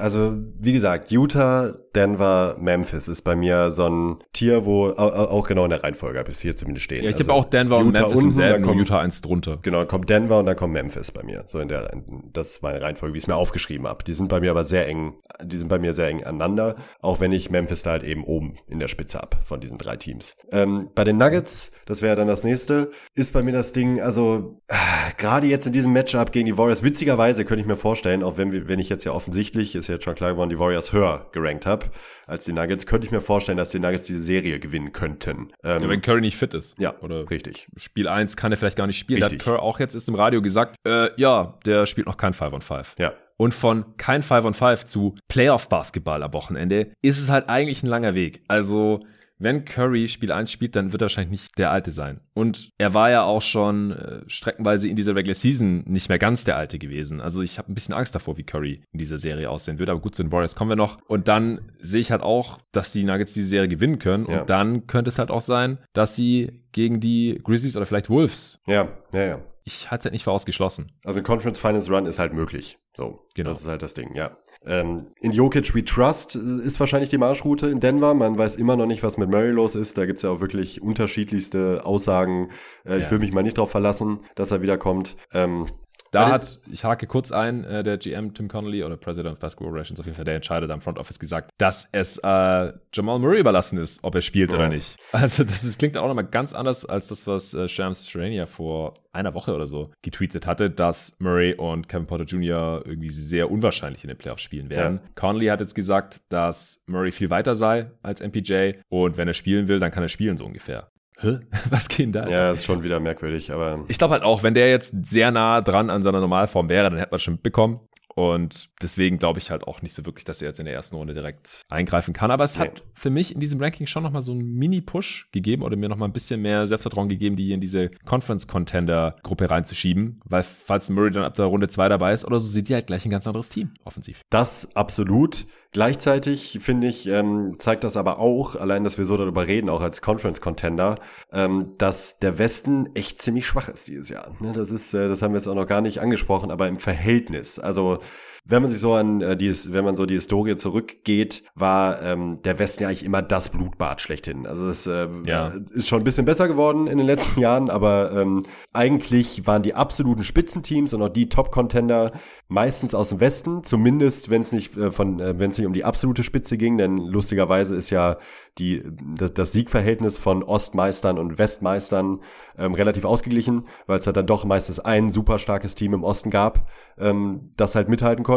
[0.00, 5.64] also wie gesagt, Utah, Denver, Memphis ist bei mir so ein Tier, wo auch genau
[5.64, 7.02] in der Reihenfolge habe ich es hier zumindest stehen.
[7.02, 9.20] Ja, ich also, habe auch Denver Utah und Memphis unten, im selben, kommt, Utah eins
[9.20, 9.58] drunter.
[9.62, 11.44] Genau, kommt Denver und dann kommt Memphis bei mir.
[11.46, 11.90] So in der,
[12.32, 14.04] das ist meine Reihenfolge, wie ich es mir aufgeschrieben habe.
[14.04, 17.18] Die sind bei mir aber sehr eng, die sind bei mir sehr eng aneinander, auch
[17.18, 20.36] wenn ich Memphis da halt eben oben in der Spitze habe von diesen drei Teams.
[20.52, 24.60] Ähm, bei den Nuggets, das wäre dann das nächste, ist bei mir das Ding, also
[24.68, 24.74] äh,
[25.16, 28.52] gerade jetzt in diesem Matchup gegen die Warriors, witzigerweise könnte ich mir vorstellen, auch wenn,
[28.52, 31.26] wir, wenn ich jetzt ja offensichtlich, ist ja jetzt schon klar geworden, die Warriors höher
[31.32, 31.79] gerankt habe
[32.26, 35.52] als die Nuggets, könnte ich mir vorstellen, dass die Nuggets diese Serie gewinnen könnten.
[35.62, 36.74] Ähm, ja, wenn Curry nicht fit ist.
[36.78, 37.68] Ja, oder richtig.
[37.76, 39.22] Spiel 1 kann er vielleicht gar nicht spielen.
[39.22, 39.40] Richtig.
[39.40, 42.52] Hat Curry auch jetzt ist im Radio gesagt, äh, ja, der spielt noch kein 5
[42.52, 42.94] on 5.
[42.98, 43.12] Ja.
[43.36, 47.86] Und von kein 5 on 5 zu Playoff-Basketball am Wochenende ist es halt eigentlich ein
[47.86, 48.42] langer Weg.
[48.48, 49.00] Also
[49.40, 52.20] wenn Curry Spiel 1 spielt, dann wird er wahrscheinlich nicht der Alte sein.
[52.34, 56.44] Und er war ja auch schon äh, streckenweise in dieser Regular Season nicht mehr ganz
[56.44, 57.20] der Alte gewesen.
[57.20, 59.88] Also ich habe ein bisschen Angst davor, wie Curry in dieser Serie aussehen wird.
[59.88, 60.98] Aber gut, zu den Warriors kommen wir noch.
[61.08, 64.26] Und dann sehe ich halt auch, dass die Nuggets diese Serie gewinnen können.
[64.28, 64.40] Ja.
[64.40, 68.60] Und dann könnte es halt auch sein, dass sie gegen die Grizzlies oder vielleicht Wolves
[68.66, 70.92] ja, ja, ja ich halte es halt nicht für ausgeschlossen.
[71.04, 72.78] Also ein Conference Finance Run ist halt möglich.
[72.96, 73.50] So, genau.
[73.50, 74.36] Das ist halt das Ding, ja.
[74.66, 78.14] Ähm, in Jokic We Trust äh, ist wahrscheinlich die Marschroute in Denver.
[78.14, 79.96] Man weiß immer noch nicht, was mit Murray los ist.
[79.96, 82.50] Da gibt's ja auch wirklich unterschiedlichste Aussagen.
[82.84, 82.98] Äh, ja.
[82.98, 85.16] Ich will mich mal nicht darauf verlassen, dass er wiederkommt.
[85.32, 85.68] Ähm,
[86.10, 89.72] da hat, ich hake kurz ein, äh, der GM Tim Connolly oder President of Basketball
[89.72, 93.18] Relations, auf jeden Fall der Entscheider da im Front Office gesagt, dass es äh, Jamal
[93.18, 94.56] Murray überlassen ist, ob er spielt ja.
[94.56, 94.96] oder nicht.
[95.12, 98.94] Also das ist, klingt auch nochmal ganz anders als das, was äh, Shams Sharania vor
[99.12, 102.82] einer Woche oder so getweetet hatte, dass Murray und Kevin Porter Jr.
[102.86, 105.00] irgendwie sehr unwahrscheinlich in den Playoffs spielen werden.
[105.02, 105.10] Ja.
[105.14, 109.68] Connolly hat jetzt gesagt, dass Murray viel weiter sei als MPJ und wenn er spielen
[109.68, 110.88] will, dann kann er spielen so ungefähr.
[111.20, 111.38] Hä?
[111.70, 112.28] Was geht denn da?
[112.28, 113.84] Ja, ist schon wieder merkwürdig, aber.
[113.88, 116.98] Ich glaube halt auch, wenn der jetzt sehr nah dran an seiner Normalform wäre, dann
[116.98, 117.80] hätte man schon mitbekommen.
[118.14, 120.96] Und deswegen glaube ich halt auch nicht so wirklich, dass er jetzt in der ersten
[120.96, 122.30] Runde direkt eingreifen kann.
[122.30, 122.66] Aber es nee.
[122.66, 126.08] hat für mich in diesem Ranking schon nochmal so einen Mini-Push gegeben oder mir nochmal
[126.08, 130.20] ein bisschen mehr Selbstvertrauen gegeben, die hier in diese Conference-Contender-Gruppe reinzuschieben.
[130.24, 132.88] Weil falls Murray dann ab der Runde 2 dabei ist oder so, sind die halt
[132.88, 134.22] gleich ein ganz anderes Team, offensiv.
[134.28, 135.46] Das absolut.
[135.72, 139.80] Gleichzeitig finde ich, ähm, zeigt das aber auch, allein, dass wir so darüber reden, auch
[139.80, 140.96] als Conference-Contender,
[141.32, 144.34] ähm, dass der Westen echt ziemlich schwach ist dieses Jahr.
[144.40, 146.80] Ne, das ist, äh, das haben wir jetzt auch noch gar nicht angesprochen, aber im
[146.80, 147.60] Verhältnis.
[147.60, 148.00] Also
[148.44, 152.40] wenn man sich so an äh, die, wenn man so die Historie zurückgeht, war ähm,
[152.42, 154.46] der Westen ja eigentlich immer das Blutbad schlechthin.
[154.46, 155.52] Also es äh, ja.
[155.72, 159.74] ist schon ein bisschen besser geworden in den letzten Jahren, aber ähm, eigentlich waren die
[159.74, 162.12] absoluten Spitzenteams und auch die Top-Contender
[162.48, 165.72] meistens aus dem Westen, zumindest wenn es nicht äh, von, äh, wenn es nicht um
[165.72, 168.16] die absolute Spitze ging, denn lustigerweise ist ja
[168.58, 168.82] die,
[169.16, 172.20] das, das Siegverhältnis von Ostmeistern und Westmeistern
[172.58, 176.30] ähm, relativ ausgeglichen, weil es halt dann doch meistens ein super starkes Team im Osten
[176.30, 176.68] gab,
[176.98, 178.29] ähm, das halt mithalten konnte.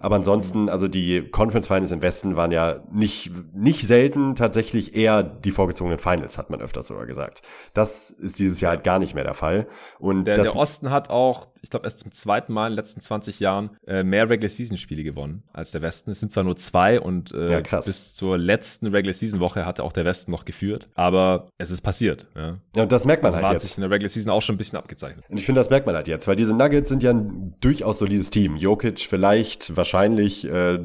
[0.00, 5.22] Aber ansonsten, also die Conference Finals im Westen waren ja nicht, nicht selten tatsächlich eher
[5.22, 7.42] die vorgezogenen Finals, hat man öfters sogar gesagt.
[7.74, 9.66] Das ist dieses Jahr halt gar nicht mehr der Fall.
[9.98, 13.00] Und der, der Osten hat auch ich glaube, erst zum zweiten Mal in den letzten
[13.00, 16.10] 20 Jahren äh, mehr Regular Season Spiele gewonnen als der Westen.
[16.10, 19.84] Es sind zwar nur zwei und äh, ja, bis zur letzten Regular Season Woche hatte
[19.84, 22.26] auch der Westen noch geführt, aber es ist passiert.
[22.34, 23.68] Ja, ja und das merkt man das halt hat jetzt.
[23.68, 25.24] sich in der Regular Season auch schon ein bisschen abgezeichnet.
[25.28, 28.00] Und ich finde, das merkt man halt jetzt, weil diese Nuggets sind ja ein durchaus
[28.00, 28.56] solides Team.
[28.56, 30.78] Jokic vielleicht, wahrscheinlich äh,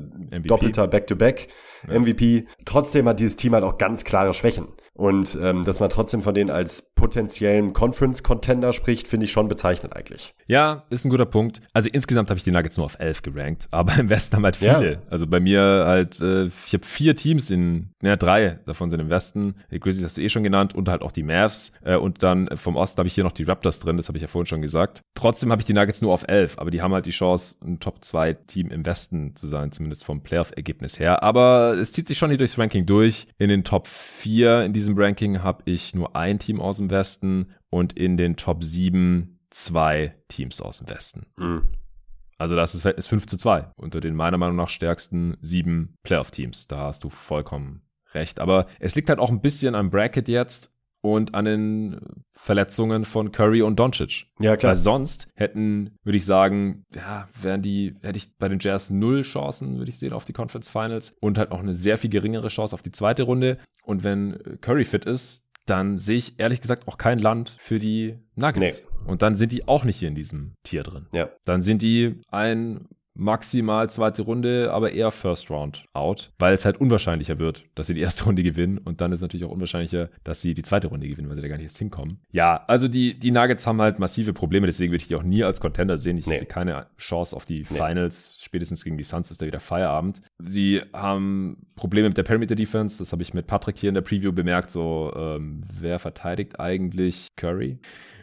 [0.45, 1.47] doppelter Back-to-Back.
[1.47, 1.99] -Back, ja.
[1.99, 2.47] MVP.
[2.65, 4.67] Trotzdem hat dieses Team halt auch ganz klare Schwächen.
[4.93, 9.95] Und ähm, dass man trotzdem von denen als potenziellen Conference-Contender spricht, finde ich schon bezeichnend
[9.95, 10.33] eigentlich.
[10.47, 11.61] Ja, ist ein guter Punkt.
[11.71, 14.57] Also insgesamt habe ich die Nuggets nur auf 11 gerankt, aber im Westen haben halt
[14.57, 14.93] viele.
[14.93, 14.99] Ja.
[15.09, 19.09] Also bei mir halt, äh, ich habe vier Teams in, ja drei davon sind im
[19.09, 19.55] Westen.
[19.71, 21.71] Die Grizzlies hast du eh schon genannt und halt auch die Mavs.
[21.83, 24.23] Äh, und dann vom Osten habe ich hier noch die Raptors drin, das habe ich
[24.23, 25.01] ja vorhin schon gesagt.
[25.13, 27.79] Trotzdem habe ich die Nuggets nur auf 11, aber die haben halt die Chance, ein
[27.79, 31.21] Top-2-Team im Westen zu sein, zumindest vom Playoff-Ergebnis her.
[31.21, 33.27] Aber es zieht sich schon hier durchs Ranking durch.
[33.37, 36.86] In den Top 4 in diesem diesem Ranking habe ich nur ein Team aus dem
[36.89, 41.25] Westen und in den Top 7 zwei Teams aus dem Westen.
[41.37, 41.69] Mhm.
[42.37, 46.67] Also das ist Verhältnis 5 zu 2 unter den meiner Meinung nach stärksten sieben Playoff-Teams.
[46.67, 47.81] Da hast du vollkommen
[48.13, 48.39] recht.
[48.39, 50.73] Aber es liegt halt auch ein bisschen am Bracket jetzt.
[51.01, 51.99] und an den
[52.33, 54.25] Verletzungen von Curry und Doncic.
[54.39, 54.71] Ja, klar.
[54.71, 59.21] Weil sonst hätten, würde ich sagen, ja, wären die, hätte ich bei den Jazz null
[59.21, 62.49] Chancen, würde ich sehen, auf die Conference Finals und halt noch eine sehr viel geringere
[62.49, 63.57] Chance auf die zweite Runde.
[63.83, 68.17] Und wenn Curry fit ist, dann sehe ich ehrlich gesagt auch kein Land für die
[68.35, 68.81] Nuggets.
[68.81, 68.87] Nee.
[69.05, 71.07] Und dann sind die auch nicht hier in diesem Tier drin.
[71.13, 71.29] Ja.
[71.45, 72.87] Dann sind die ein
[73.17, 77.93] maximal zweite Runde, aber eher First Round out, weil es halt unwahrscheinlicher wird, dass sie
[77.93, 81.07] die erste Runde gewinnen und dann ist natürlich auch unwahrscheinlicher, dass sie die zweite Runde
[81.07, 82.19] gewinnen, weil sie da gar nicht erst hinkommen.
[82.31, 85.43] Ja, also die, die Nuggets haben halt massive Probleme, deswegen würde ich die auch nie
[85.43, 86.17] als Contender sehen.
[86.17, 86.37] Ich nee.
[86.37, 87.77] sehe keine Chance auf die nee.
[87.77, 88.37] Finals.
[88.39, 90.21] Spätestens gegen die Suns ist da wieder Feierabend.
[90.39, 94.01] Sie haben Probleme mit der Perimeter Defense, das habe ich mit Patrick hier in der
[94.01, 97.79] Preview bemerkt, so ähm, wer verteidigt eigentlich Curry?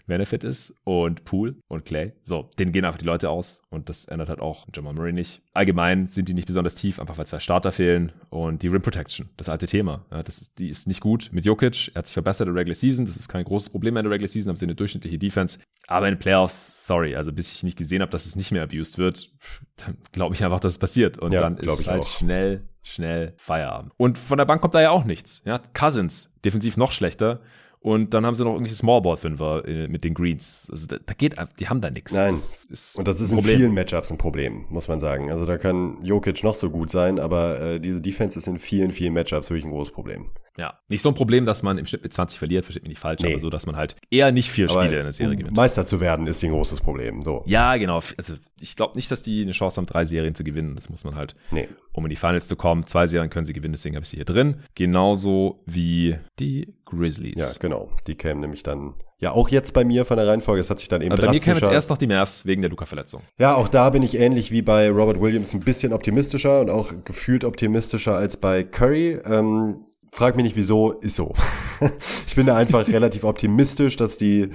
[0.07, 0.75] Wenn er fit ist.
[0.85, 2.13] Und Poole und Clay.
[2.23, 3.63] So, denen gehen einfach die Leute aus.
[3.71, 5.43] Und das ändert halt auch Jamal Murray nicht.
[5.53, 8.13] Allgemein sind die nicht besonders tief, einfach weil zwei Starter fehlen.
[8.31, 10.05] Und die Rim Protection, das alte Thema.
[10.11, 11.93] Ja, das ist, die ist nicht gut mit Jokic.
[11.95, 13.07] Er hat sich verbessert in der Regular Season.
[13.07, 15.59] Das ist kein großes Problem in der Regular Season, haben sie eine durchschnittliche Defense.
[15.87, 18.63] Aber in den Playoffs, sorry, also bis ich nicht gesehen habe, dass es nicht mehr
[18.63, 19.31] abused wird,
[19.77, 21.19] dann glaube ich einfach, dass es passiert.
[21.19, 22.07] Und ja, dann ist halt auch.
[22.07, 23.93] schnell schnell Feierabend.
[23.97, 25.43] Und von der Bank kommt da ja auch nichts.
[25.45, 27.41] Ja, Cousins, defensiv noch schlechter.
[27.85, 30.69] Und dann haben sie noch irgendwelche Smallball-Fünfer äh, mit den Greens.
[30.73, 32.15] Also da, da, geht, die haben da nichts.
[32.15, 32.33] Nein.
[32.71, 35.31] Das und das ist in vielen Matchups ein Problem, muss man sagen.
[35.31, 38.91] Also da kann Jokic noch so gut sein, aber äh, diese Defense ist in vielen,
[38.91, 40.31] vielen Matchups wirklich ein großes Problem.
[40.57, 43.01] Ja, nicht so ein Problem, dass man im Schnitt mit 20 verliert, versteht mich nicht
[43.01, 43.33] falsch, nee.
[43.33, 45.57] aber so, dass man halt eher nicht vier aber Spiele in der Serie gewinnt.
[45.57, 47.23] Meister zu werden ist ein großes Problem.
[47.23, 47.43] So.
[47.47, 48.01] Ja, genau.
[48.17, 50.77] Also ich glaube nicht, dass die eine Chance haben, drei Serien zu gewinnen.
[50.77, 51.69] Das muss man halt, nee.
[51.93, 52.87] um in die Finals zu kommen.
[52.87, 54.63] Zwei Serien können sie gewinnen, deswegen habe ich sie hier drin.
[54.75, 57.35] Genauso wie die Grizzlies.
[57.37, 57.91] Ja, genau.
[58.07, 60.89] Die kämen nämlich dann ja, auch jetzt bei mir von der Reihenfolge, es hat sich
[60.89, 63.23] dann eben also Bei mir kämen jetzt erst noch die Mavs wegen der Luca-Verletzung.
[63.39, 66.93] Ja, auch da bin ich ähnlich wie bei Robert Williams ein bisschen optimistischer und auch
[67.05, 69.19] gefühlt optimistischer als bei Curry.
[69.25, 71.35] Ähm, Frag mich nicht wieso, ist so.
[72.29, 74.49] ich bin da einfach relativ optimistisch, dass die,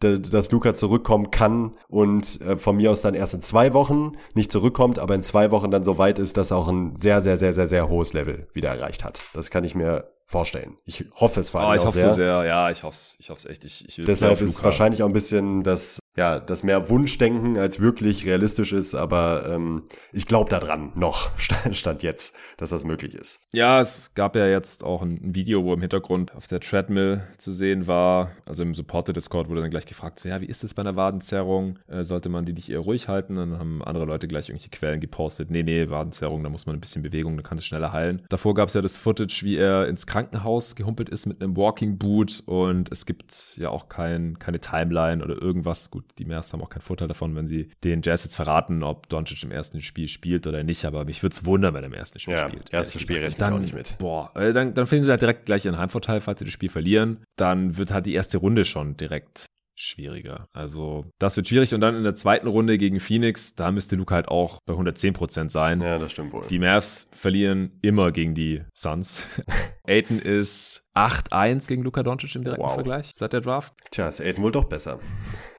[0.00, 4.50] dass Luca zurückkommen kann und äh, von mir aus dann erst in zwei Wochen nicht
[4.50, 7.36] zurückkommt, aber in zwei Wochen dann so weit ist, dass er auch ein sehr, sehr,
[7.36, 9.20] sehr, sehr, sehr hohes Level wieder erreicht hat.
[9.34, 10.78] Das kann ich mir vorstellen.
[10.86, 12.08] Ich hoffe es vor allem oh, ich hoffe sehr.
[12.08, 12.44] so sehr.
[12.44, 13.64] Ja, ich hoffe es, ich hoffe es echt.
[13.64, 17.80] Ich, ich Deshalb ist es wahrscheinlich auch ein bisschen das ja, das mehr Wunschdenken als
[17.80, 21.30] wirklich realistisch ist, aber ähm, ich glaube daran noch,
[21.72, 23.40] stand jetzt, dass das möglich ist.
[23.54, 27.52] Ja, es gab ja jetzt auch ein Video, wo im Hintergrund auf der Treadmill zu
[27.52, 30.82] sehen war, also im Supporter-Discord wurde dann gleich gefragt, so, ja, wie ist es bei
[30.82, 31.78] einer Wadenzerrung?
[31.88, 33.36] Äh, sollte man die nicht eher ruhig halten?
[33.36, 36.80] Dann haben andere Leute gleich irgendwelche Quellen gepostet, nee, nee, Wadenzerrung, da muss man ein
[36.80, 38.22] bisschen Bewegung, dann kann es schneller heilen.
[38.28, 41.96] Davor gab es ja das Footage, wie er ins Krankenhaus gehumpelt ist mit einem Walking
[41.96, 46.62] Boot und es gibt ja auch kein, keine Timeline oder irgendwas, gut, die Mavs haben
[46.62, 50.08] auch keinen Vorteil davon, wenn sie den Jazz jetzt verraten, ob Doncic im ersten Spiel
[50.08, 52.72] spielt oder nicht, aber mich würde es wundern, wenn er im ersten Spiel ja, spielt.
[52.72, 53.96] Erstes Spiel rechne ich auch nicht mit.
[53.98, 56.70] Boah, äh, dann, dann finden sie halt direkt gleich ihren Heimvorteil, falls sie das Spiel
[56.70, 57.24] verlieren.
[57.36, 60.48] Dann wird halt die erste Runde schon direkt schwieriger.
[60.52, 64.14] Also das wird schwierig und dann in der zweiten Runde gegen Phoenix, da müsste Luca
[64.14, 65.80] halt auch bei 110% sein.
[65.80, 66.46] Ja, das stimmt wohl.
[66.48, 69.18] Die Mavs verlieren immer gegen die Suns.
[69.86, 72.74] Aiton ist 8-1 gegen Luca Doncic im direkten wow.
[72.74, 73.74] Vergleich seit der Draft.
[73.90, 75.00] Tja, ist Aiton wohl doch besser.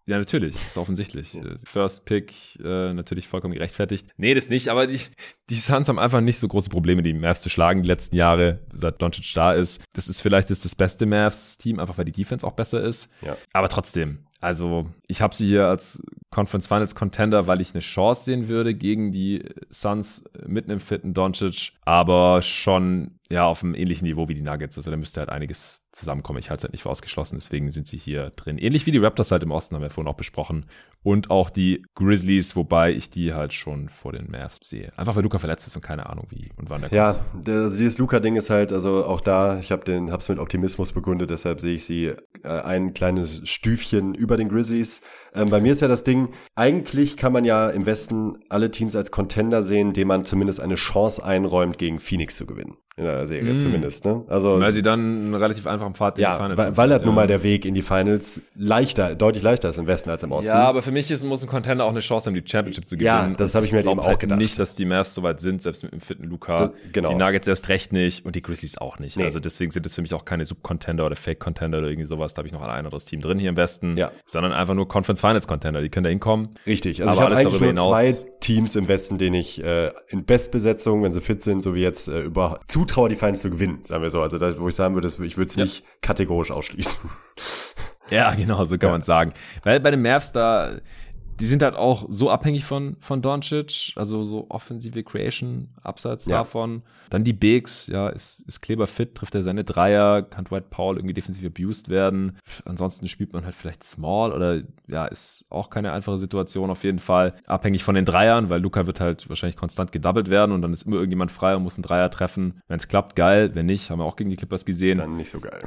[0.06, 1.34] Ja, natürlich, ist offensichtlich.
[1.34, 1.44] Ja.
[1.64, 4.08] First Pick, äh, natürlich vollkommen gerechtfertigt.
[4.18, 5.00] Nee, das nicht, aber die,
[5.50, 8.60] die Suns haben einfach nicht so große Probleme, die Mavs zu schlagen die letzten Jahre,
[8.74, 9.84] seit Doncic da ist.
[9.94, 13.12] Das ist vielleicht das, das beste Mavs-Team, einfach weil die Defense auch besser ist.
[13.22, 13.38] Ja.
[13.54, 18.26] Aber trotzdem, also ich habe sie hier als Conference Finals Contender, weil ich eine Chance
[18.26, 24.06] sehen würde gegen die Suns mit einem fitten Doncic, aber schon ja auf einem ähnlichen
[24.06, 24.78] Niveau wie die Nuggets.
[24.78, 26.40] Also da müsste halt einiges zusammenkommen.
[26.40, 28.58] Ich halte es halt nicht für ausgeschlossen, deswegen sind sie hier drin.
[28.58, 30.66] Ähnlich wie die Raptors halt im Osten, haben wir vorhin auch besprochen.
[31.04, 34.94] Und auch die Grizzlies, wobei ich die halt schon vor den Mavs sehe.
[34.96, 36.98] Einfach weil Luca verletzt ist und keine Ahnung wie und wann der kommt.
[36.98, 41.30] Ja, dieses Luca-Ding ist halt, also auch da, ich habe den, hab's mit Optimismus begründet,
[41.30, 42.14] deshalb sehe ich sie
[42.44, 45.02] äh, ein kleines Stüfchen über den Grizzlies.
[45.36, 48.96] Ähm, bei mir ist ja das Ding, eigentlich kann man ja im Westen alle Teams
[48.96, 53.26] als Contender sehen, dem man zumindest eine Chance einräumt, gegen Phoenix zu gewinnen in der
[53.26, 53.60] Serie mm.
[53.60, 54.06] zumindest.
[54.06, 54.24] Ne?
[54.28, 57.02] Also, weil sie dann einen relativ einfachen Pfad in ja, die Finals weil, weil halt
[57.02, 57.06] ja.
[57.08, 60.32] nun mal der Weg in die Finals leichter, deutlich leichter ist im Westen als im
[60.32, 60.52] Osten.
[60.52, 62.96] Ja, aber für mich ist, muss ein Contender auch eine Chance haben, die Championship zu
[62.96, 63.32] gewinnen.
[63.32, 64.40] Ja, das habe ich mir eben auch halt gedacht.
[64.40, 66.72] nicht, dass die Mavs so weit sind, selbst mit dem fitten Luca.
[66.92, 67.10] genau.
[67.10, 69.18] Die Nuggets erst recht nicht und die Grizzlies auch nicht.
[69.18, 69.24] Nee.
[69.24, 72.36] Also deswegen sind es für mich auch keine Sub-Contender oder Fake-Contender oder irgendwie sowas.
[72.36, 73.98] Da habe ich noch ein anderes Team drin hier im Westen.
[73.98, 74.12] Ja.
[74.28, 75.82] Sondern einfach nur Conference Finals Contender.
[75.82, 76.50] Die können da hinkommen.
[76.68, 77.02] Richtig.
[77.02, 80.26] Also aber ich habe eigentlich nur hinaus, zwei Teams im Westen, denen ich äh, in
[80.26, 83.80] Bestbesetzung, wenn sie fit sind, so wie jetzt, äh, über zutraue, die Finals zu gewinnen
[83.86, 84.22] sagen wir so.
[84.22, 85.64] Also das, wo ich sagen würde, ich würde es ja.
[85.64, 87.10] nicht kategorisch ausschließen.
[88.10, 88.92] Ja, genau, so kann ja.
[88.92, 89.34] man sagen.
[89.64, 90.74] Weil bei den Mavs da,
[91.40, 96.38] die sind halt auch so abhängig von, von Doncic, also so offensive Creation, abseits ja.
[96.38, 96.84] davon.
[97.10, 100.98] Dann die Bigs, ja, ist, ist Kleber fit, trifft er seine Dreier, kann Dwight Powell
[100.98, 102.38] irgendwie defensiv abused werden.
[102.66, 107.00] Ansonsten spielt man halt vielleicht Small oder ja, ist auch keine einfache Situation auf jeden
[107.00, 107.34] Fall.
[107.46, 110.84] Abhängig von den Dreiern, weil Luca wird halt wahrscheinlich konstant gedoubled werden und dann ist
[110.84, 112.62] immer irgendjemand frei und muss einen Dreier treffen.
[112.68, 113.52] Wenn es klappt, geil.
[113.54, 115.00] Wenn nicht, haben wir auch gegen die Clippers gesehen.
[115.00, 115.60] Dann nicht so geil.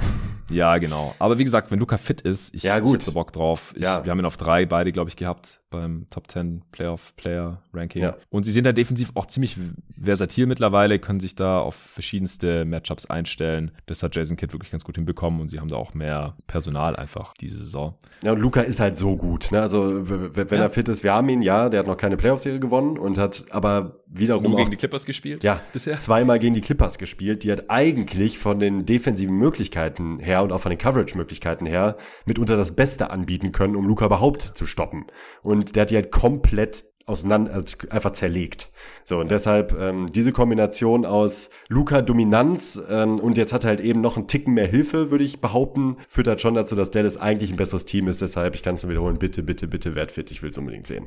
[0.51, 1.15] Ja, genau.
[1.19, 3.07] Aber wie gesagt, wenn Luca fit ist, ich, ja, gut.
[3.07, 3.73] hab Bock drauf.
[3.77, 4.05] Ich, ja.
[4.05, 8.03] Wir haben ihn auf drei beide, glaube ich, gehabt beim Top 10 Playoff Player Ranking.
[8.03, 8.17] Ja.
[8.31, 9.57] Und sie sind da defensiv auch ziemlich
[10.03, 13.71] versatil mittlerweile, können sich da auf verschiedenste Matchups einstellen.
[13.87, 16.97] Das hat Jason Kidd wirklich ganz gut hinbekommen und sie haben da auch mehr Personal
[16.97, 17.95] einfach diese Saison.
[18.25, 19.53] Ja, und Luca ist halt so gut.
[19.53, 19.61] Ne?
[19.61, 20.65] Also, wenn ja.
[20.65, 23.47] er fit ist, wir haben ihn, ja, der hat noch keine Playoff-Serie gewonnen und hat
[23.51, 25.45] aber wiederum Nur gegen die Clippers gespielt?
[25.45, 25.97] Ja, bisher.
[25.97, 27.45] Zweimal gegen die Clippers gespielt.
[27.45, 32.57] Die hat eigentlich von den defensiven Möglichkeiten her und auch von den Coverage-Möglichkeiten her mitunter
[32.57, 35.07] das Beste anbieten können, um Luca überhaupt zu stoppen.
[35.43, 38.71] Und der hat die halt komplett auseinander, also einfach zerlegt.
[39.05, 44.01] So, und deshalb ähm, diese Kombination aus Luca-Dominanz ähm, und jetzt hat er halt eben
[44.01, 47.53] noch einen Ticken mehr Hilfe, würde ich behaupten, führt halt schon dazu, dass Dallas eigentlich
[47.53, 48.23] ein besseres Team ist.
[48.23, 51.07] Deshalb, ich kann es nur wiederholen, bitte, bitte, bitte wertfit, ich will es unbedingt sehen.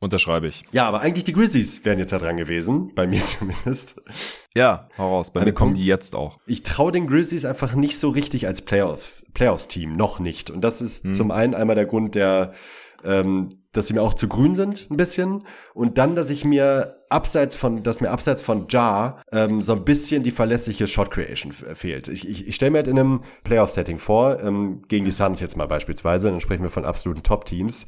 [0.00, 0.64] Unterschreibe ich.
[0.72, 4.02] Ja, aber eigentlich die Grizzlies wären jetzt ja dran gewesen, bei mir zumindest.
[4.54, 5.32] Ja, hau raus.
[5.32, 6.38] Bei mir kommen die jetzt auch.
[6.46, 10.50] Ich traue den Grizzlies einfach nicht so richtig als Playoff, Playoffs-Team, noch nicht.
[10.50, 11.14] Und das ist hm.
[11.14, 12.52] zum einen einmal der Grund, der
[13.04, 15.44] ähm, dass sie mir auch zu grün sind, ein bisschen.
[15.74, 19.84] Und dann, dass ich mir abseits von, dass mir abseits von Jar ähm, so ein
[19.84, 22.08] bisschen die verlässliche Shot Creation fehlt.
[22.08, 25.56] Ich, ich, ich stelle mir halt in einem Playoff-Setting vor, ähm, gegen die Suns jetzt
[25.56, 27.86] mal beispielsweise, dann sprechen wir von absoluten Top-Teams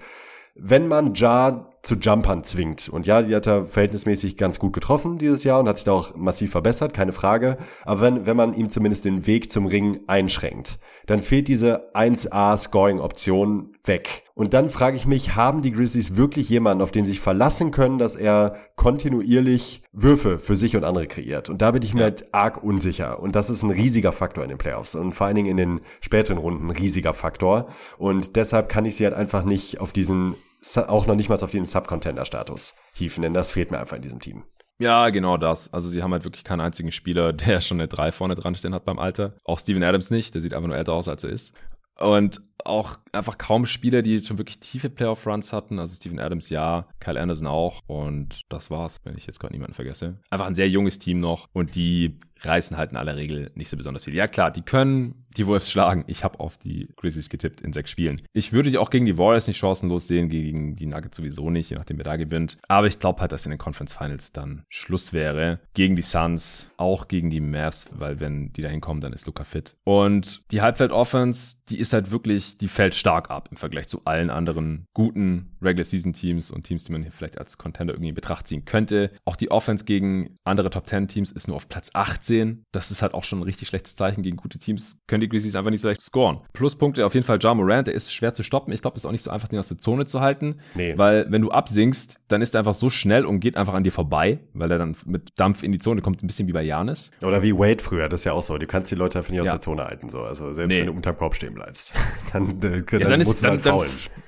[0.56, 2.88] wenn man Jar zu Jumpern zwingt.
[2.88, 5.92] Und ja, die hat er verhältnismäßig ganz gut getroffen dieses Jahr und hat sich da
[5.92, 7.58] auch massiv verbessert, keine Frage.
[7.84, 13.76] Aber wenn, wenn man ihm zumindest den Weg zum Ring einschränkt, dann fehlt diese 1A-Scoring-Option
[13.84, 14.24] weg.
[14.34, 17.70] Und dann frage ich mich, haben die Grizzlies wirklich jemanden, auf den sie sich verlassen
[17.70, 21.48] können, dass er kontinuierlich Würfe für sich und andere kreiert?
[21.48, 23.20] Und da bin ich mir halt arg unsicher.
[23.20, 25.80] Und das ist ein riesiger Faktor in den Playoffs und vor allen Dingen in den
[26.00, 27.68] späteren Runden ein riesiger Faktor.
[27.96, 30.34] Und deshalb kann ich sie halt einfach nicht auf diesen
[30.76, 34.20] auch noch nicht mal auf den Sub-Contender-Status hieven, denn das fehlt mir einfach in diesem
[34.20, 34.44] Team.
[34.78, 35.72] Ja, genau das.
[35.72, 38.74] Also sie haben halt wirklich keinen einzigen Spieler, der schon eine 3 vorne dran stehen
[38.74, 39.36] hat beim Alter.
[39.44, 41.54] Auch Steven Adams nicht, der sieht einfach nur älter aus, als er ist.
[41.98, 45.78] Und auch einfach kaum Spieler, die schon wirklich tiefe Playoff-Runs hatten.
[45.78, 47.82] Also Steven Adams ja, Kyle Anderson auch.
[47.86, 50.18] Und das war's, wenn ich jetzt gerade niemanden vergesse.
[50.30, 51.48] Einfach ein sehr junges Team noch.
[51.52, 54.14] Und die reißen halt in aller Regel nicht so besonders viel.
[54.14, 56.04] Ja klar, die können die Wolves schlagen.
[56.06, 58.22] Ich habe auf die Grizzlies getippt in sechs Spielen.
[58.32, 61.70] Ich würde die auch gegen die Warriors nicht chancenlos sehen, gegen die Nuggets sowieso nicht,
[61.70, 62.56] je nachdem wer da gewinnt.
[62.68, 65.60] Aber ich glaube halt, dass in den Conference Finals dann Schluss wäre.
[65.74, 69.44] Gegen die Suns, auch gegen die Mavs, weil wenn die da hinkommen, dann ist Luca
[69.44, 69.76] fit.
[69.84, 74.30] Und die Halbfeld-Offense, die ist halt wirklich, die fällt stark ab im Vergleich zu allen
[74.30, 78.64] anderen guten Regular-Season-Teams und Teams, die man hier vielleicht als Contender irgendwie in Betracht ziehen
[78.64, 79.10] könnte.
[79.24, 82.64] Auch die Offense gegen andere Top-10-Teams ist nur auf Platz 18.
[82.72, 85.02] Das ist halt auch schon ein richtig schlechtes Zeichen gegen gute Teams.
[85.06, 86.40] Können die Grizzlies einfach nicht so leicht scoren.
[86.52, 88.72] Pluspunkte auf jeden Fall Ja Morant, der ist schwer zu stoppen.
[88.72, 90.60] Ich glaube, es ist auch nicht so einfach, den aus der Zone zu halten.
[90.74, 90.96] Nee.
[90.96, 93.92] Weil wenn du absinkst, dann ist er einfach so schnell und geht einfach an dir
[93.92, 97.10] vorbei, weil er dann mit Dampf in die Zone kommt, ein bisschen wie bei Janis.
[97.22, 98.58] Oder wie Wade früher, das ist ja auch so.
[98.58, 99.52] Du kannst die Leute einfach nicht aus ja.
[99.54, 100.08] der Zone halten.
[100.08, 100.20] So.
[100.20, 100.80] Also selbst nee.
[100.80, 101.94] wenn du unterm Korb stehen bleibst.
[102.32, 103.80] dann, äh, dann, ja, dann, ist, dann, halt dann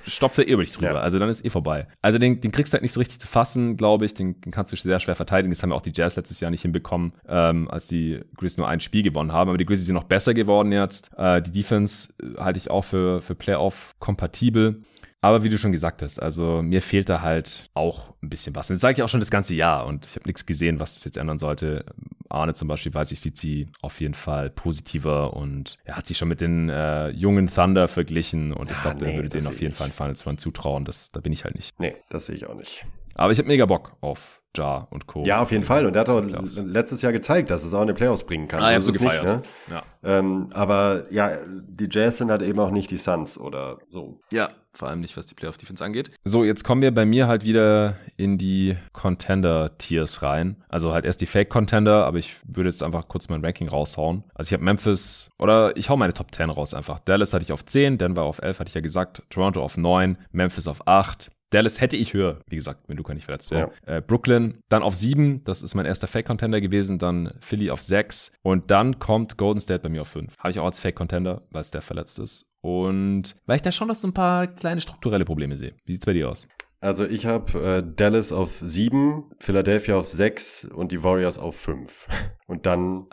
[0.05, 0.93] stopft er eh über dich drüber.
[0.93, 0.99] Ja.
[0.99, 1.87] Also dann ist eh vorbei.
[2.01, 4.13] Also den, den kriegst du halt nicht so richtig zu fassen, glaube ich.
[4.13, 5.51] Den, den kannst du sehr schwer verteidigen.
[5.51, 8.67] Das haben ja auch die Jazz letztes Jahr nicht hinbekommen, ähm, als die Grizzlies nur
[8.67, 9.49] ein Spiel gewonnen haben.
[9.49, 11.11] Aber die Grizzlies sind noch besser geworden jetzt.
[11.17, 14.81] Äh, die Defense äh, halte ich auch für, für Playoff kompatibel.
[15.21, 18.69] Aber wie du schon gesagt hast, also mir fehlt da halt auch ein bisschen was.
[18.69, 20.95] Und das sage ich auch schon das ganze Jahr und ich habe nichts gesehen, was
[20.95, 21.85] das jetzt ändern sollte.
[22.29, 26.17] Arne zum Beispiel, weiß ich, sieht sie auf jeden Fall positiver und er hat sich
[26.17, 29.59] schon mit den äh, jungen Thunder verglichen und ich glaube, nee, der würde denen auf
[29.59, 30.85] jeden Fall einen Finals Run zutrauen.
[30.85, 31.77] Das, da bin ich halt nicht.
[31.79, 32.85] Nee, das sehe ich auch nicht.
[33.15, 35.23] Aber ich habe mega Bock auf Jar und Co.
[35.25, 35.85] Ja, auf jeden Fall.
[35.85, 38.61] Und er hat auch letztes Jahr gezeigt, dass es auch in den Playoffs bringen kann.
[38.61, 39.23] Ah, ich so gefeiert.
[39.23, 39.41] Nicht, ne?
[39.71, 39.83] ja.
[40.03, 44.21] Ähm, aber ja, die Jazz sind halt eben auch nicht die Suns oder so.
[44.31, 46.11] Ja, vor allem nicht, was die Playoff-Defense angeht.
[46.23, 50.63] So, jetzt kommen wir bei mir halt wieder in die Contender-Tiers rein.
[50.69, 54.23] Also halt erst die Fake-Contender, aber ich würde jetzt einfach kurz mein Ranking raushauen.
[54.33, 56.99] Also ich habe Memphis, oder ich hau meine Top 10 raus einfach.
[56.99, 59.23] Dallas hatte ich auf 10, Denver auf 11, hatte ich ja gesagt.
[59.29, 63.25] Toronto auf 9, Memphis auf 8, Dallas hätte ich höher, wie gesagt, wenn Luca nicht
[63.25, 63.71] verletzt wäre.
[63.87, 63.97] Ja.
[63.97, 68.33] Äh, Brooklyn dann auf sieben, das ist mein erster Fake-Contender gewesen, dann Philly auf sechs
[68.43, 70.37] und dann kommt Golden State bei mir auf fünf.
[70.37, 72.51] Habe ich auch als Fake-Contender, weil es der verletzt ist.
[72.61, 75.73] Und weil ich da schon noch so ein paar kleine strukturelle Probleme sehe.
[75.85, 76.47] Wie sieht's bei dir aus?
[76.81, 82.07] Also ich habe äh, Dallas auf sieben, Philadelphia auf sechs und die Warriors auf fünf.
[82.47, 83.05] Und dann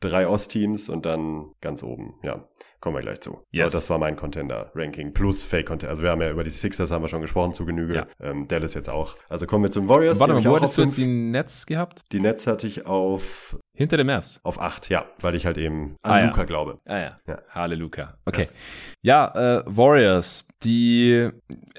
[0.00, 2.46] drei Ostteams und dann ganz oben, ja.
[2.84, 3.42] Kommen wir gleich zu.
[3.50, 3.62] Yes.
[3.64, 5.88] Aber das war mein Contender-Ranking plus Fake-Contender.
[5.88, 7.94] Also wir haben ja über die Sixers haben wir schon gesprochen zu Genüge.
[7.94, 8.06] Ja.
[8.20, 9.16] Ähm, Dallas jetzt auch.
[9.30, 10.20] Also kommen wir zum Warriors.
[10.20, 12.02] Warte mal, wo hattest du jetzt die Netz gehabt?
[12.12, 14.38] Die Nets hatte ich auf, Hinter den Mavs.
[14.42, 15.06] auf acht, ja.
[15.18, 16.26] Weil ich halt eben an Ah, ja.
[16.26, 16.78] Luca glaube.
[16.84, 17.18] Ah ja.
[17.26, 17.38] Ja.
[17.48, 18.18] Halleluja.
[18.26, 18.48] Okay.
[19.00, 21.28] Ja, äh, Warriors, die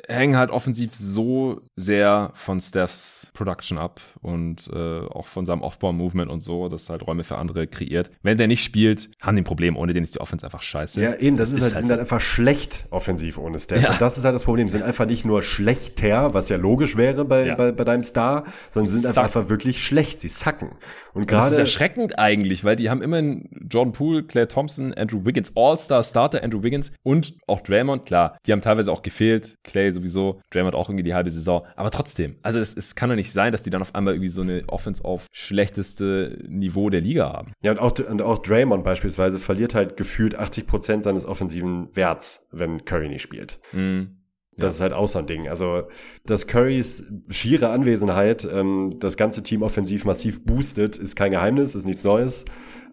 [0.07, 6.29] hängen halt offensiv so sehr von Stephs Production ab und äh, auch von seinem Off-Ball-Movement
[6.29, 8.11] und so, dass halt Räume für andere kreiert.
[8.21, 11.01] Wenn der nicht spielt, haben die ein Problem, ohne den ist die Offense einfach scheiße.
[11.01, 13.81] Ja, eben, das, ist, halt, halt sind halt einfach schlecht offensiv ohne Steph.
[13.81, 13.91] Ja.
[13.91, 14.69] Und das ist halt das Problem.
[14.69, 17.55] Sind einfach nicht nur schlechter, was ja logisch wäre bei, Ja.
[17.55, 20.21] bei, bei deinem Star, sondern sie sind einfach, einfach wirklich schlecht.
[20.21, 20.71] Sie sacken.
[21.13, 25.23] Und Das ist gerade, erschreckend eigentlich, weil die haben immerhin Jordan Poole, Claire Thompson, Andrew
[25.25, 29.91] Wiggins, All-Star Starter Andrew Wiggins und auch Draymond, klar, die haben teilweise auch gefehlt, Clay
[29.91, 33.31] sowieso, Draymond auch irgendwie die halbe Saison, aber trotzdem, also es, es kann doch nicht
[33.31, 37.31] sein, dass die dann auf einmal irgendwie so eine Offense auf schlechteste Niveau der Liga
[37.31, 37.53] haben.
[37.61, 42.47] ja, und auch, und auch Draymond beispielsweise verliert halt gefühlt 80 Prozent seines offensiven Werts,
[42.51, 43.59] wenn Curry nicht spielt.
[43.73, 44.17] Mhm.
[44.57, 45.49] Das ist halt auch so ein Ding.
[45.49, 45.83] Also,
[46.25, 51.85] dass Currys schiere Anwesenheit ähm, das ganze Team offensiv massiv boostet, ist kein Geheimnis, ist
[51.85, 52.45] nichts Neues.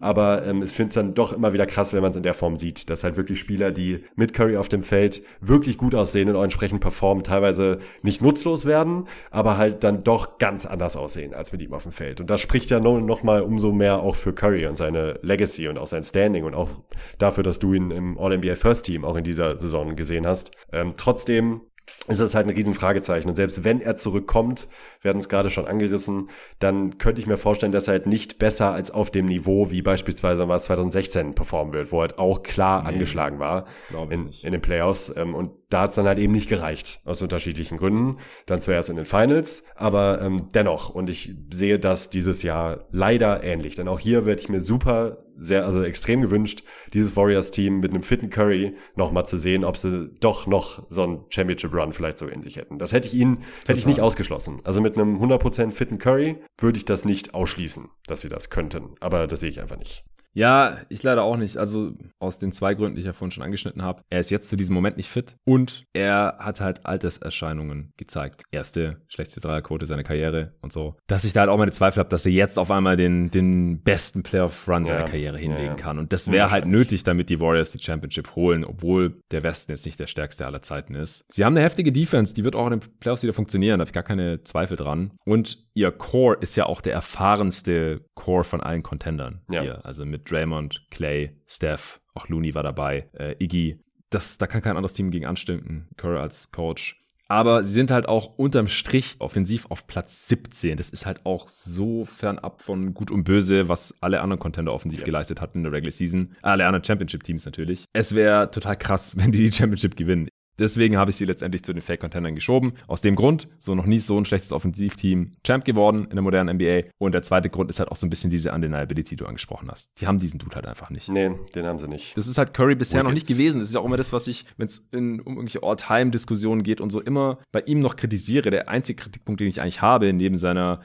[0.03, 2.33] Aber ähm, ich finde es dann doch immer wieder krass, wenn man es in der
[2.33, 6.27] Form sieht, dass halt wirklich Spieler, die mit Curry auf dem Feld wirklich gut aussehen
[6.29, 11.33] und auch entsprechend performen, teilweise nicht nutzlos werden, aber halt dann doch ganz anders aussehen
[11.33, 12.19] als mit ihm auf dem Feld.
[12.19, 15.69] Und das spricht ja noch, noch mal umso mehr auch für Curry und seine Legacy
[15.69, 16.69] und auch sein Standing und auch
[17.17, 20.51] dafür, dass du ihn im All-NBA First Team auch in dieser Saison gesehen hast.
[20.73, 21.61] Ähm, trotzdem
[22.07, 23.29] ist das halt ein Riesenfragezeichen.
[23.29, 24.67] Und selbst wenn er zurückkommt,
[25.01, 26.29] wir hatten es gerade schon angerissen,
[26.59, 29.81] dann könnte ich mir vorstellen, dass er halt nicht besser als auf dem Niveau, wie
[29.81, 33.65] beispielsweise was 2016 performen wird, wo er halt auch klar angeschlagen war
[34.09, 35.13] in, in den Playoffs.
[35.15, 38.19] Ähm, und da hat es dann halt eben nicht gereicht, aus unterschiedlichen Gründen.
[38.47, 40.89] Dann zwar erst in den Finals, aber ähm, dennoch.
[40.89, 43.75] Und ich sehe das dieses Jahr leider ähnlich.
[43.75, 48.03] Denn auch hier werde ich mir super sehr, also extrem gewünscht, dieses Warriors-Team mit einem
[48.03, 52.41] fitten Curry nochmal zu sehen, ob sie doch noch so einen Championship-Run vielleicht so in
[52.41, 52.79] sich hätten.
[52.79, 54.61] Das hätte ich ihnen, hätte ich nicht ausgeschlossen.
[54.63, 58.95] Also mit einem 100% fitten Curry würde ich das nicht ausschließen, dass sie das könnten.
[58.99, 60.03] Aber das sehe ich einfach nicht.
[60.33, 61.57] Ja, ich leider auch nicht.
[61.57, 64.01] Also aus den zwei Gründen, die ich ja vorhin schon angeschnitten habe.
[64.09, 68.43] Er ist jetzt zu diesem Moment nicht fit und er hat halt Alterserscheinungen gezeigt.
[68.51, 70.95] Erste schlechte Dreierquote seiner Karriere und so.
[71.07, 73.83] Dass ich da halt auch meine Zweifel habe, dass er jetzt auf einmal den, den
[73.83, 75.75] besten Playoff-Run seiner Ja, Karriere hinlegen ja.
[75.75, 75.99] kann.
[75.99, 79.85] Und das wäre halt nötig, damit die Warriors die Championship holen, obwohl der Westen jetzt
[79.85, 81.25] nicht der stärkste aller Zeiten ist.
[81.31, 83.89] Sie haben eine heftige Defense, die wird auch in den Playoffs wieder funktionieren, da habe
[83.89, 85.11] ich gar keine Zweifel dran.
[85.25, 89.61] Und ihr Core ist ja auch der erfahrenste Core von allen Contendern Ja.
[89.61, 89.85] hier.
[89.85, 93.79] Also mit Draymond, Clay, Steph, auch Looney war dabei, äh, Iggy.
[94.09, 95.89] Das, da kann kein anderes Team gegen anstinken.
[95.97, 96.99] Curry als Coach.
[97.29, 100.77] Aber sie sind halt auch unterm Strich offensiv auf Platz 17.
[100.77, 104.99] Das ist halt auch so fernab von Gut und Böse, was alle anderen Contender offensiv
[104.99, 105.05] Ja.
[105.05, 106.35] geleistet hatten in der Regular Season.
[106.43, 107.85] Alle anderen Championship-Teams natürlich.
[107.93, 110.27] Es wäre total krass, wenn die die Championship gewinnen.
[110.59, 112.73] Deswegen habe ich sie letztendlich zu den Fake-Contendern geschoben.
[112.87, 116.55] Aus dem Grund, so noch nie so ein schlechtes Offensivteam Champ geworden in der modernen
[116.57, 116.89] NBA.
[116.99, 119.69] Und der zweite Grund ist halt auch so ein bisschen diese Undeniability, die du angesprochen
[119.71, 119.99] hast.
[119.99, 121.09] Die haben diesen Dude halt einfach nicht.
[121.09, 122.15] Nee, den haben sie nicht.
[122.17, 123.29] Das ist halt Curry bisher noch Wiggins.
[123.29, 123.59] nicht gewesen.
[123.59, 126.81] Das ist ja auch immer das, was ich, wenn es in, um irgendwelche All-Time-Diskussionen geht
[126.81, 128.51] und so, immer bei ihm noch kritisiere.
[128.51, 130.81] Der einzige Kritikpunkt, den ich eigentlich habe, neben seiner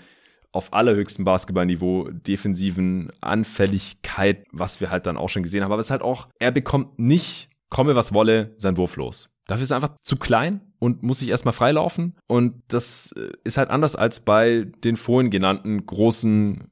[0.51, 5.87] auf allerhöchstem Basketballniveau defensiven Anfälligkeit, was wir halt dann auch schon gesehen haben, aber es
[5.89, 9.29] ist halt auch, er bekommt nicht, komme was wolle, sein Wurf los.
[9.49, 12.15] Dafür ist er einfach zu klein und muss sich erstmal freilaufen.
[12.29, 16.71] Und das äh, ist halt anders als bei den vorhin genannten großen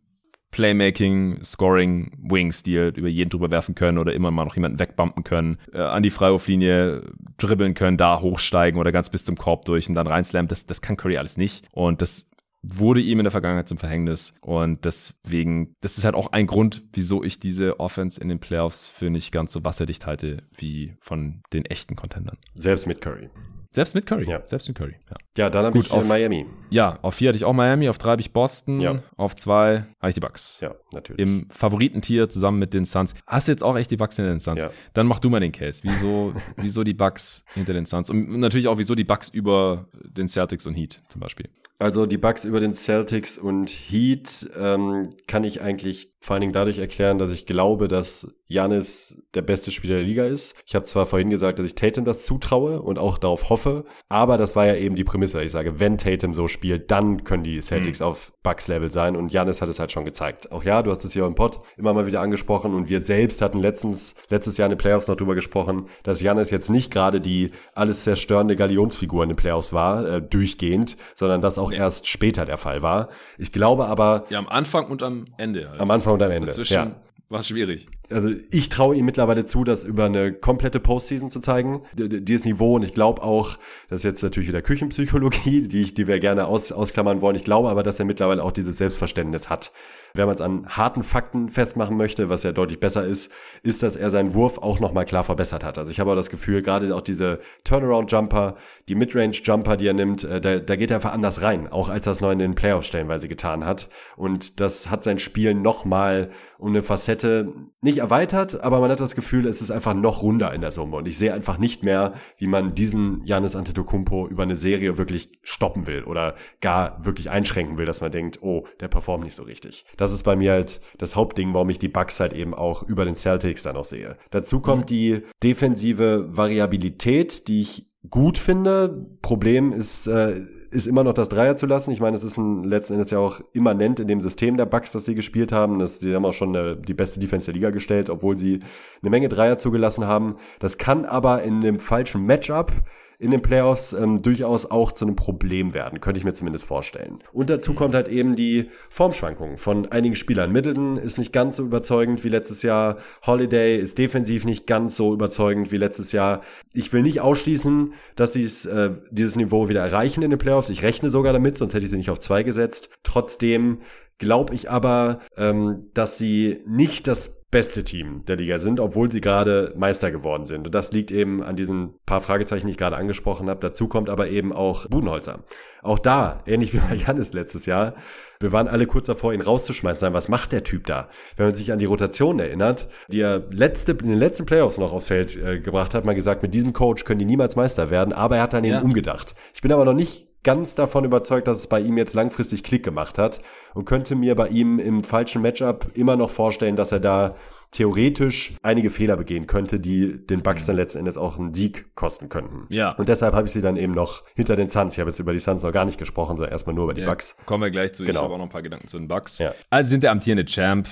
[0.52, 4.78] Playmaking, Scoring, Wings, die halt über jeden drüber werfen können oder immer mal noch jemanden
[4.78, 9.64] wegbumpen können, äh, an die Freiwurflinie dribbeln können, da hochsteigen oder ganz bis zum Korb
[9.64, 10.48] durch und dann reinslammen.
[10.48, 11.66] Das, das kann Curry alles nicht.
[11.72, 12.30] Und das
[12.68, 14.34] wurde ihm in der Vergangenheit zum Verhängnis.
[14.40, 18.88] Und deswegen, das ist halt auch ein Grund, wieso ich diese Offense in den Playoffs
[18.88, 22.38] für nicht ganz so wasserdicht halte wie von den echten Contendern.
[22.54, 23.30] Selbst mit Curry.
[23.72, 24.24] Selbst mit Curry.
[24.26, 24.42] Ja.
[24.46, 24.94] Selbst mit Curry.
[25.10, 25.16] Ja.
[25.36, 26.46] Ja, dann habe ich auf- Miami.
[26.70, 29.02] ja, auf vier hatte ich auch Miami, auf drei habe ich Boston, Ja.
[29.18, 30.60] auf zwei habe ich die Bucks.
[30.62, 31.20] Ja, natürlich.
[31.20, 33.14] Im Favoritentier zusammen mit den Suns.
[33.26, 34.62] Hast du jetzt auch echt die Bucks hinter den Suns?
[34.62, 34.70] Ja.
[34.94, 35.82] Dann mach du mal den Case.
[35.84, 38.08] Wieso, wieso die Bucks hinter den Suns?
[38.08, 41.50] Und natürlich auch, wieso die Bucks über den Celtics und Heat zum Beispiel.
[41.78, 46.52] Also die Bucks über den Celtics und Heat ähm, kann ich eigentlich vor allen Dingen
[46.52, 50.56] dadurch erklären, dass ich glaube, dass Janis der beste Spieler der Liga ist.
[50.66, 54.36] Ich habe zwar vorhin gesagt, dass ich Tatum das zutraue und auch darauf hoffe, aber
[54.36, 55.42] das war ja eben die Prämisse.
[55.42, 59.62] Ich sage, wenn Tatum so spielt, dann können die Celtics auf Bucks-Level sein und Janis
[59.62, 60.50] hat es halt schon gezeigt.
[60.50, 63.40] Auch ja, du hast es hier im Pod immer mal wieder angesprochen und wir selbst
[63.42, 67.20] hatten letztens, letztes Jahr in den Playoffs noch drüber gesprochen, dass Janis jetzt nicht gerade
[67.20, 72.44] die alles zerstörende Galionsfigur in den Playoffs war, äh, durchgehend, sondern das auch erst später
[72.44, 73.08] der Fall war.
[73.38, 75.80] Ich glaube aber, Ja, am Anfang und am Ende halt.
[75.80, 76.46] am Anfang und am Ende.
[76.46, 76.96] Dazwischen ja.
[77.28, 77.88] war schwierig.
[78.10, 82.76] Also ich traue ihm mittlerweile zu, das über eine komplette Postseason zu zeigen, dieses Niveau.
[82.76, 83.58] Und ich glaube auch,
[83.88, 87.36] das ist jetzt natürlich wieder Küchenpsychologie, die, ich, die wir gerne aus, ausklammern wollen.
[87.36, 89.72] Ich glaube aber, dass er mittlerweile auch dieses Selbstverständnis hat.
[90.14, 93.30] Wenn man es an harten Fakten festmachen möchte, was ja deutlich besser ist,
[93.62, 95.78] ist, dass er seinen Wurf auch nochmal klar verbessert hat.
[95.78, 98.56] Also ich habe auch das Gefühl, gerade auch diese Turnaround-Jumper,
[98.88, 102.06] die Midrange-Jumper, die er nimmt, äh, da, da geht er einfach anders rein, auch als
[102.06, 103.88] er es neu in den Playoffs stellenweise getan hat.
[104.16, 107.52] Und das hat sein Spiel nochmal um eine Facette
[107.82, 110.96] nicht erweitert, aber man hat das Gefühl, es ist einfach noch runder in der Summe.
[110.96, 115.38] Und ich sehe einfach nicht mehr, wie man diesen Janis Antetokounmpo über eine Serie wirklich
[115.42, 119.42] stoppen will oder gar wirklich einschränken will, dass man denkt, oh, der performt nicht so
[119.42, 119.84] richtig.
[119.96, 123.04] Das ist bei mir halt das Hauptding, warum ich die Bugs halt eben auch über
[123.04, 124.16] den Celtics dann auch sehe.
[124.30, 124.86] Dazu kommt mhm.
[124.86, 129.06] die defensive Variabilität, die ich gut finde.
[129.22, 131.90] Problem ist, äh, ist immer noch das Dreier zu lassen.
[131.90, 134.92] Ich meine, es ist ein, letzten Endes ja auch immanent in dem System der Bugs,
[134.92, 135.78] das sie gespielt haben.
[135.78, 138.60] Das, sie haben auch schon eine, die beste Defense der Liga gestellt, obwohl sie
[139.02, 140.36] eine Menge Dreier zugelassen haben.
[140.58, 142.72] Das kann aber in dem falschen Matchup
[143.18, 147.18] in den Playoffs ähm, durchaus auch zu einem Problem werden, könnte ich mir zumindest vorstellen.
[147.32, 150.52] Und dazu kommt halt eben die Formschwankungen von einigen Spielern.
[150.52, 152.98] Middleton ist nicht ganz so überzeugend wie letztes Jahr.
[153.26, 156.42] Holiday ist defensiv nicht ganz so überzeugend wie letztes Jahr.
[156.74, 160.70] Ich will nicht ausschließen, dass sie äh, dieses Niveau wieder erreichen in den Playoffs.
[160.70, 162.90] Ich rechne sogar damit, sonst hätte ich sie nicht auf zwei gesetzt.
[163.02, 163.78] Trotzdem
[164.18, 169.20] glaube ich aber, ähm, dass sie nicht das beste Team der Liga sind, obwohl sie
[169.20, 170.66] gerade Meister geworden sind.
[170.66, 173.60] Und das liegt eben an diesen paar Fragezeichen, die ich gerade angesprochen habe.
[173.60, 175.44] Dazu kommt aber eben auch Budenholzer.
[175.82, 177.94] Auch da, ähnlich wie bei Janis letztes Jahr,
[178.40, 180.12] wir waren alle kurz davor, ihn rauszuschmeißen.
[180.12, 181.08] Was macht der Typ da?
[181.36, 184.92] Wenn man sich an die Rotation erinnert, die er letzte, in den letzten Playoffs noch
[184.92, 188.12] aufs Feld äh, gebracht hat, mal gesagt, mit diesem Coach können die niemals Meister werden,
[188.12, 188.76] aber er hat dann ja.
[188.76, 189.34] eben umgedacht.
[189.54, 192.84] Ich bin aber noch nicht ganz davon überzeugt, dass es bei ihm jetzt langfristig Klick
[192.84, 193.40] gemacht hat
[193.74, 197.34] und könnte mir bei ihm im falschen Matchup immer noch vorstellen, dass er da
[197.72, 202.28] theoretisch einige Fehler begehen könnte, die den Bucks dann letzten Endes auch einen Sieg kosten
[202.28, 202.72] könnten.
[202.72, 202.92] Ja.
[202.92, 204.94] Und deshalb habe ich sie dann eben noch hinter den Suns.
[204.94, 207.00] Ich habe jetzt über die Suns noch gar nicht gesprochen, sondern erstmal nur über die
[207.00, 207.34] ja, Bucks.
[207.44, 208.04] Kommen wir gleich zu.
[208.04, 208.20] Genau.
[208.20, 209.38] Ich habe auch noch ein paar Gedanken zu den Bucks.
[209.38, 209.52] Ja.
[209.68, 210.86] Also sind der amtierende Champ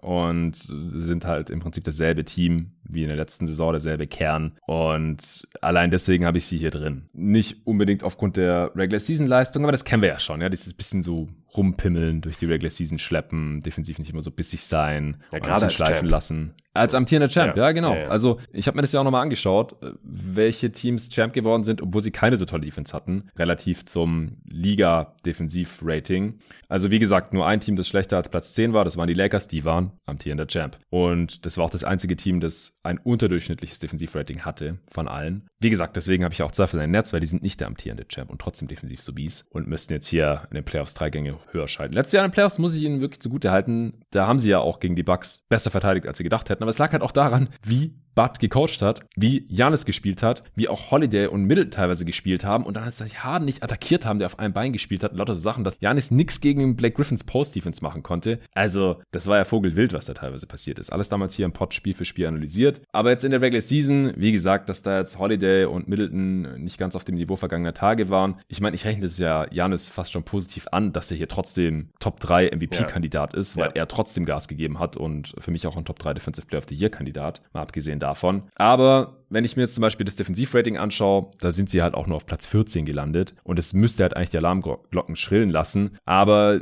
[0.00, 4.52] und sind halt im Prinzip dasselbe Team wie in der letzten Saison, derselbe Kern.
[4.66, 7.08] Und allein deswegen habe ich sie hier drin.
[7.12, 10.40] Nicht unbedingt aufgrund der Regular Season Leistung, aber das kennen wir ja schon.
[10.40, 14.64] Ja, dieses bisschen so rumpimmeln, durch die Regular Season schleppen, defensiv nicht immer so bissig
[14.64, 16.10] sein, ja, gerade schleifen Champ.
[16.10, 16.54] lassen.
[16.72, 17.94] Als amtierender Champ, ja, ja genau.
[17.94, 18.08] Ja, ja.
[18.08, 22.00] Also ich habe mir das ja auch nochmal angeschaut, welche Teams Champ geworden sind, obwohl
[22.00, 26.38] sie keine so tolle Defense hatten, relativ zum Liga-Defensiv-Rating.
[26.68, 29.14] Also wie gesagt, nur ein Team, das schlechter als Platz 10 war, das waren die
[29.14, 30.78] Lakers, die waren amtierender Champ.
[30.90, 35.48] Und das war auch das einzige Team, das ein unterdurchschnittliches Defensiv-Rating hatte von allen.
[35.58, 37.66] Wie gesagt, deswegen habe ich auch Zweifel an den Netz, weil die sind nicht der
[37.66, 41.10] amtierende Champ und trotzdem defensiv so bies und müssten jetzt hier in den Playoffs drei
[41.10, 41.94] Gänge höher schalten.
[41.94, 44.00] Letztes Jahr in den Playoffs muss ich ihnen wirklich zugute halten.
[44.10, 46.59] Da haben sie ja auch gegen die Bucks besser verteidigt, als sie gedacht hätten.
[46.60, 50.68] Aber es lag halt auch daran, wie Bud gecoacht hat, wie Janis gespielt hat, wie
[50.68, 54.18] auch Holiday und Middle teilweise gespielt haben und dann als sich Harden nicht attackiert haben,
[54.18, 57.24] der auf einem Bein gespielt hat, lauter so Sachen, dass Janis nichts gegen Blake Griffins
[57.24, 58.40] Post-Defense machen konnte.
[58.54, 60.90] Also, das war ja Vogelwild, was da teilweise passiert ist.
[60.90, 62.80] Alles damals hier im Pod Spiel für Spiel analysiert.
[62.92, 66.78] Aber jetzt in der Regular Season, wie gesagt, dass da jetzt Holiday und Middleton nicht
[66.78, 68.36] ganz auf dem Niveau vergangener Tage waren.
[68.48, 71.90] Ich meine, ich rechne es ja Janis fast schon positiv an, dass er hier trotzdem
[72.00, 73.38] Top 3 MVP-Kandidat ja.
[73.38, 73.76] ist, weil ja.
[73.76, 76.66] er trotzdem Gas gegeben hat und für mich auch ein Top 3 Defensive Player of
[76.68, 78.42] the Year-Kandidat, mal abgesehen davon.
[78.56, 82.06] Aber wenn ich mir jetzt zum Beispiel das Defensivrating anschaue, da sind sie halt auch
[82.06, 85.96] nur auf Platz 14 gelandet und es müsste halt eigentlich die Alarmglocken schrillen lassen.
[86.04, 86.60] Aber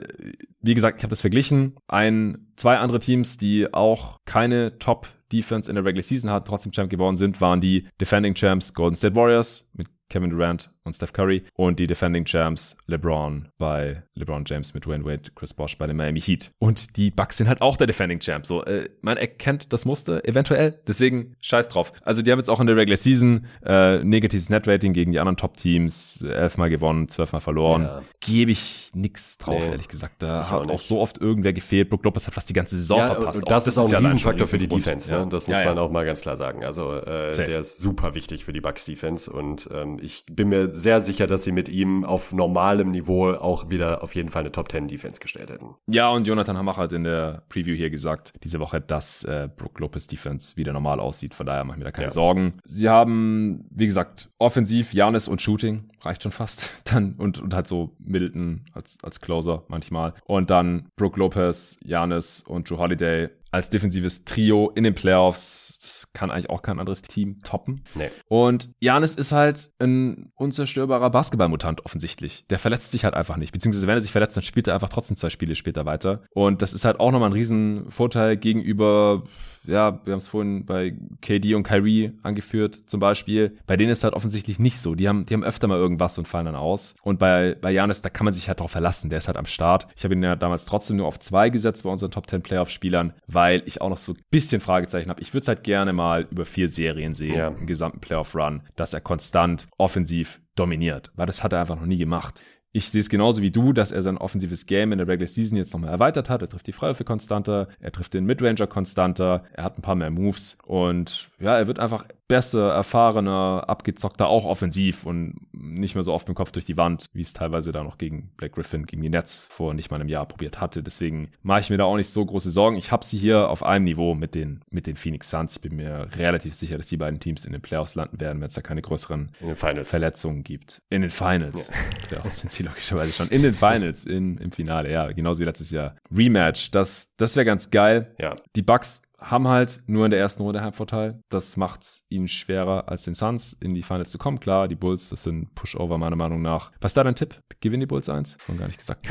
[0.61, 1.77] wie gesagt, ich habe das verglichen.
[1.87, 6.73] Ein, zwei andere Teams, die auch keine Top Defense in der Regular Season hatten, trotzdem
[6.73, 11.13] Champ geworden sind, waren die Defending Champs Golden State Warriors mit Kevin Durant und Steph
[11.13, 15.87] Curry und die Defending Champs LeBron bei LeBron James mit Wayne Wade, Chris Bosh bei
[15.87, 16.51] den Miami Heat.
[16.59, 18.47] Und die Bucks sind halt auch der Defending Champ.
[18.47, 20.79] So, äh, man erkennt das Muster eventuell.
[20.87, 21.93] Deswegen scheiß drauf.
[22.03, 25.21] Also die haben jetzt auch in der Regular Season äh, negatives Net Rating gegen die
[25.21, 27.83] anderen Top Teams, elfmal gewonnen, zwölfmal verloren.
[27.83, 28.03] Ja.
[28.21, 30.23] Gebe ich nix drauf, nee, ehrlich gesagt.
[30.23, 31.91] Da hat auch, auch, so oft irgendwer gefehlt.
[31.91, 33.43] Brook Lopez hat fast die ganze Saison ja, verpasst.
[33.47, 35.13] Das, das, ist auch ein ja Riesenfaktor für die Defense.
[35.13, 35.27] Ne?
[35.29, 36.65] Das muss man auch mal ganz klar sagen.
[36.65, 40.73] Also äh, der ist super wichtig für die Bucks Defense und ähm, ich bin mir
[40.79, 44.53] sehr sicher, dass sie mit ihm auf normalem Niveau auch wieder auf jeden Fall eine
[44.53, 45.75] Top 10 Defense gestellt hätten.
[45.87, 49.81] Ja, und Jonathan Hamach hat in der Preview hier gesagt, diese Woche, dass äh, Brook
[49.81, 51.35] Lopez Defense wieder normal aussieht.
[51.35, 52.13] Von daher mache ich mir da keine ja.
[52.13, 52.55] Sorgen.
[52.65, 55.91] Sie haben, wie gesagt, offensiv Janis und Shooting.
[56.03, 56.71] Reicht schon fast.
[56.85, 60.15] Dann und, und halt so Middleton als, als Closer manchmal.
[60.25, 65.79] Und dann Brooke Lopez, Janis und Drew Holiday als defensives Trio in den Playoffs.
[65.81, 67.85] Das kann eigentlich auch kein anderes Team toppen.
[67.95, 68.11] Nee.
[68.29, 72.45] Und Janis ist halt ein unzerstörbarer Basketballmutant offensichtlich.
[72.51, 73.53] Der verletzt sich halt einfach nicht.
[73.53, 76.23] Beziehungsweise wenn er sich verletzt, dann spielt er einfach trotzdem zwei Spiele später weiter.
[76.35, 79.25] Und das ist halt auch nochmal ein Riesenvorteil gegenüber
[79.67, 83.59] ja, wir haben es vorhin bei KD und Kyrie angeführt, zum Beispiel.
[83.67, 84.95] Bei denen ist halt offensichtlich nicht so.
[84.95, 86.95] Die haben, die haben öfter mal irgendwas und fallen dann aus.
[87.03, 89.11] Und bei, bei Janis, da kann man sich halt drauf verlassen.
[89.11, 89.87] Der ist halt am Start.
[89.97, 93.13] Ich habe ihn ja damals trotzdem nur auf zwei gesetzt bei unseren Top 10 Playoff-Spielern,
[93.27, 95.21] weil ich auch noch so ein bisschen Fragezeichen habe.
[95.21, 97.49] Ich würde es halt gerne mal über vier Serien sehen, ja.
[97.49, 101.99] im gesamten Playoff-Run, dass er konstant offensiv dominiert, weil das hat er einfach noch nie
[101.99, 102.41] gemacht.
[102.73, 105.57] Ich sehe es genauso wie du, dass er sein offensives Game in der Regular Season
[105.57, 106.43] jetzt nochmal erweitert hat.
[106.43, 110.11] Er trifft die Freiwürfe konstanter, er trifft den Midranger konstanter, er hat ein paar mehr
[110.11, 116.13] Moves und ja, er wird einfach besser, erfahrener, abgezockter, auch offensiv und nicht mehr so
[116.13, 118.87] oft mit dem Kopf durch die Wand, wie es teilweise da noch gegen Black Griffin,
[118.87, 120.83] gegen die Nets vor nicht mal einem Jahr probiert hatte.
[120.83, 122.77] Deswegen mache ich mir da auch nicht so große Sorgen.
[122.77, 125.57] Ich habe sie hier auf einem Niveau mit den, mit den Phoenix Suns.
[125.57, 128.49] Ich bin mir relativ sicher, dass die beiden Teams in den Playoffs landen werden, wenn
[128.49, 130.83] es da keine größeren Verletzungen gibt.
[130.91, 131.71] In den Finals.
[132.11, 132.25] Ja.
[132.27, 133.29] Sind sie logischerweise schon.
[133.29, 135.11] In den Finals, in, im Finale, ja.
[135.13, 135.97] Genauso wie letztes Jahr.
[136.15, 138.15] Rematch, das, das wäre ganz geil.
[138.19, 138.37] Ja.
[138.55, 141.21] Die Bucks haben halt nur in der ersten Runde Heimvorteil.
[141.29, 144.41] Das macht es ihnen schwerer als den Suns in die Finals zu kommen.
[144.41, 146.73] Klar, die Bulls, das sind Pushover meiner Meinung nach.
[146.81, 147.41] Was ist da dein Tipp?
[147.61, 148.37] Gewinnen die Bulls eins?
[148.45, 149.09] Schon gar nicht gesagt.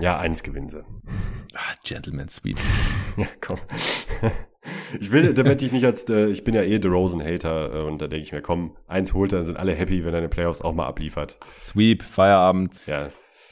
[0.00, 0.80] Ja, eins gewinnen sie.
[1.54, 2.58] Ah, Gentleman Sweep.
[3.16, 3.58] ja, komm.
[5.00, 8.06] Ich will, damit ich nicht als, äh, ich bin ja eh DeRozan-Hater äh, und da
[8.06, 10.60] denke ich mir, komm, eins holt, dann sind alle happy, wenn er in den Playoffs
[10.60, 11.38] auch mal abliefert.
[11.58, 12.80] Sweep, Feierabend.
[12.86, 13.08] Ja,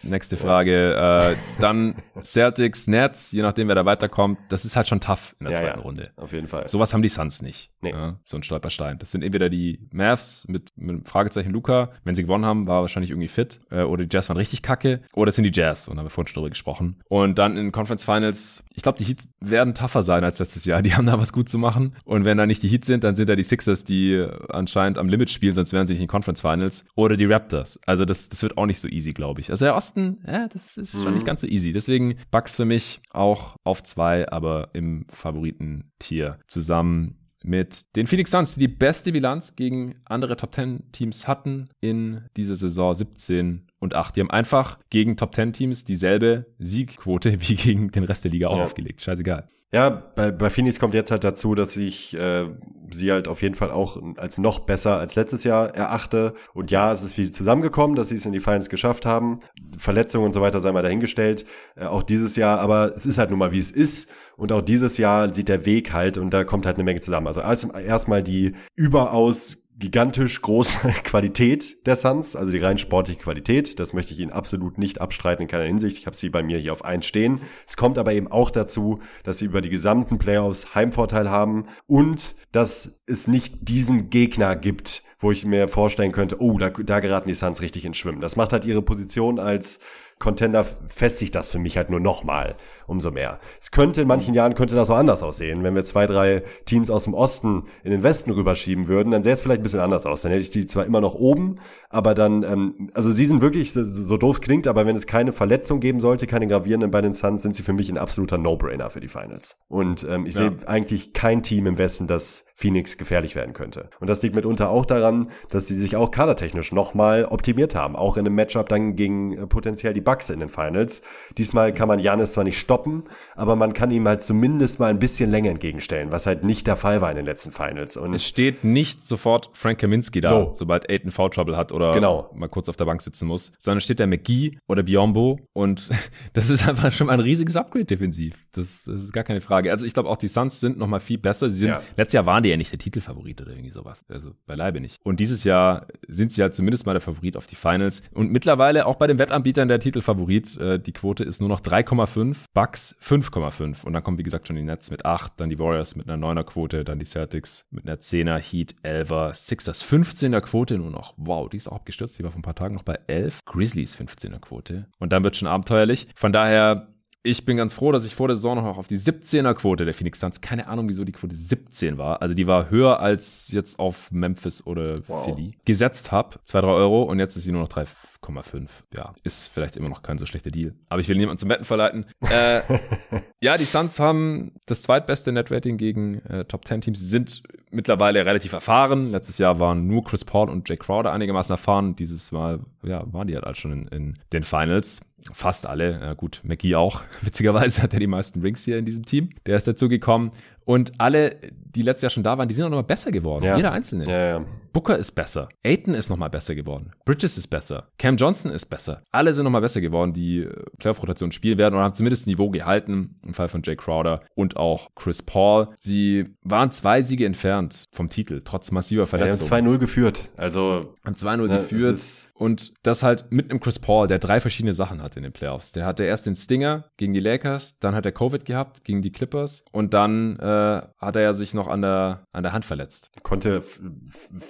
[0.09, 0.93] Nächste Frage.
[0.93, 1.31] Ja.
[1.31, 4.39] Äh, dann Celtics, Nets, je nachdem, wer da weiterkommt.
[4.49, 6.11] Das ist halt schon tough in der ja, zweiten ja, Runde.
[6.17, 6.69] Auf jeden Fall.
[6.69, 7.71] Sowas haben die Suns nicht.
[7.81, 7.95] Nee.
[8.25, 8.99] So ein Stolperstein.
[8.99, 11.91] Das sind entweder die Mavs mit, mit Fragezeichen Luca.
[12.05, 13.61] Wenn sie gewonnen haben, war wahrscheinlich irgendwie fit.
[13.71, 15.03] Äh, oder die Jazz waren richtig kacke.
[15.15, 15.89] Oder es sind die Jazz.
[15.89, 17.01] Und da haben wir vorhin schon drüber gesprochen.
[17.09, 20.83] Und dann in Conference Finals, ich glaube, die Heats werden tougher sein als letztes Jahr.
[20.83, 21.97] Die haben da was gut zu machen.
[22.05, 25.09] Und wenn da nicht die Heats sind, dann sind da die Sixers, die anscheinend am
[25.09, 26.85] Limit spielen, sonst wären sie nicht in Conference Finals.
[26.95, 27.81] Oder die Raptors.
[27.87, 29.51] Also das, das wird auch nicht so easy, glaube ich.
[29.51, 29.96] Also der Osten,
[30.27, 31.27] ja, das ist schon nicht mhm.
[31.27, 31.73] ganz so easy.
[31.73, 38.55] Deswegen Bucks für mich auch auf zwei, aber im Favoritentier zusammen mit den Phoenix Suns,
[38.55, 43.95] die die beste Bilanz gegen andere Top 10 Teams hatten in dieser Saison 17 und
[43.95, 44.17] 8.
[44.17, 48.49] Die haben einfach gegen Top 10 Teams dieselbe Siegquote wie gegen den Rest der Liga
[48.49, 48.65] auch ja.
[48.65, 49.01] aufgelegt.
[49.01, 49.49] Scheißegal.
[49.77, 52.47] Ja, bei, bei Phoenix kommt jetzt halt dazu, dass ich äh,
[52.91, 56.33] sie halt auf jeden Fall auch als noch besser als letztes Jahr erachte.
[56.55, 59.41] Und ja, es ist viel zusammengekommen, dass sie es in die Finals geschafft haben.
[59.77, 61.45] Verletzungen und so weiter sei mal dahingestellt.
[61.75, 64.09] Äh, auch dieses Jahr, aber es ist halt nun mal, wie es ist.
[64.39, 67.27] Und auch dieses Jahr sieht der Weg halt und da kommt halt eine Menge zusammen.
[67.27, 73.79] Also erstmal die überaus gigantisch große Qualität der Suns, also die rein sportliche Qualität.
[73.79, 75.99] Das möchte ich Ihnen absolut nicht abstreiten in keiner Hinsicht.
[75.99, 77.41] Ich habe sie bei mir hier auf eins stehen.
[77.67, 82.37] Es kommt aber eben auch dazu, dass sie über die gesamten Playoffs Heimvorteil haben und
[82.53, 87.29] dass es nicht diesen Gegner gibt, wo ich mir vorstellen könnte, oh, da, da geraten
[87.29, 88.21] die Suns richtig ins Schwimmen.
[88.21, 89.81] Das macht halt ihre Position als
[90.19, 92.57] Contender festigt das für mich halt nur nochmal
[92.87, 93.39] umso mehr.
[93.61, 95.63] Es könnte in manchen Jahren könnte das auch anders aussehen.
[95.63, 99.35] Wenn wir zwei, drei Teams aus dem Osten in den Westen rüberschieben würden, dann sähe
[99.35, 100.23] es vielleicht ein bisschen anders aus.
[100.23, 101.57] Dann hätte ich die zwar immer noch oben,
[101.91, 105.81] aber dann, ähm, also sie sind wirklich, so, doof klingt, aber wenn es keine Verletzung
[105.81, 109.01] geben sollte, keine gravierenden bei den Suns, sind sie für mich ein absoluter No-Brainer für
[109.01, 109.59] die Finals.
[109.69, 110.51] Und ähm, ich ja.
[110.51, 113.91] sehe eigentlich kein Team im Westen, das Phoenix gefährlich werden könnte.
[114.01, 117.95] Und das liegt mitunter auch daran, dass sie sich auch kadertechnisch nochmal optimiert haben.
[117.97, 121.03] Auch in einem Matchup dann gegen äh, potenziell die Bucks in den Finals.
[121.37, 123.05] Diesmal kann man Janis zwar nicht stoppen,
[123.35, 126.77] aber man kann ihm halt zumindest mal ein bisschen länger entgegenstellen, was halt nicht der
[126.77, 127.99] Fall war in den letzten Finals.
[127.99, 130.53] Und es steht nicht sofort Frank Kaminski da, so.
[130.55, 132.31] sobald Aiden Foul Trouble hat oder genau.
[132.35, 135.91] mal kurz auf der Bank sitzen muss, sondern steht der McGee oder Biombo und
[136.33, 138.35] das ist einfach schon mal ein riesiges Upgrade defensiv.
[138.53, 139.71] Das, das ist gar keine Frage.
[139.71, 141.51] Also ich glaube auch die Suns sind nochmal viel besser.
[141.51, 141.83] Sie sind, ja.
[141.99, 144.05] letztes Jahr waren die ja nicht der Titelfavorit oder irgendwie sowas.
[144.09, 144.99] Also beileibe nicht.
[145.03, 148.03] Und dieses Jahr sind sie halt zumindest mal der Favorit auf die Finals.
[148.13, 150.57] Und mittlerweile auch bei den Wettanbietern der Titelfavorit.
[150.57, 153.85] Äh, die Quote ist nur noch 3,5, Bucks 5,5.
[153.85, 156.25] Und dann kommen, wie gesagt, schon die Nets mit 8, dann die Warriors mit einer
[156.25, 161.15] 9er Quote, dann die Celtics mit einer 10er, Heat 11er, Sixers 15er Quote nur noch.
[161.17, 162.19] Wow, die ist auch abgestürzt.
[162.19, 163.41] Die war vor ein paar Tagen noch bei 11.
[163.45, 164.87] Grizzlies 15er Quote.
[164.99, 166.07] Und dann wird schon abenteuerlich.
[166.15, 166.89] Von daher
[167.27, 169.95] ich bin ganz froh, dass ich vor der Saison noch auf die 17er Quote der
[169.95, 173.79] Phoenix Suns, keine Ahnung, wieso die Quote 17 war, also die war höher als jetzt
[173.79, 175.25] auf Memphis oder wow.
[175.25, 176.39] Philly, gesetzt habe.
[176.45, 177.85] 2, 3 Euro und jetzt ist sie nur noch 3,
[178.27, 178.69] 8,5.
[178.95, 180.75] Ja, ist vielleicht immer noch kein so schlechter Deal.
[180.89, 182.07] Aber ich will niemanden zum Wetten verleiten.
[182.31, 182.61] Äh,
[183.43, 187.01] ja, die Suns haben das zweitbeste Netrating gegen äh, Top 10 Teams.
[187.01, 189.11] Sie sind mittlerweile relativ erfahren.
[189.11, 191.97] Letztes Jahr waren nur Chris Paul und Jay Crowder einigermaßen erfahren.
[191.97, 195.03] Dieses Mal, ja, waren die halt, halt schon in, in den Finals.
[195.33, 196.01] Fast alle.
[196.01, 197.03] Ja, gut, McGee auch.
[197.23, 199.31] Witzigerweise hat er die meisten Rings hier in diesem Team.
[199.45, 200.33] Der ist dazu gekommen.
[200.65, 201.37] Und alle,
[201.77, 203.45] die letztes Jahr schon da waren, die sind auch nochmal besser geworden.
[203.45, 203.57] Ja.
[203.57, 204.07] Jeder Einzelne.
[204.07, 204.45] Ja, ja.
[204.73, 205.49] Booker ist besser.
[205.65, 206.93] Aiton ist nochmal besser geworden.
[207.05, 207.89] Bridges ist besser.
[207.99, 209.03] Cam Johnson ist besser.
[209.11, 213.17] Alle sind nochmal besser geworden, die äh, Playoff-Rotation spielen werden oder haben zumindest Niveau gehalten.
[213.25, 215.69] Im Fall von Jay Crowder und auch Chris Paul.
[215.79, 219.51] Sie waren zwei Siege entfernt vom Titel, trotz massiver Ja, Verletzungen.
[219.51, 220.31] haben 2-0 geführt.
[220.37, 221.99] Also, haben 2-0 ne, geführt.
[222.35, 225.73] Und das halt mit einem Chris Paul, der drei verschiedene Sachen hatte in den Playoffs.
[225.73, 229.11] Der hatte erst den Stinger gegen die Lakers, dann hat er Covid gehabt gegen die
[229.11, 233.11] Clippers und dann äh, hat er ja sich noch an der, an der Hand verletzt.
[233.23, 233.63] konnte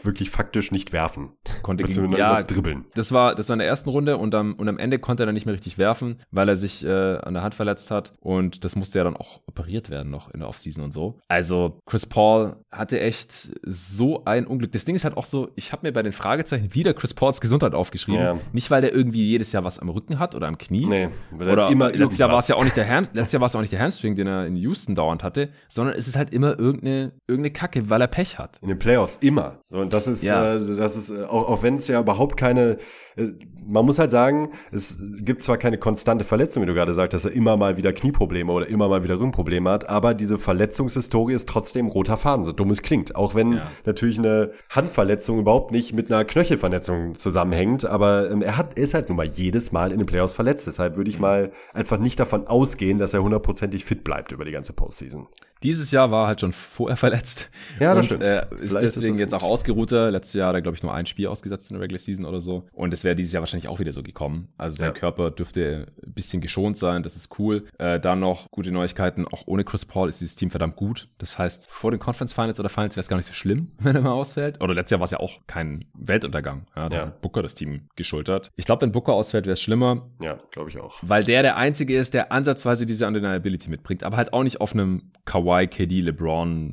[0.03, 1.31] wirklich faktisch nicht werfen.
[1.63, 2.85] Konnte gegen, ja, dribbeln.
[2.95, 5.27] das war, das war in der ersten Runde und am, und am Ende konnte er
[5.27, 8.65] dann nicht mehr richtig werfen, weil er sich äh, an der Hand verletzt hat und
[8.65, 11.19] das musste ja dann auch operiert werden noch in der Offseason und so.
[11.29, 13.33] Also Chris Paul hatte echt
[13.63, 14.73] so ein Unglück.
[14.73, 17.41] Das Ding ist halt auch so, ich habe mir bei den Fragezeichen wieder Chris Pauls
[17.41, 18.21] Gesundheit aufgeschrieben.
[18.21, 18.39] Ja.
[18.53, 20.87] Nicht, weil der irgendwie jedes Jahr was am Rücken hat oder am Knie.
[20.87, 23.33] Nee, weil er Oder immer letztes Jahr war es ja auch nicht der Ham letztes
[23.33, 26.09] Jahr war es auch nicht der Hamstring, den er in Houston dauernd hatte, sondern es
[26.09, 26.96] ist halt immer irgendeine,
[27.27, 28.59] irgendeine Kacke, weil er Pech hat.
[28.63, 29.61] In den Playoffs immer.
[29.71, 30.55] So, und das ist, Ja.
[30.55, 32.79] äh, das ist, äh, auch, auch wenn es ja überhaupt keine,
[33.17, 33.29] äh,
[33.67, 37.25] man muss halt sagen, es gibt zwar keine konstante Verletzung, wie du gerade sagst, dass
[37.25, 41.49] er immer mal wieder Knieprobleme oder immer mal wieder Rückenprobleme hat, aber diese Verletzungshistorie ist
[41.49, 43.17] trotzdem roter Faden, so dumm es klingt.
[43.17, 43.63] Auch wenn Ja.
[43.85, 49.09] natürlich eine Handverletzung überhaupt nicht mit einer Knöchelverletzung zusammenhängt, aber ähm, er hat, ist halt
[49.09, 50.67] nun mal jedes Mal in den Playoffs verletzt.
[50.67, 50.97] Deshalb Mhm.
[50.99, 54.73] würde ich mal einfach nicht davon ausgehen, dass er hundertprozentig fit bleibt über die ganze
[54.73, 55.27] Postseason.
[55.63, 56.53] Dieses Jahr war halt schon
[56.87, 57.51] vorher verletzt.
[57.81, 58.23] Ja, das und, stimmt.
[58.23, 60.11] Äh, ist Vielleicht ist deswegen das jetzt auch ausgeruhter.
[60.11, 62.41] Letztes Jahr hat er, glaube ich, nur ein Spiel ausgesetzt in der Regular Season oder
[62.41, 62.67] so.
[62.73, 64.49] Und es wäre dieses Jahr wahrscheinlich auch wieder so gekommen.
[64.57, 64.93] Also sein Ja.
[64.93, 67.03] Körper dürfte ein bisschen geschont sein.
[67.03, 67.65] Das ist cool.
[67.79, 69.27] Äh, dann noch gute Neuigkeiten.
[69.27, 71.09] Auch ohne Chris Paul ist dieses Team verdammt gut.
[71.19, 73.97] Das heißt, vor den Conference Finals oder Finals wäre es gar nicht so schlimm, wenn
[73.97, 74.61] er mal ausfällt.
[74.63, 76.67] Oder letztes Jahr war es ja auch kein Weltuntergang.
[76.77, 77.03] Ja, da Ja.
[77.07, 78.51] hat Booker das Team geschultert.
[78.57, 80.99] Ich glaube, wenn Booker ausfällt, wäre es schlimmer Ja, glaube ich auch.
[81.03, 84.73] weil der der Einzige ist, der ansatzweise diese Undeniability mitbringt, aber halt auch nicht auf
[84.73, 86.01] einem Kawhi, KD,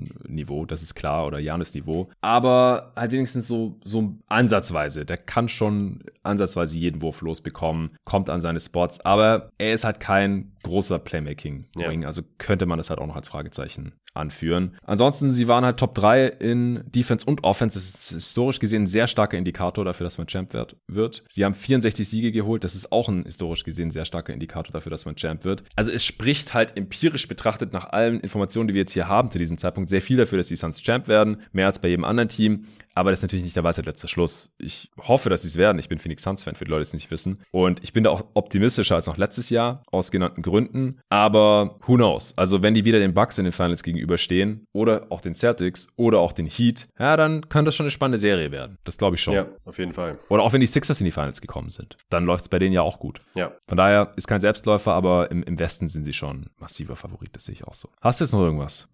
[0.04, 5.06] LeBron-Niveau, das ist klar, oder Janis-Niveau, aber halt wenigstens so, so ansatzweise.
[5.06, 10.00] Der kann schon ansatzweise jeden Wurf losbekommen, kommt an seine Spots, aber er ist halt
[10.00, 12.08] kein großer Playmaking-Wing, Ja.
[12.08, 14.78] also könnte man das halt auch noch als Fragezeichen anführen.
[14.84, 17.78] Ansonsten, sie waren halt Top 3 in Defense und Offense.
[17.78, 21.24] Das ist historisch gesehen ein sehr starker Indikator dafür, dass man Champ wird- wird.
[21.30, 22.64] Sie haben 64 Siege geholt.
[22.64, 25.64] Das ist auch ein historisch gesehen sehr starker Indikator dafür, dass man Champ wird.
[25.76, 29.40] Also es spricht halt empirisch betrachtet nach allen Informationen, die wir jetzt hier haben zu
[29.40, 31.38] diesem Zeitpunkt, sehr viel dafür, dass die Suns Champ werden.
[31.52, 32.66] Mehr als bei jedem anderen Team.
[32.96, 34.50] Aber das ist natürlich nicht der Weisheit letzter Schluss.
[34.60, 35.80] Ich hoffe, dass sie es werden.
[35.80, 37.42] Ich bin Phoenix Suns-Fan, für die Leute, die es nicht wissen.
[37.52, 41.00] Und ich bin da auch optimistischer als noch letztes Jahr, aus genannten Gründen.
[41.10, 42.38] Aber who knows?
[42.38, 46.20] Also, wenn die wieder den Bucks in den Finals gegenüberstehen oder auch den Celtics oder
[46.20, 48.78] auch den Heat, ja, dann kann das schon eine spannende Serie werden.
[48.84, 49.34] Das glaube ich schon.
[49.34, 50.20] Ja, auf jeden Fall.
[50.30, 51.98] Oder auch wenn die Sixers in die Finals gekommen sind.
[52.10, 53.22] Dann läuft es bei denen ja auch gut.
[53.36, 53.54] Ja.
[53.68, 57.36] Von daher ist kein Selbstläufer, aber im, im Westen sind sie schon massiver Favorit.
[57.36, 57.90] Das sehe ich auch so.
[58.02, 58.88] Hast du jetzt noch irgendwas?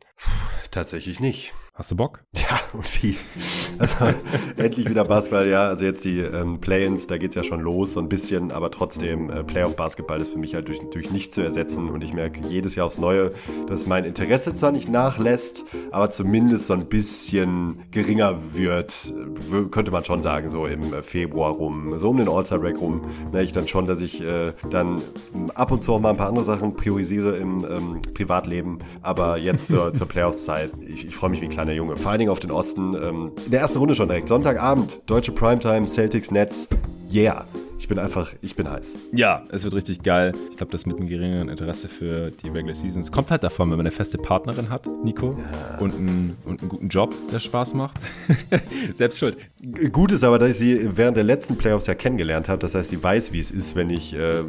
[0.71, 1.53] Tatsächlich nicht.
[1.79, 2.19] Hast du Bock?
[2.35, 3.15] Ja, und wie?
[3.77, 3.95] Also
[4.57, 5.63] endlich wieder Basketball, ja.
[5.63, 9.29] Also jetzt die ähm, Play-ins, da geht's ja schon los, so ein bisschen, aber trotzdem,
[9.29, 11.89] äh, Playoff-Basketball ist für mich halt durch, durch nichts zu ersetzen.
[11.89, 13.31] Und ich merke jedes Jahr aufs Neue,
[13.67, 19.13] dass mein Interesse zwar nicht nachlässt, aber zumindest so ein bisschen geringer wird,
[19.71, 23.45] könnte man schon sagen, so im äh, Februar rum, so um den All-Star-Break rum, merke
[23.45, 25.01] ich dann schon, dass ich äh, dann
[25.55, 28.79] ab und zu auch mal ein paar andere Sachen priorisiere im ähm, Privatleben.
[29.01, 31.95] Aber jetzt zur, zur Playoffs-Zeit, ich, ich freue mich wie ein kleiner Junge.
[31.95, 32.95] Vor allen Dingen auf den Osten.
[32.95, 34.27] Ähm, in der ersten Runde schon direkt.
[34.27, 36.67] Sonntagabend, deutsche Primetime, Celtics, Nets.
[37.11, 37.45] Yeah.
[37.81, 38.97] Ich bin einfach, ich bin heiß.
[39.13, 40.33] Ja, es wird richtig geil.
[40.51, 43.77] Ich glaube, das mit einem geringeren Interesse für die Regular Seasons kommt halt davon, wenn
[43.77, 45.35] man eine feste Partnerin hat, Nico,
[45.79, 47.95] und, einen, und einen guten Job, der Spaß macht.
[48.93, 49.37] Selbst schuld.
[49.93, 52.59] Gut ist aber, dass ich sie während der letzten Playoffs ja kennengelernt habe.
[52.59, 54.13] Das heißt, sie weiß, wie es ist, wenn ich.
[54.13, 54.43] Äh,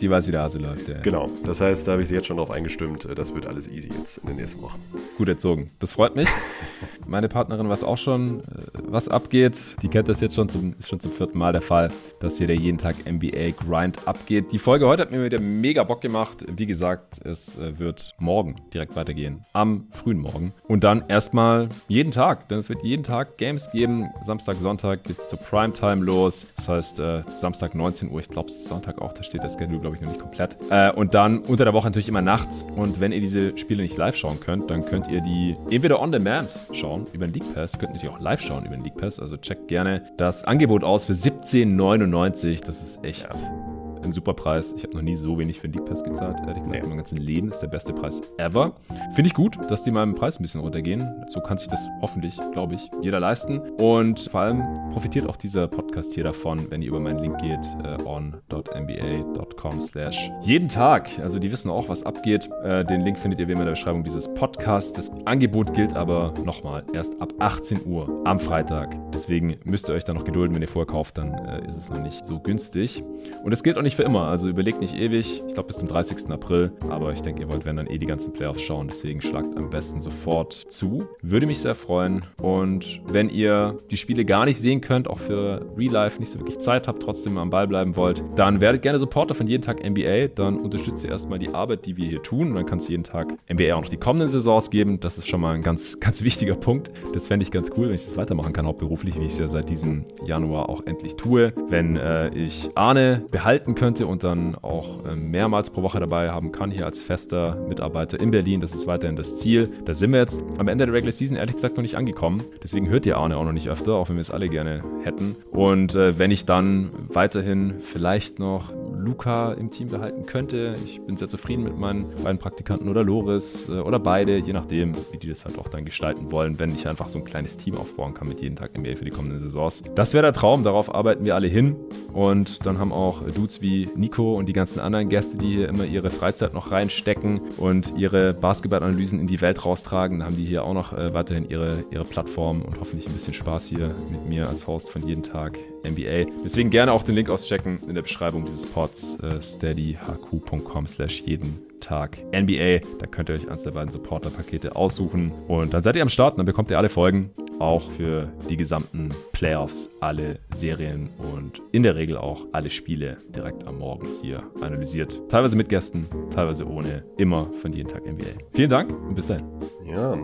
[0.00, 0.88] Die weiß, wie der Hase läuft.
[0.88, 1.00] Ja.
[1.00, 1.28] genau.
[1.44, 3.04] Das heißt, da habe ich sie jetzt schon drauf eingestimmt.
[3.04, 4.80] Äh, Das wird alles easy jetzt in den nächsten Wochen.
[5.18, 5.66] Gut erzogen.
[5.80, 6.28] Das freut mich.
[7.08, 8.42] Meine Partnerin weiß auch schon, äh,
[8.88, 9.58] was abgeht.
[9.82, 11.90] Die kennt das jetzt schon zum, ist schon zum vierten Mal der Fall,
[12.20, 14.52] dass hier der jeden Tag NBA Grind abgeht.
[14.52, 16.44] Die Folge heute hat mir wieder mega Bock gemacht.
[16.48, 19.40] Wie gesagt, es äh, wird morgen direkt weitergehen.
[19.54, 20.52] Am frühen Morgen.
[20.68, 24.08] Und dann erstmal jeden Tag, denn es wird jeden Tag Games geben.
[24.22, 26.46] Samstag, Sonntag geht's zur Primetime los.
[26.56, 29.96] Das heißt, äh, Samstag 19 Uhr, ich glaube Sonntag auch, da steht der Schedule, glaube
[29.96, 30.56] ich, noch nicht komplett.
[30.68, 32.64] Äh, und dann unter der Woche natürlich immer nachts.
[32.76, 36.12] Und wenn ihr diese Spiele nicht live schauen könnt, dann könnt ihr die entweder on
[36.12, 37.72] demand schauen über den League Pass.
[37.72, 39.18] Ihr könnt natürlich auch live schauen über den League Pass.
[39.18, 42.65] Also checkt gerne das Angebot aus für 17,99.
[42.66, 43.75] Das ist echt ja.
[44.06, 44.72] Ein super Preis.
[44.76, 46.36] Ich habe noch nie so wenig für den League Pass gezahlt.
[46.40, 46.78] Ehrlich gesagt, nee.
[46.78, 48.76] in meinem ganzen Leben ist der beste Preis ever.
[49.14, 51.26] Finde ich gut, dass die mal im Preis ein bisschen runtergehen.
[51.28, 53.60] So kann sich das hoffentlich, glaube ich, jeder leisten.
[53.80, 54.62] Und vor allem
[54.92, 60.30] profitiert auch dieser Podcast hier davon, wenn ihr über meinen Link geht, äh, on.nba.com slash
[60.42, 61.10] jeden Tag.
[61.20, 62.48] Also die wissen auch, was abgeht.
[62.62, 64.92] Äh, den Link findet ihr wie immer in der Beschreibung dieses Podcasts.
[64.92, 68.96] Das Angebot gilt aber nochmal erst ab 18 Uhr am Freitag.
[69.12, 70.54] Deswegen müsst ihr euch da noch gedulden.
[70.54, 73.02] Wenn ihr vorher kauft, dann äh, ist es noch nicht so günstig.
[73.44, 74.28] Und es gilt auch nicht für immer.
[74.28, 75.42] Also überlegt nicht ewig.
[75.46, 76.30] Ich glaube bis zum 30.
[76.30, 76.70] April.
[76.90, 78.88] Aber ich denke, ihr wollt, wenn dann eh die ganzen Playoffs schauen.
[78.88, 81.08] Deswegen schlagt am besten sofort zu.
[81.22, 82.24] Würde mich sehr freuen.
[82.40, 86.38] Und wenn ihr die Spiele gar nicht sehen könnt, auch für Real Life nicht so
[86.38, 89.82] wirklich Zeit habt, trotzdem am Ball bleiben wollt, dann werdet gerne Supporter von jeden Tag
[89.82, 90.28] NBA.
[90.28, 92.50] Dann unterstützt ihr erstmal die Arbeit, die wir hier tun.
[92.50, 95.00] Und dann kann es jeden Tag NBA auch noch die kommenden Saisons geben.
[95.00, 96.90] Das ist schon mal ein ganz, ganz wichtiger Punkt.
[97.14, 99.48] Das fände ich ganz cool, wenn ich das weitermachen kann, hauptberuflich, wie ich es ja
[99.48, 101.54] seit diesem Januar auch endlich tue.
[101.68, 106.50] Wenn äh, ich Arne behalten könnte und dann auch äh, mehrmals pro Woche dabei haben
[106.50, 109.70] kann, hier als fester Mitarbeiter in Berlin, das ist weiterhin das Ziel.
[109.84, 112.42] Da sind wir jetzt am Ende der Regular Season ehrlich gesagt noch nicht angekommen.
[112.62, 115.36] Deswegen hört ihr Arne auch noch nicht öfter, auch wenn wir es alle gerne hätten.
[115.52, 121.16] Und äh, wenn ich dann weiterhin vielleicht noch Luca im Team behalten könnte, ich bin
[121.16, 125.28] sehr zufrieden mit meinen beiden Praktikanten oder Loris äh, oder beide, je nachdem, wie die
[125.28, 128.28] das halt auch dann gestalten wollen, wenn ich einfach so ein kleines Team aufbauen kann
[128.28, 129.84] mit jeden Tag NBA für die kommenden Saisons.
[129.94, 131.76] Das wäre der Traum, darauf arbeiten wir alle hin.
[132.12, 135.84] Und dann haben auch Dudes wie Nico und die ganzen anderen Gäste, die hier immer
[135.84, 140.74] ihre Freizeit noch reinstecken und ihre Basketballanalysen in die Welt raustragen, haben die hier auch
[140.74, 144.66] noch äh, weiterhin ihre, ihre Plattform und hoffentlich ein bisschen Spaß hier mit mir als
[144.66, 146.30] Host von jeden Tag NBA.
[146.44, 151.65] Deswegen gerne auch den Link auschecken in der Beschreibung dieses Pods, äh, steadyhq.com slash jeden
[151.80, 152.80] Tag NBA.
[152.98, 156.34] Da könnt ihr euch eins der beiden Supporter-Pakete aussuchen und dann seid ihr am Start
[156.34, 161.82] und dann bekommt ihr alle Folgen, auch für die gesamten Playoffs, alle Serien und in
[161.82, 165.20] der Regel auch alle Spiele direkt am Morgen hier analysiert.
[165.28, 168.38] Teilweise mit Gästen, teilweise ohne, immer von jeden Tag NBA.
[168.52, 169.46] Vielen Dank und bis dahin.
[169.86, 170.18] Ja,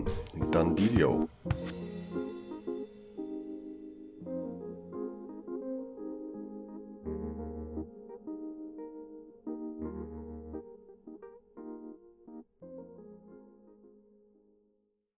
[0.50, 1.28] dann Video.